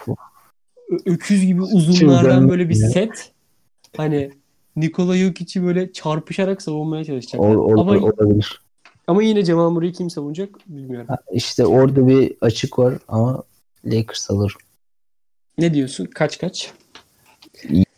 öküz 1.07 1.47
gibi 1.47 1.63
uzunlardan 1.63 2.49
böyle 2.49 2.69
bir 2.69 2.75
set. 2.75 3.31
Hani 3.97 4.31
Nikola 4.77 5.17
Jokic'i 5.17 5.63
böyle 5.65 5.93
çarpışarak 5.93 6.63
savunmaya 6.63 7.05
çalışacaklar. 7.05 7.55
O, 7.55 7.61
o- 7.65 7.81
ama, 7.81 7.93
olabilir. 7.93 8.61
Ama 9.07 9.23
yine 9.23 9.45
Cemal 9.45 9.71
Murray'i 9.71 9.93
kim 9.93 10.11
savunacak 10.11 10.49
bilmiyorum. 10.67 11.07
Ha, 11.09 11.17
İşte 11.33 11.67
orada 11.67 12.07
bir 12.09 12.33
açık 12.41 12.79
var 12.79 12.95
ama 13.09 13.43
Lakers 13.85 14.31
alır. 14.31 14.55
Ne 15.59 15.75
diyorsun? 15.75 16.05
Kaç 16.05 16.39
kaç? 16.39 16.73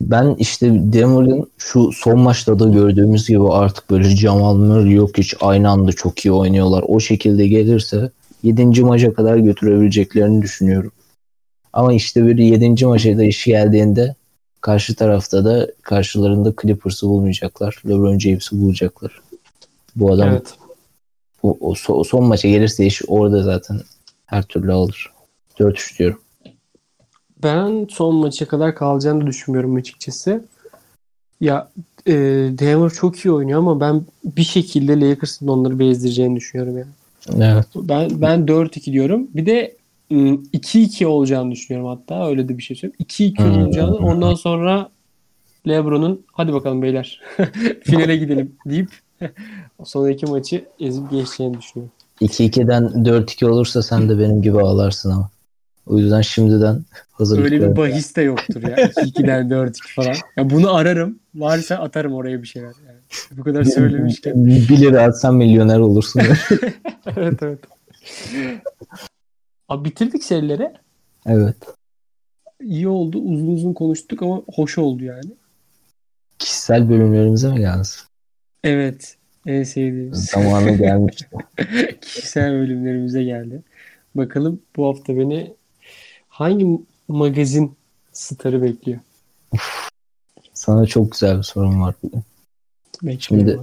Ben 0.01 0.35
işte 0.39 0.71
Denver'ın 0.73 1.51
şu 1.57 1.91
son 1.91 2.19
maçta 2.19 2.59
da 2.59 2.69
gördüğümüz 2.69 3.27
gibi 3.27 3.47
artık 3.49 3.89
böyle 3.89 4.03
Jamal 4.03 4.55
Murray 4.55 4.91
yok 4.91 5.17
hiç 5.17 5.35
aynı 5.41 5.69
anda 5.69 5.91
çok 5.91 6.25
iyi 6.25 6.31
oynuyorlar. 6.31 6.83
O 6.87 6.99
şekilde 6.99 7.47
gelirse 7.47 8.11
7. 8.43 8.83
maça 8.83 9.13
kadar 9.13 9.37
götürebileceklerini 9.37 10.41
düşünüyorum. 10.41 10.91
Ama 11.73 11.93
işte 11.93 12.27
bir 12.27 12.37
7. 12.37 12.85
maça 12.85 13.17
da 13.17 13.23
iş 13.23 13.45
geldiğinde 13.45 14.15
karşı 14.61 14.95
tarafta 14.95 15.45
da 15.45 15.67
karşılarında 15.81 16.53
Clippers'ı 16.61 17.07
bulmayacaklar. 17.07 17.81
LeBron 17.87 18.19
James'i 18.19 18.61
bulacaklar. 18.61 19.21
Bu 19.95 20.13
adam 20.13 20.29
Evet. 20.29 20.53
O, 21.43 21.57
o 21.61 21.73
o 21.87 22.03
son 22.03 22.23
maça 22.23 22.47
gelirse 22.47 22.85
iş 22.85 23.01
orada 23.07 23.43
zaten 23.43 23.79
her 24.25 24.43
türlü 24.43 24.71
alır. 24.71 25.09
4-3 25.59 25.99
diyorum. 25.99 26.21
Ben 27.43 27.87
son 27.89 28.15
maça 28.15 28.47
kadar 28.47 28.75
kalacağını 28.75 29.27
düşünmüyorum 29.27 29.75
açıkçası. 29.75 30.45
Ya 31.41 31.69
e, 32.07 32.13
Denver 32.59 32.89
çok 32.89 33.25
iyi 33.25 33.31
oynuyor 33.31 33.59
ama 33.59 33.79
ben 33.79 34.01
bir 34.23 34.43
şekilde 34.43 34.99
Lakers'ın 34.99 35.47
onları 35.47 35.79
bezdireceğini 35.79 36.35
düşünüyorum 36.35 36.77
yani. 36.77 36.91
Evet. 37.43 37.65
Ben 37.75 38.21
ben 38.21 38.39
4-2 38.39 38.93
diyorum. 38.93 39.27
Bir 39.35 39.45
de 39.45 39.75
ım, 40.11 40.43
2-2 40.53 41.05
olacağını 41.05 41.51
düşünüyorum 41.51 41.89
hatta. 41.89 42.27
Öyle 42.27 42.49
de 42.49 42.57
bir 42.57 42.63
şey 42.63 42.77
söyleyeyim. 42.77 43.05
2-2 43.09 43.37
Hmm. 43.37 43.63
olacağını 43.63 43.95
ondan 43.95 44.33
sonra 44.33 44.89
LeBron'un 45.67 46.25
hadi 46.33 46.53
bakalım 46.53 46.81
beyler 46.81 47.21
finale 47.83 48.17
gidelim 48.17 48.55
deyip 48.65 48.89
son 49.83 50.09
iki 50.09 50.25
maçı 50.25 50.65
ezip 50.79 51.11
geçeceğini 51.11 51.57
düşünüyorum. 51.57 51.93
2-2'den 52.21 52.83
4-2 52.83 53.45
olursa 53.45 53.81
sen 53.81 54.09
de 54.09 54.19
benim 54.19 54.41
gibi 54.41 54.59
ağlarsın 54.61 55.11
ama. 55.11 55.29
O 55.87 55.97
yüzden 55.97 56.21
şimdiden 56.21 56.85
hazırlık 57.11 57.45
Öyle 57.45 57.61
bir 57.61 57.75
bahis 57.75 58.15
de 58.15 58.21
yoktur 58.21 58.63
ya. 58.63 58.75
2-2'den 58.75 59.49
4-2 59.49 59.93
falan. 59.95 60.15
Ya 60.37 60.49
bunu 60.49 60.75
ararım. 60.75 61.19
Varsa 61.35 61.75
atarım 61.75 62.13
oraya 62.13 62.41
bir 62.41 62.47
şeyler. 62.47 62.73
Yani. 62.87 62.99
Bu 63.31 63.43
kadar 63.43 63.63
söylemişken. 63.63 64.45
1 64.45 64.69
lira 64.81 65.03
atsan 65.03 65.35
milyoner 65.35 65.79
olursun. 65.79 66.21
evet 67.17 67.43
evet. 67.43 67.59
Abi 69.69 69.89
bitirdik 69.89 70.23
serileri. 70.23 70.73
evet. 71.25 71.55
İyi 72.63 72.87
oldu. 72.87 73.19
Uzun 73.19 73.47
uzun 73.47 73.73
konuştuk 73.73 74.21
ama 74.21 74.41
hoş 74.55 74.77
oldu 74.77 75.03
yani. 75.03 75.31
Kişisel 76.39 76.89
bölümlerimize 76.89 77.51
mi 77.51 77.59
geldi? 77.59 77.87
Evet. 78.63 79.15
En 79.45 79.63
sevdiğimiz. 79.63 80.25
Zamanı 80.25 80.71
gelmiş. 80.77 81.17
Kişisel 82.01 82.51
bölümlerimize 82.51 83.23
geldi. 83.23 83.61
Bakalım 84.15 84.61
bu 84.75 84.87
hafta 84.87 85.17
beni 85.17 85.53
hangi 86.27 86.67
magazin 87.07 87.73
starı 88.11 88.61
bekliyor? 88.61 88.99
Sana 90.53 90.85
çok 90.85 91.11
güzel 91.11 91.37
bir 91.37 91.43
sorum 91.43 91.81
var. 91.81 91.95
Bekliyorum. 93.03 93.19
Şimdi- 93.19 93.59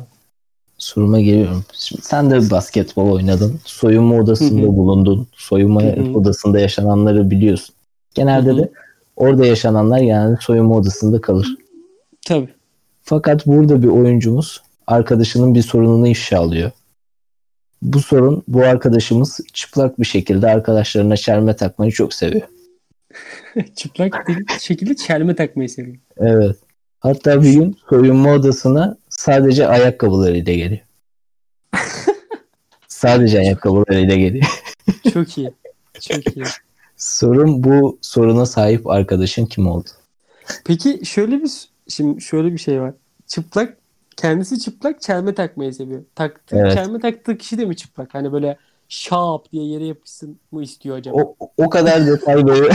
Soruma 0.78 1.20
geliyorum. 1.20 1.64
Şimdi 1.72 2.02
sen 2.02 2.30
de 2.30 2.50
basketbol 2.50 3.12
oynadın. 3.12 3.60
Soyunma 3.64 4.14
odasında 4.14 4.66
bulundun. 4.76 5.26
Soyunma 5.32 5.80
odasında 6.14 6.58
yaşananları 6.60 7.30
biliyorsun. 7.30 7.74
Genelde 8.14 8.56
de 8.56 8.70
orada 9.16 9.46
yaşananlar 9.46 9.98
genelde 9.98 10.36
soyunma 10.40 10.76
odasında 10.76 11.20
kalır. 11.20 11.56
Tabii. 12.26 12.48
Fakat 13.02 13.46
burada 13.46 13.82
bir 13.82 13.88
oyuncumuz 13.88 14.62
arkadaşının 14.86 15.54
bir 15.54 15.62
sorununu 15.62 16.08
ifşa 16.08 16.38
alıyor. 16.38 16.70
bu 17.82 18.00
sorun 18.00 18.44
bu 18.48 18.62
arkadaşımız 18.64 19.40
çıplak 19.52 20.00
bir 20.00 20.06
şekilde 20.06 20.50
arkadaşlarına 20.50 21.16
çelme 21.16 21.56
takmayı 21.56 21.92
çok 21.92 22.14
seviyor. 22.14 22.48
Çıplak 23.76 24.28
bir 24.28 24.46
şekilde 24.60 24.96
çelme 24.96 25.34
takmayı 25.36 25.68
seviyor. 25.68 25.96
Evet. 26.16 26.56
Hatta 27.00 27.42
bir 27.42 27.52
gün 27.52 27.76
soyunma 27.90 28.32
odasına 28.32 28.96
sadece 29.08 29.68
ayakkabılarıyla 29.68 30.54
geliyor. 30.54 30.80
sadece 32.88 33.38
ayakkabılarıyla 33.38 34.16
geliyor. 34.16 34.62
Çok 35.12 35.38
iyi. 35.38 35.52
Çok 36.00 36.36
iyi. 36.36 36.44
Sorun 36.96 37.64
bu 37.64 37.98
soruna 38.02 38.46
sahip 38.46 38.86
arkadaşın 38.86 39.46
kim 39.46 39.66
oldu? 39.66 39.88
Peki 40.64 41.00
şöyle 41.04 41.42
bir 41.42 41.50
şimdi 41.88 42.22
şöyle 42.22 42.52
bir 42.52 42.58
şey 42.58 42.80
var. 42.80 42.94
Çıplak 43.26 43.76
kendisi 44.16 44.60
çıplak 44.60 45.02
çelme 45.02 45.34
takmayı 45.34 45.74
seviyor. 45.74 46.02
Taktığı, 46.14 46.56
Evet. 46.56 46.72
Çelme 46.72 47.00
taktığı 47.00 47.36
kişi 47.38 47.58
de 47.58 47.64
mi 47.64 47.76
çıplak? 47.76 48.14
Hani 48.14 48.32
böyle 48.32 48.56
şap 48.88 49.52
diye 49.52 49.64
yere 49.64 49.86
yapışsın 49.86 50.38
mı 50.52 50.62
istiyor 50.62 50.96
acaba? 50.96 51.16
O, 51.16 51.36
o 51.56 51.70
kadar 51.70 52.06
detay 52.06 52.46
böyle. 52.46 52.68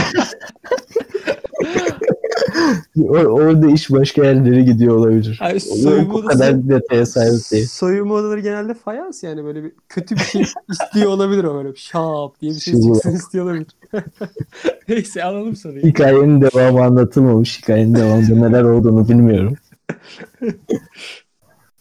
Orada 3.28 3.70
iş 3.70 3.90
başka 3.90 4.24
yerlere 4.24 4.62
gidiyor 4.62 4.96
olabilir. 4.96 5.38
Ay, 5.42 5.60
soyunma 5.60 6.14
o 6.14 6.18
odası- 6.18 6.28
kadar 6.28 6.68
detaya 6.68 7.06
sahip 7.06 7.50
değil. 7.52 7.66
Soyunma 7.66 8.14
odaları 8.14 8.40
genelde 8.40 8.74
fayans 8.74 9.22
yani 9.22 9.44
böyle 9.44 9.64
bir 9.64 9.72
kötü 9.88 10.14
bir 10.14 10.20
şey 10.20 10.42
istiyor 10.70 11.10
olabilir 11.10 11.44
o 11.44 11.54
böyle 11.54 11.72
bir 11.72 11.78
şap 11.78 12.40
diye 12.40 12.52
bir 12.52 12.60
şey 12.60 12.74
Şu- 12.74 12.82
çıksın 12.82 13.12
istiyor 13.14 13.44
olabilir. 13.44 13.66
Neyse 14.88 15.24
alalım 15.24 15.56
soruyu. 15.56 15.82
Hikayenin 15.82 16.40
devamı 16.40 16.84
anlatılmamış. 16.84 17.62
Hikayenin 17.62 17.94
devamında 17.94 18.48
neler 18.48 18.62
olduğunu 18.62 19.08
bilmiyorum. 19.08 19.56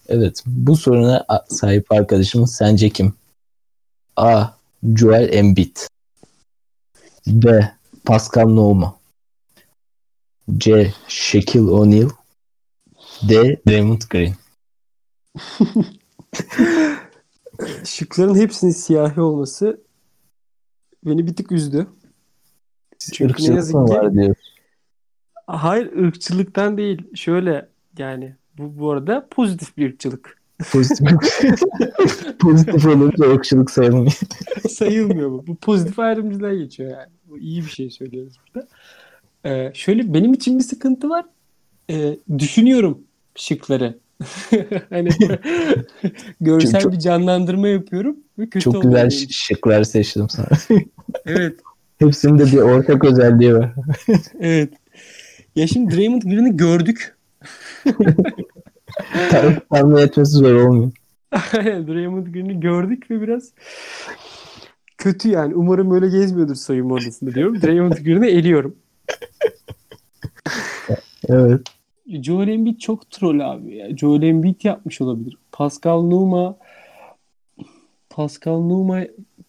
evet. 0.07 0.43
Bu 0.45 0.75
soruna 0.75 1.25
sahip 1.49 1.91
arkadaşımız 1.91 2.55
sence 2.55 2.89
kim? 2.89 3.13
A. 4.15 4.45
Joel 4.95 5.33
Embiid 5.33 5.77
B. 7.27 7.71
Pascal 8.05 8.47
Nouma 8.47 8.99
C. 10.57 10.93
Shaquille 11.07 11.71
O'Neal 11.71 12.09
D. 13.29 13.61
Draymond 13.67 14.01
Green 14.09 14.33
Şıkların 17.85 18.35
hepsinin 18.35 18.71
siyahi 18.71 19.21
olması 19.21 19.81
beni 21.05 21.27
bir 21.27 21.35
tık 21.35 21.51
üzdü. 21.51 21.87
Çünkü 23.13 23.43
ne 23.43 23.55
yazık 23.55 23.71
ki- 23.71 23.77
var 23.77 24.13
diyor. 24.13 24.35
Hayır 25.47 25.93
ırkçılıktan 25.93 26.77
değil. 26.77 27.15
Şöyle 27.15 27.69
yani 27.97 28.35
bu 28.61 28.79
bu 28.79 28.91
arada 28.91 29.27
pozitif 29.31 29.77
bir 29.77 29.89
ırkçılık. 29.89 30.41
Pozitif, 30.71 31.07
pozitif 32.39 32.85
olunca 32.85 33.31
ırkçılık 33.31 33.71
sayılmıyor. 33.71 34.19
Sayılmıyor 34.69 35.31
bu. 35.31 35.47
Bu 35.47 35.55
pozitif 35.55 35.99
ayrımcılığa 35.99 36.53
geçiyor 36.53 36.91
yani. 36.91 37.09
Bu 37.25 37.39
iyi 37.39 37.61
bir 37.61 37.69
şey 37.69 37.89
söylüyoruz 37.89 38.33
burada. 38.47 38.67
Ee, 39.45 39.71
şöyle 39.73 40.13
benim 40.13 40.33
için 40.33 40.59
bir 40.59 40.63
sıkıntı 40.63 41.09
var. 41.09 41.25
Ee, 41.89 42.17
düşünüyorum 42.37 42.99
şıkları. 43.35 43.97
hani 44.89 45.09
görsel 46.41 46.81
Çok- 46.81 46.91
bir 46.91 46.99
canlandırma 46.99 47.67
yapıyorum 47.67 48.17
ve 48.39 48.49
kötü 48.49 48.63
Çok 48.63 48.83
güzel 48.83 49.07
için. 49.07 49.27
şıklar 49.29 49.83
seçtim 49.83 50.29
sana. 50.29 50.47
Evet. 51.25 51.59
Hepsinde 51.99 52.45
bir 52.45 52.57
ortak 52.57 53.05
özelliği 53.05 53.53
var. 53.55 53.73
Evet. 54.39 54.73
Ya 55.55 55.67
şimdi 55.67 55.95
Draymond 55.95 56.21
Green'i 56.21 56.57
gördük. 56.57 57.17
Tahmin 59.69 59.97
etmesi 59.97 60.31
zor 60.31 60.55
olmuyor. 60.55 60.91
Draymond 61.63 62.27
Green'i 62.27 62.59
gördük 62.59 63.11
ve 63.11 63.21
biraz 63.21 63.51
kötü 64.97 65.29
yani. 65.29 65.55
Umarım 65.55 65.91
öyle 65.91 66.09
gezmiyordur 66.09 66.55
soyunma 66.55 66.95
odasında 66.95 67.33
diyorum. 67.33 67.61
Draymond 67.61 67.93
Green'i 67.93 68.27
eliyorum. 68.27 68.75
Evet. 71.29 71.61
Joel 72.07 72.47
Embiid 72.47 72.79
çok 72.79 73.11
troll 73.11 73.39
abi 73.39 73.75
ya. 73.75 73.97
Joel 73.97 74.21
Embiid 74.21 74.63
yapmış 74.63 75.01
olabilir. 75.01 75.37
Pascal 75.51 76.01
Numa 76.01 76.57
Pascal 78.09 78.59
Numa 78.59 79.01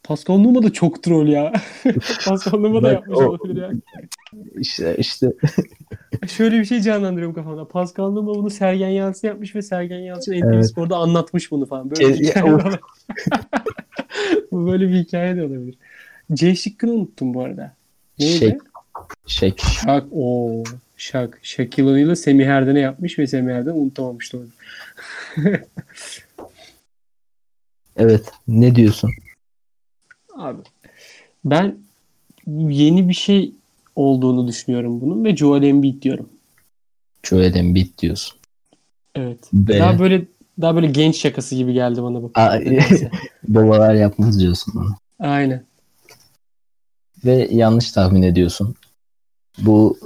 Pascal 0.05 0.39
Numa 0.39 0.63
da 0.63 0.73
çok 0.73 1.03
troll 1.03 1.29
ya. 1.29 1.53
Pascal 2.25 2.59
Numa 2.59 2.83
da 2.83 2.93
yapmış 2.93 3.19
o- 3.19 3.25
olabilir 3.29 3.63
ya. 3.63 3.71
İşte, 4.59 4.97
işte 4.99 5.33
Şöyle 6.29 6.59
bir 6.59 6.65
şey 6.65 6.81
canlandırıyorum 6.81 7.35
kafamda. 7.35 7.69
Pascal 7.69 8.11
Numa 8.11 8.35
bunu 8.35 8.51
Sergen 8.51 8.89
Yalçın 8.89 9.29
yapmış 9.29 9.55
ve 9.55 9.63
Sergen 9.63 9.99
Yalçın 9.99 10.33
NTV 10.33 10.55
Evet. 10.55 10.71
Spor'da 10.71 10.97
anlatmış 10.97 11.51
bunu 11.51 11.67
falan. 11.67 11.91
Böyle 11.91 12.09
bir 12.09 12.25
hikaye 12.29 12.47
de. 12.59 12.79
Bu 14.53 14.67
böyle 14.67 14.89
bir 14.89 14.95
hikaye 14.95 15.37
de 15.37 15.43
olabilir. 15.43 15.79
C 16.33 16.55
şıkkını 16.57 16.93
unuttum 16.93 17.35
bu 17.35 17.43
arada. 17.45 17.75
Neydi? 18.19 18.39
şey 18.39 18.59
şey 19.27 19.55
Şak. 19.85 20.05
o 20.13 20.63
Şak. 20.97 21.39
Shaquille 21.43 21.91
O'Neal'ı 21.91 22.17
Semih 22.17 22.47
Erden'e 22.47 22.81
yapmış 22.81 23.19
ve 23.19 23.27
Semih 23.27 23.55
Erden 23.55 23.73
unutamamıştı 23.75 24.39
onu. 24.39 24.47
evet 27.97 28.25
ne 28.49 28.75
diyorsun? 28.75 29.11
Abi 30.37 30.63
ben 31.45 31.77
yeni 32.57 33.09
bir 33.09 33.15
şey 33.15 33.53
olduğunu 33.97 34.49
düşünüyorum 34.49 35.01
bunun 35.01 35.25
ve 35.25 35.37
Joel 35.37 35.63
Embiid 35.63 36.03
diyorum. 36.03 36.29
Joel 37.23 37.55
Embiid 37.55 37.99
diyorsun. 37.99 38.39
Evet. 39.15 39.39
B. 39.53 39.79
Daha 39.79 39.99
böyle 39.99 40.25
daha 40.61 40.75
böyle 40.75 40.87
genç 40.87 41.17
şakası 41.17 41.55
gibi 41.55 41.73
geldi 41.73 42.03
bana 42.03 42.23
bu. 42.23 42.33
Babalar 43.49 43.95
yapmaz 43.95 44.41
diyorsun 44.41 44.75
bunu. 44.77 44.97
Aynen. 45.19 45.65
Ve 47.25 47.49
yanlış 47.51 47.93
tahmin 47.93 48.23
ediyorsun. 48.23 48.75
Bu 49.59 49.99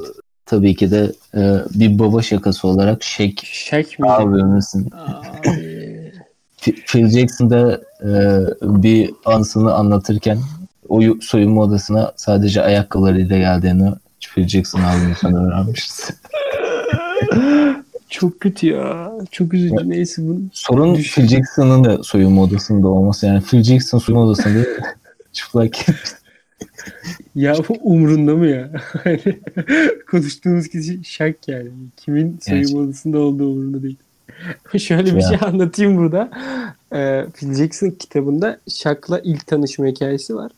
tabii 0.46 0.76
ki 0.76 0.90
de 0.90 1.12
e, 1.34 1.40
bir 1.74 1.98
baba 1.98 2.22
şakası 2.22 2.68
olarak 2.68 3.02
Şak 3.44 3.98
mı? 3.98 4.12
abimizin 4.12 4.90
Abi. 4.92 5.75
Phil 6.74 7.08
Jackson 7.08 7.50
da 7.50 7.80
e, 8.02 8.10
bir 8.62 9.10
anısını 9.24 9.74
anlatırken 9.74 10.38
o 10.88 11.02
yu- 11.02 11.18
soyunma 11.22 11.62
odasına 11.62 12.12
sadece 12.16 12.62
ayakkabılarıyla 12.62 13.38
geldiğini 13.38 13.90
Phil 14.34 14.48
Jackson 14.48 14.80
abimizden 14.80 15.34
öğrenmişiz. 15.34 16.10
Çok 18.10 18.40
kötü 18.40 18.66
ya. 18.66 19.12
Çok 19.30 19.54
üzücü. 19.54 19.90
Neyse 19.90 20.22
bu. 20.28 20.40
Sorun 20.52 20.94
Düşün. 20.94 21.22
Phil 21.22 21.28
Jackson'ın 21.28 21.84
da 21.84 22.02
soyunma 22.02 22.42
odasında 22.42 22.88
olması. 22.88 23.26
Yani 23.26 23.42
Phil 23.42 23.62
Jackson 23.62 23.98
soyunma 23.98 24.26
odasında 24.26 24.64
çıplak. 25.32 25.76
Ya 27.34 27.54
bu 27.68 27.76
umrunda 27.82 28.36
mı 28.36 28.46
ya? 28.46 28.70
Hani 29.04 29.20
Konuştuğumuz 30.10 30.68
kişi 30.68 31.04
şak 31.04 31.48
yani. 31.48 31.68
Kimin 31.96 32.38
soyunma 32.42 32.80
odasında 32.80 33.18
olduğu 33.18 33.48
umrunda 33.48 33.82
değil. 33.82 33.96
Şöyle 34.78 35.16
bir 35.16 35.20
Ya. 35.22 35.28
şey 35.28 35.38
anlatayım 35.40 35.96
burada. 35.96 36.30
Ee, 36.92 37.24
Phil 37.34 37.54
Jackson 37.54 37.90
kitabında 37.90 38.60
Shaq'la 38.68 39.20
ilk 39.24 39.46
tanışma 39.46 39.86
hikayesi 39.86 40.34
var. 40.34 40.52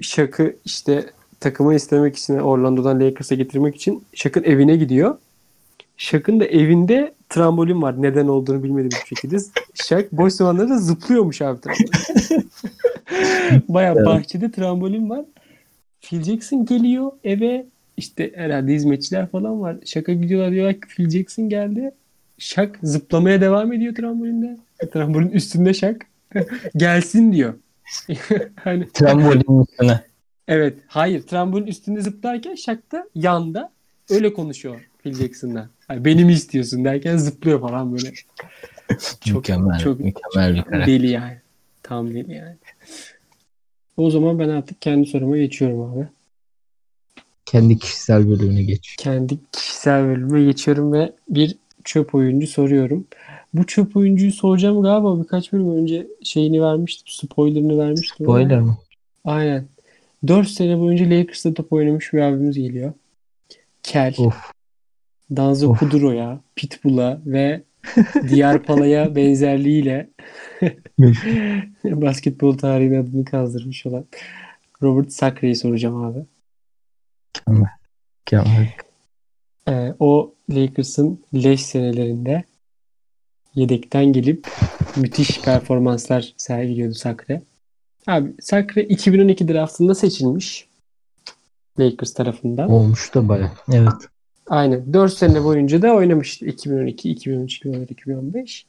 Shaq'ı 0.00 0.56
işte 0.64 1.06
takıma 1.40 1.74
istemek 1.74 2.16
için 2.16 2.38
Orlando'dan 2.38 3.00
Lakers'a 3.00 3.34
getirmek 3.34 3.76
için 3.76 4.04
Shaq'ın 4.14 4.42
evine 4.44 4.76
gidiyor. 4.76 5.18
Shaq'ın 5.96 6.40
da 6.40 6.44
evinde 6.44 7.14
trambolin 7.28 7.82
var. 7.82 8.02
Neden 8.02 8.28
olduğunu 8.28 8.62
bilmediğim 8.62 8.90
bir 8.90 9.16
şekilde. 9.16 9.36
Shaq 9.74 10.04
boş 10.12 10.32
zamanlarında 10.32 10.78
zıplıyormuş 10.78 11.42
abi. 11.42 11.58
Baya 13.68 13.92
Evet. 13.96 14.06
bahçede 14.06 14.50
trambolin 14.50 15.10
var. 15.10 15.24
Phil 16.00 16.22
Jackson 16.22 16.66
geliyor 16.66 17.12
eve. 17.24 17.66
İşte 17.96 18.32
herhalde 18.34 18.72
hizmetçiler 18.72 19.28
falan 19.30 19.60
var. 19.60 19.76
Şaka 19.84 20.12
gidiyorlar 20.12 20.52
diyorlar 20.52 20.74
ki 20.74 20.80
Phil 20.88 21.10
Jackson 21.10 21.48
geldi. 21.48 21.90
Şak 22.42 22.78
zıplamaya 22.82 23.40
devam 23.40 23.72
ediyor 23.72 23.94
trambolinde. 23.94 24.56
Trambolin 24.92 25.28
üstünde 25.28 25.74
şak. 25.74 26.06
Gelsin 26.76 27.32
diyor. 27.32 27.54
hani 28.64 28.88
Trambolin 28.92 29.62
üstüne. 29.62 30.00
evet 30.48 30.78
hayır 30.86 31.22
trambolin 31.22 31.66
üstünde 31.66 32.00
zıplarken 32.00 32.54
şak 32.54 32.92
da 32.92 33.08
yanda 33.14 33.72
öyle 34.10 34.32
konuşuyor 34.32 34.88
Phil 35.02 35.14
Jackson'la. 35.14 35.68
Hani 35.88 36.04
beni 36.04 36.24
mi 36.24 36.32
istiyorsun 36.32 36.84
derken 36.84 37.16
zıplıyor 37.16 37.60
falan 37.60 37.92
böyle. 37.92 38.12
Çok- 39.24 39.34
mükemmel. 39.36 39.78
çok- 39.78 40.00
mükemmel 40.00 40.54
bir 40.54 40.62
karakter. 40.62 40.86
Deli 40.86 41.10
yani. 41.10 41.36
Tam 41.82 42.14
deli 42.14 42.32
yani. 42.34 42.56
O 43.96 44.10
zaman 44.10 44.38
ben 44.38 44.48
artık 44.48 44.82
kendi 44.82 45.06
soruma 45.06 45.36
geçiyorum 45.36 45.80
abi. 45.80 46.08
Kendi 47.46 47.78
kişisel 47.78 48.28
bölümüne 48.28 48.62
geç. 48.62 48.96
kendi 48.98 49.38
kişisel 49.52 50.04
bölüme 50.04 50.44
geçiyorum 50.44 50.92
ve 50.92 51.12
bir 51.28 51.56
çöp 51.84 52.14
oyuncu 52.14 52.46
soruyorum. 52.46 53.06
Bu 53.54 53.66
çöp 53.66 53.96
oyuncuyu 53.96 54.32
soracağım 54.32 54.82
galiba 54.82 55.22
birkaç 55.22 55.52
bölüm 55.52 55.76
önce 55.76 56.06
şeyini 56.22 56.62
vermiştim. 56.62 57.06
Spoilerını 57.08 57.78
vermiştim. 57.78 58.24
Spoiler 58.24 58.60
mı? 58.60 58.76
Aynen. 59.24 59.68
4 60.26 60.48
sene 60.48 60.78
boyunca 60.78 61.04
Lakers'ta 61.04 61.54
top 61.54 61.72
oynamış 61.72 62.12
bir 62.12 62.20
abimiz 62.20 62.56
geliyor. 62.56 62.92
Kel. 63.82 64.14
Of. 64.18 64.52
Danzo 65.36 65.70
Of. 65.70 65.78
Kuduro'ya, 65.78 66.40
Pitbull'a 66.56 67.20
ve 67.26 67.62
Diğer 68.28 68.62
Pala'ya 68.62 69.14
benzerliğiyle 69.16 70.10
basketbol 71.84 72.58
tarihine 72.58 72.98
adını 72.98 73.24
kazdırmış 73.24 73.86
olan 73.86 74.06
Robert 74.82 75.12
Sacre'yi 75.12 75.56
soracağım 75.56 76.04
abi. 76.04 76.18
Mükemmel. 77.48 78.72
Ee, 79.68 79.94
o 79.98 80.34
Lakers'ın 80.50 81.24
leş 81.34 81.66
senelerinde 81.66 82.44
yedekten 83.54 84.04
gelip 84.04 84.46
müthiş 84.96 85.40
performanslar 85.40 86.34
sergiliyordu 86.36 86.94
Sacre. 86.94 87.42
Abi 88.06 88.32
Sacre 88.40 88.82
2012 88.82 89.48
draftında 89.48 89.94
seçilmiş 89.94 90.68
Lakers 91.80 92.14
tarafından. 92.14 92.70
Olmuş 92.70 93.14
da 93.14 93.28
baya. 93.28 93.52
Evet. 93.72 93.92
Aynen. 94.46 94.92
4 94.92 95.12
sene 95.12 95.44
boyunca 95.44 95.82
da 95.82 95.94
oynamıştı. 95.94 96.46
2012, 96.46 97.10
2013, 97.10 97.56
2014, 97.56 97.90
2015. 97.90 98.66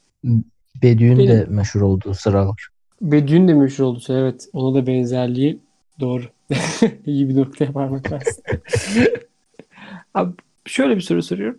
Bedü'nün 0.82 1.28
de 1.28 1.46
meşhur 1.48 1.80
olduğu 1.80 2.14
sıralar. 2.14 2.68
Bedü'nün 3.00 3.48
de 3.48 3.54
meşhur 3.54 3.84
oldu. 3.84 4.00
Evet. 4.08 4.48
Ona 4.52 4.74
da 4.74 4.86
benzerliği 4.86 5.58
doğru. 6.00 6.24
İyi 7.06 7.28
bir 7.28 7.36
noktaya 7.36 7.72
parmak 7.72 8.10
bastın. 8.10 8.44
Abi 10.14 10.32
şöyle 10.66 10.96
bir 10.96 11.00
soru 11.00 11.22
soruyorum. 11.22 11.58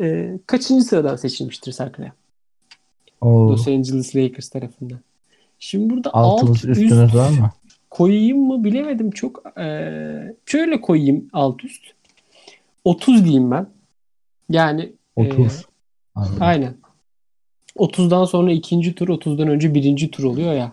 Ee, 0.00 0.38
kaçıncı 0.46 0.84
sıradan 0.84 1.16
seçilmiştir? 1.16 1.76
O 3.20 3.48
Los 3.48 3.68
Angeles 3.68 4.16
Lakers 4.16 4.48
tarafından. 4.48 5.00
Şimdi 5.58 5.94
burada 5.94 6.14
alt 6.14 6.40
altımız 6.42 6.64
üst 6.64 6.82
üstümüz 6.82 7.14
var 7.14 7.30
mı? 7.30 7.50
koyayım 7.90 8.38
mı 8.38 8.64
bilemedim 8.64 9.10
çok. 9.10 9.58
Ee, 9.58 10.36
şöyle 10.46 10.80
koyayım 10.80 11.28
alt 11.32 11.64
üst. 11.64 11.82
30 12.84 13.24
diyeyim 13.24 13.50
ben. 13.50 13.66
Yani 14.48 14.92
30. 15.16 15.66
Anladım. 16.14 16.36
Aynen. 16.40 16.74
30'dan 17.76 18.24
sonra 18.24 18.52
ikinci 18.52 18.94
tur, 18.94 19.08
30'dan 19.08 19.48
önce 19.48 19.74
birinci 19.74 20.10
tur 20.10 20.24
oluyor 20.24 20.52
ya. 20.52 20.72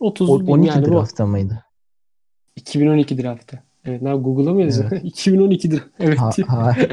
30 0.00 0.30
O- 0.30 0.40
diyeyim 0.40 0.60
12 0.60 0.68
yani 0.68 0.86
draftta 0.86 1.26
mıydı? 1.26 1.64
2012 2.56 3.22
draftı. 3.22 3.62
Evet, 3.84 4.02
ne 4.02 4.14
Google'a 4.14 4.52
mı 4.54 4.62
yazıyor? 4.62 4.90
2012 5.02 5.70
draft. 5.70 5.86
Evet. 5.98 6.18
Ha, 6.18 6.30
ha, 6.48 6.76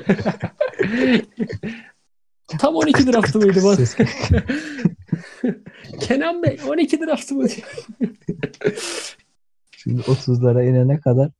Tam 2.59 2.75
12 2.75 3.07
draftı 3.07 3.39
mıydı? 3.39 3.59
Ses- 3.75 3.97
Kenan 5.99 6.43
Bey 6.43 6.59
12 6.67 6.99
draftı 6.99 7.35
mı. 7.35 7.47
Şimdi 9.71 10.01
30'lara 10.01 10.69
inene 10.69 10.99
kadar 10.99 11.31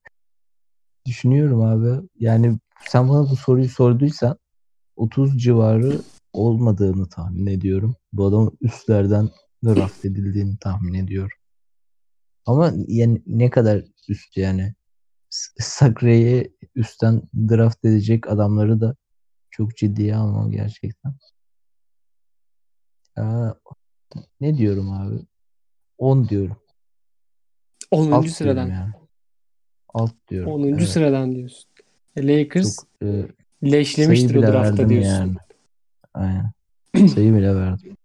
düşünüyorum 1.06 1.62
abi. 1.62 2.08
Yani 2.20 2.58
sen 2.88 3.10
bana 3.10 3.30
bu 3.30 3.36
soruyu 3.36 3.70
sorduysan 3.70 4.38
30 4.96 5.38
civarı 5.44 6.02
olmadığını 6.34 7.10
tahmin 7.10 7.46
ediyorum. 7.46 7.96
Bu 8.14 8.26
adamın 8.26 8.58
üstlerden 8.62 9.30
draft 9.66 10.06
edildiğini 10.06 10.58
tahmin 10.58 10.94
ediyorum. 10.94 11.38
Ama 12.46 12.74
yani 12.88 13.22
ne 13.28 13.50
kadar 13.50 13.84
üst 14.10 14.38
yani 14.38 14.74
S- 15.32 15.52
Sacre'yi 15.60 16.54
üstten 16.76 17.22
draft 17.50 17.86
edecek 17.86 18.28
adamları 18.30 18.82
da 18.82 18.96
çok 19.52 19.78
ciddiye 19.78 20.16
almam 20.16 20.52
gerçekten. 20.52 21.14
Ya, 23.18 23.56
ne 24.42 24.58
diyorum 24.58 24.92
abi? 24.92 25.16
10 25.98 26.30
diyorum. 26.30 26.58
10. 27.92 28.12
Alt 28.12 28.28
sıradan. 28.28 28.68
yani. 28.68 28.94
Alt 29.94 30.14
diyorum. 30.30 30.52
10. 30.52 30.64
Evet. 30.68 30.88
sıradan 30.88 31.36
diyorsun. 31.36 31.70
E, 32.16 32.28
Lakers 32.28 32.76
Çok, 32.76 32.88
e, 33.04 33.28
leşlemiştir 33.64 34.36
o 34.36 34.42
draftta 34.42 34.90
diyorsun. 34.90 35.10
yani. 35.10 35.36
Aynen. 36.14 36.52
Sayı 37.08 37.34
bile 37.36 37.56
verdim. 37.56 37.98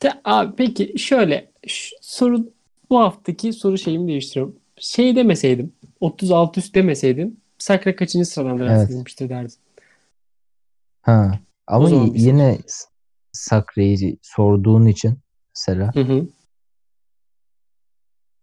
Te- 0.00 0.20
abi 0.24 0.56
peki 0.56 0.98
şöyle 0.98 1.52
soru 2.00 2.52
bu 2.90 2.98
haftaki 2.98 3.52
soru 3.52 3.78
şeyimi 3.78 4.08
değiştiriyorum. 4.08 4.56
Şey 4.80 5.16
demeseydim 5.16 5.72
36 6.00 6.60
üst 6.60 6.74
demeseydim 6.74 7.36
Sakra 7.58 7.96
kaçıncı 7.96 8.26
sıradan 8.26 8.58
draft 8.58 8.90
Evet. 8.90 9.30
derdim. 9.30 9.52
Ha. 11.02 11.38
Ama 11.66 11.90
yine 12.14 12.58
S- 12.66 12.84
Sacre'yi 13.32 14.18
sorduğun 14.22 14.86
için 14.86 15.18
mesela 15.54 15.94
Hı 15.94 16.00
hı. 16.00 16.26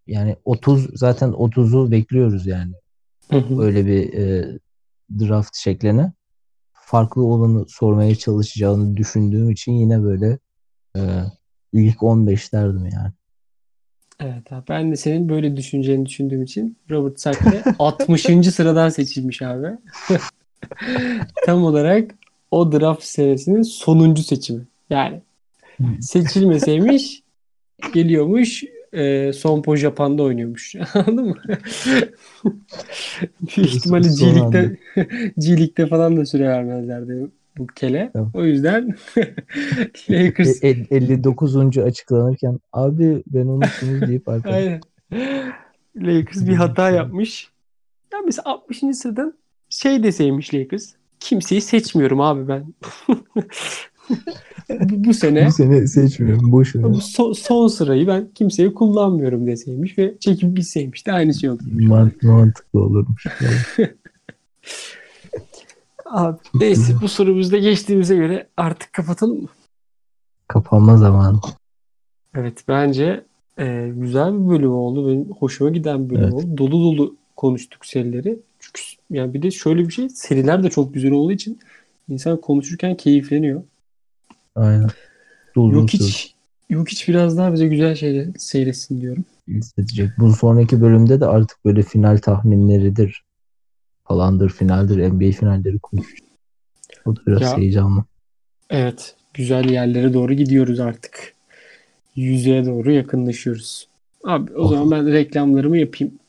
yani 0.07 0.35
30 0.45 0.87
zaten 0.93 1.29
30'u 1.29 1.91
bekliyoruz 1.91 2.47
yani. 2.47 2.73
Hı 3.31 3.37
hı. 3.37 3.61
Öyle 3.61 3.85
bir 3.85 4.13
e, 4.13 4.59
draft 5.19 5.55
şekline. 5.57 6.13
Farklı 6.73 7.23
olanı 7.23 7.65
sormaya 7.67 8.15
çalışacağını 8.15 8.97
düşündüğüm 8.97 9.49
için 9.51 9.71
yine 9.71 10.03
böyle 10.03 10.39
e, 10.97 11.01
ilk 11.73 12.03
15 12.03 12.53
derdim 12.53 12.85
yani. 12.85 13.13
Evet 14.19 14.51
abi. 14.53 14.63
Ben 14.69 14.91
de 14.91 14.95
senin 14.95 15.29
böyle 15.29 15.57
düşüneceğini 15.57 16.05
düşündüğüm 16.05 16.43
için 16.43 16.77
Robert 16.89 17.19
Sacre 17.19 17.63
60. 17.79 18.21
sıradan 18.53 18.89
seçilmiş 18.89 19.41
abi. 19.41 19.67
Tam 21.45 21.63
olarak 21.63 22.15
o 22.51 22.71
draft 22.71 23.03
senesinin 23.03 23.61
sonuncu 23.61 24.23
seçimi. 24.23 24.61
Yani 24.89 25.21
seçilmeseymiş 26.01 27.23
geliyormuş 27.93 28.63
e, 28.93 29.33
Sonpo 29.33 29.75
Japan'da 29.75 30.23
oynuyormuş. 30.23 30.75
Anladın 30.93 31.25
mı? 31.25 31.35
Büyük 33.41 33.75
ihtimalle 33.75 34.07
G-League'de, 34.07 34.77
G-League'de 35.37 35.87
falan 35.87 36.17
da 36.17 36.25
süre 36.25 36.47
vermezlerdi 36.47 37.27
bu 37.57 37.67
kele. 37.67 38.09
Tamam. 38.13 38.31
O 38.33 38.43
yüzden 38.45 38.95
E, 39.17 39.25
Lakers 40.25 40.63
e, 40.63 40.67
59. 40.69 41.77
açıklanırken 41.77 42.59
abi 42.73 43.23
ben 43.27 43.47
unuttunuz 43.47 44.01
deyip 44.01 44.27
arkadaş. 44.29 44.55
Aynen. 44.55 44.81
Lakers 45.97 46.47
bir 46.47 46.53
hata 46.53 46.89
yapmış. 46.89 47.49
Ya 48.13 48.19
mesela 48.25 48.43
60. 48.45 48.79
sıradan 48.93 49.33
şey 49.69 50.03
deseymiş 50.03 50.53
Lakers. 50.53 50.93
Kimseyi 51.19 51.61
seçmiyorum 51.61 52.21
abi 52.21 52.47
ben. 52.47 52.73
bu, 54.69 55.03
bu 55.03 55.13
sene 55.13 55.47
Bu 55.47 55.51
sene 55.51 55.87
seçmiyorum. 55.87 56.51
Boş 56.51 56.75
ver. 56.75 56.83
bu 56.83 57.01
son, 57.01 57.33
son 57.33 57.67
sırayı 57.67 58.07
ben 58.07 58.27
kimseyi 58.35 58.73
kullanmıyorum 58.73 59.47
deseymiş 59.47 59.97
ve 59.97 60.17
çekip 60.19 60.57
gitseymiş 60.57 61.07
de 61.07 61.11
aynı 61.11 61.33
şey 61.33 61.49
oldu. 61.49 61.63
Mant 61.71 62.23
mantıklı 62.23 62.79
olurmuş. 62.79 63.25
Abi, 66.13 66.37
neyse 66.53 66.93
bu 67.01 67.07
sorumuzda 67.07 67.57
geçtiğimize 67.57 68.15
göre 68.15 68.47
artık 68.57 68.93
kapatalım 68.93 69.41
mı? 69.41 69.47
Kapanma 70.47 70.97
zamanı. 70.97 71.39
Evet 72.35 72.63
bence 72.67 73.23
e, 73.59 73.91
güzel 73.95 74.33
bir 74.33 74.49
bölüm 74.49 74.71
oldu. 74.71 75.09
Benim 75.09 75.31
hoşuma 75.31 75.69
giden 75.69 76.09
bir 76.09 76.15
bölüm 76.15 76.23
Evet. 76.23 76.33
oldu. 76.33 76.57
Dolu 76.57 76.71
dolu 76.83 77.15
konuştuk 77.35 77.85
serileri. 77.85 78.39
Çünkü 78.59 78.81
yani 79.09 79.33
bir 79.33 79.41
de 79.41 79.51
şöyle 79.51 79.87
bir 79.87 79.93
şey 79.93 80.09
seriler 80.09 80.63
de 80.63 80.69
çok 80.69 80.93
güzel 80.93 81.11
olduğu 81.11 81.31
için 81.31 81.59
insan 82.09 82.41
konuşurken 82.41 82.97
keyifleniyor. 82.97 83.63
Aynen. 84.55 84.89
Dolu 85.55 85.73
Yok 85.73 85.89
hiç 85.89 86.33
yok 86.69 86.87
hiç 86.89 87.07
biraz 87.07 87.37
daha 87.37 87.53
bize 87.53 87.67
güzel 87.67 87.95
şeyler 87.95 88.27
seyretsin 88.37 89.01
diyorum. 89.01 89.25
hissedecek. 89.47 90.09
Bu 90.17 90.33
sonraki 90.33 90.81
bölümde 90.81 91.19
de 91.19 91.25
artık 91.25 91.65
böyle 91.65 91.81
final 91.83 92.17
tahminleridir 92.17 93.22
falandır, 94.07 94.49
finaldir, 94.49 94.97
NBA 95.11 95.31
finalleri 95.31 95.79
konuşacağız. 95.79 96.29
O 97.05 97.15
da 97.15 97.19
biraz 97.27 97.41
Ya. 97.41 97.57
heyecanlı. 97.57 98.03
Evet 98.69 99.15
güzel 99.33 99.69
yerlere 99.69 100.13
doğru 100.13 100.33
gidiyoruz 100.33 100.79
artık. 100.79 101.33
Yüzeye 102.15 102.65
doğru 102.65 102.91
yakınlaşıyoruz. 102.91 103.87
Abi 104.23 104.53
o 104.53 104.61
Of. 104.61 104.69
zaman 104.71 104.91
ben 104.91 105.13
reklamlarımı 105.13 105.77
yapayım. 105.77 106.19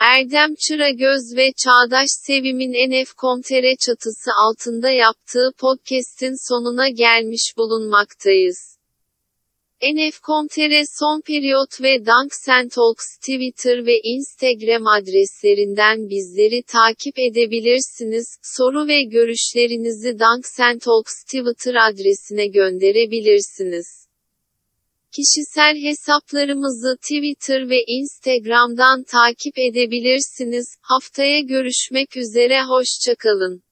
Erdem 0.00 0.54
Çıragöz 0.54 1.36
ve 1.36 1.52
Çağdaş 1.56 2.08
Sevim'in 2.10 2.72
NF.com.tr 2.90 3.76
çatısı 3.80 4.30
altında 4.46 4.90
yaptığı 4.90 5.52
podcast'in 5.58 6.48
sonuna 6.48 6.88
gelmiş 6.88 7.54
bulunmaktayız. 7.56 8.77
NF.com.tr 9.82 10.84
son 10.98 11.20
periyot 11.20 11.80
ve 11.82 12.06
Dunk 12.06 12.32
Talks 12.70 13.16
Twitter 13.16 13.86
ve 13.86 14.00
Instagram 14.04 14.86
adreslerinden 14.86 16.08
bizleri 16.08 16.62
takip 16.62 17.18
edebilirsiniz. 17.18 18.38
Soru 18.42 18.88
ve 18.88 19.02
görüşlerinizi 19.02 20.18
Dunk 20.18 20.44
Talks 20.80 21.24
Twitter 21.24 21.74
adresine 21.88 22.46
gönderebilirsiniz. 22.46 24.06
Kişisel 25.12 25.76
hesaplarımızı 25.82 26.96
Twitter 27.02 27.70
ve 27.70 27.84
Instagram'dan 27.86 29.02
takip 29.02 29.58
edebilirsiniz. 29.58 30.76
Haftaya 30.80 31.40
görüşmek 31.40 32.16
üzere 32.16 32.62
hoşçakalın. 32.62 33.67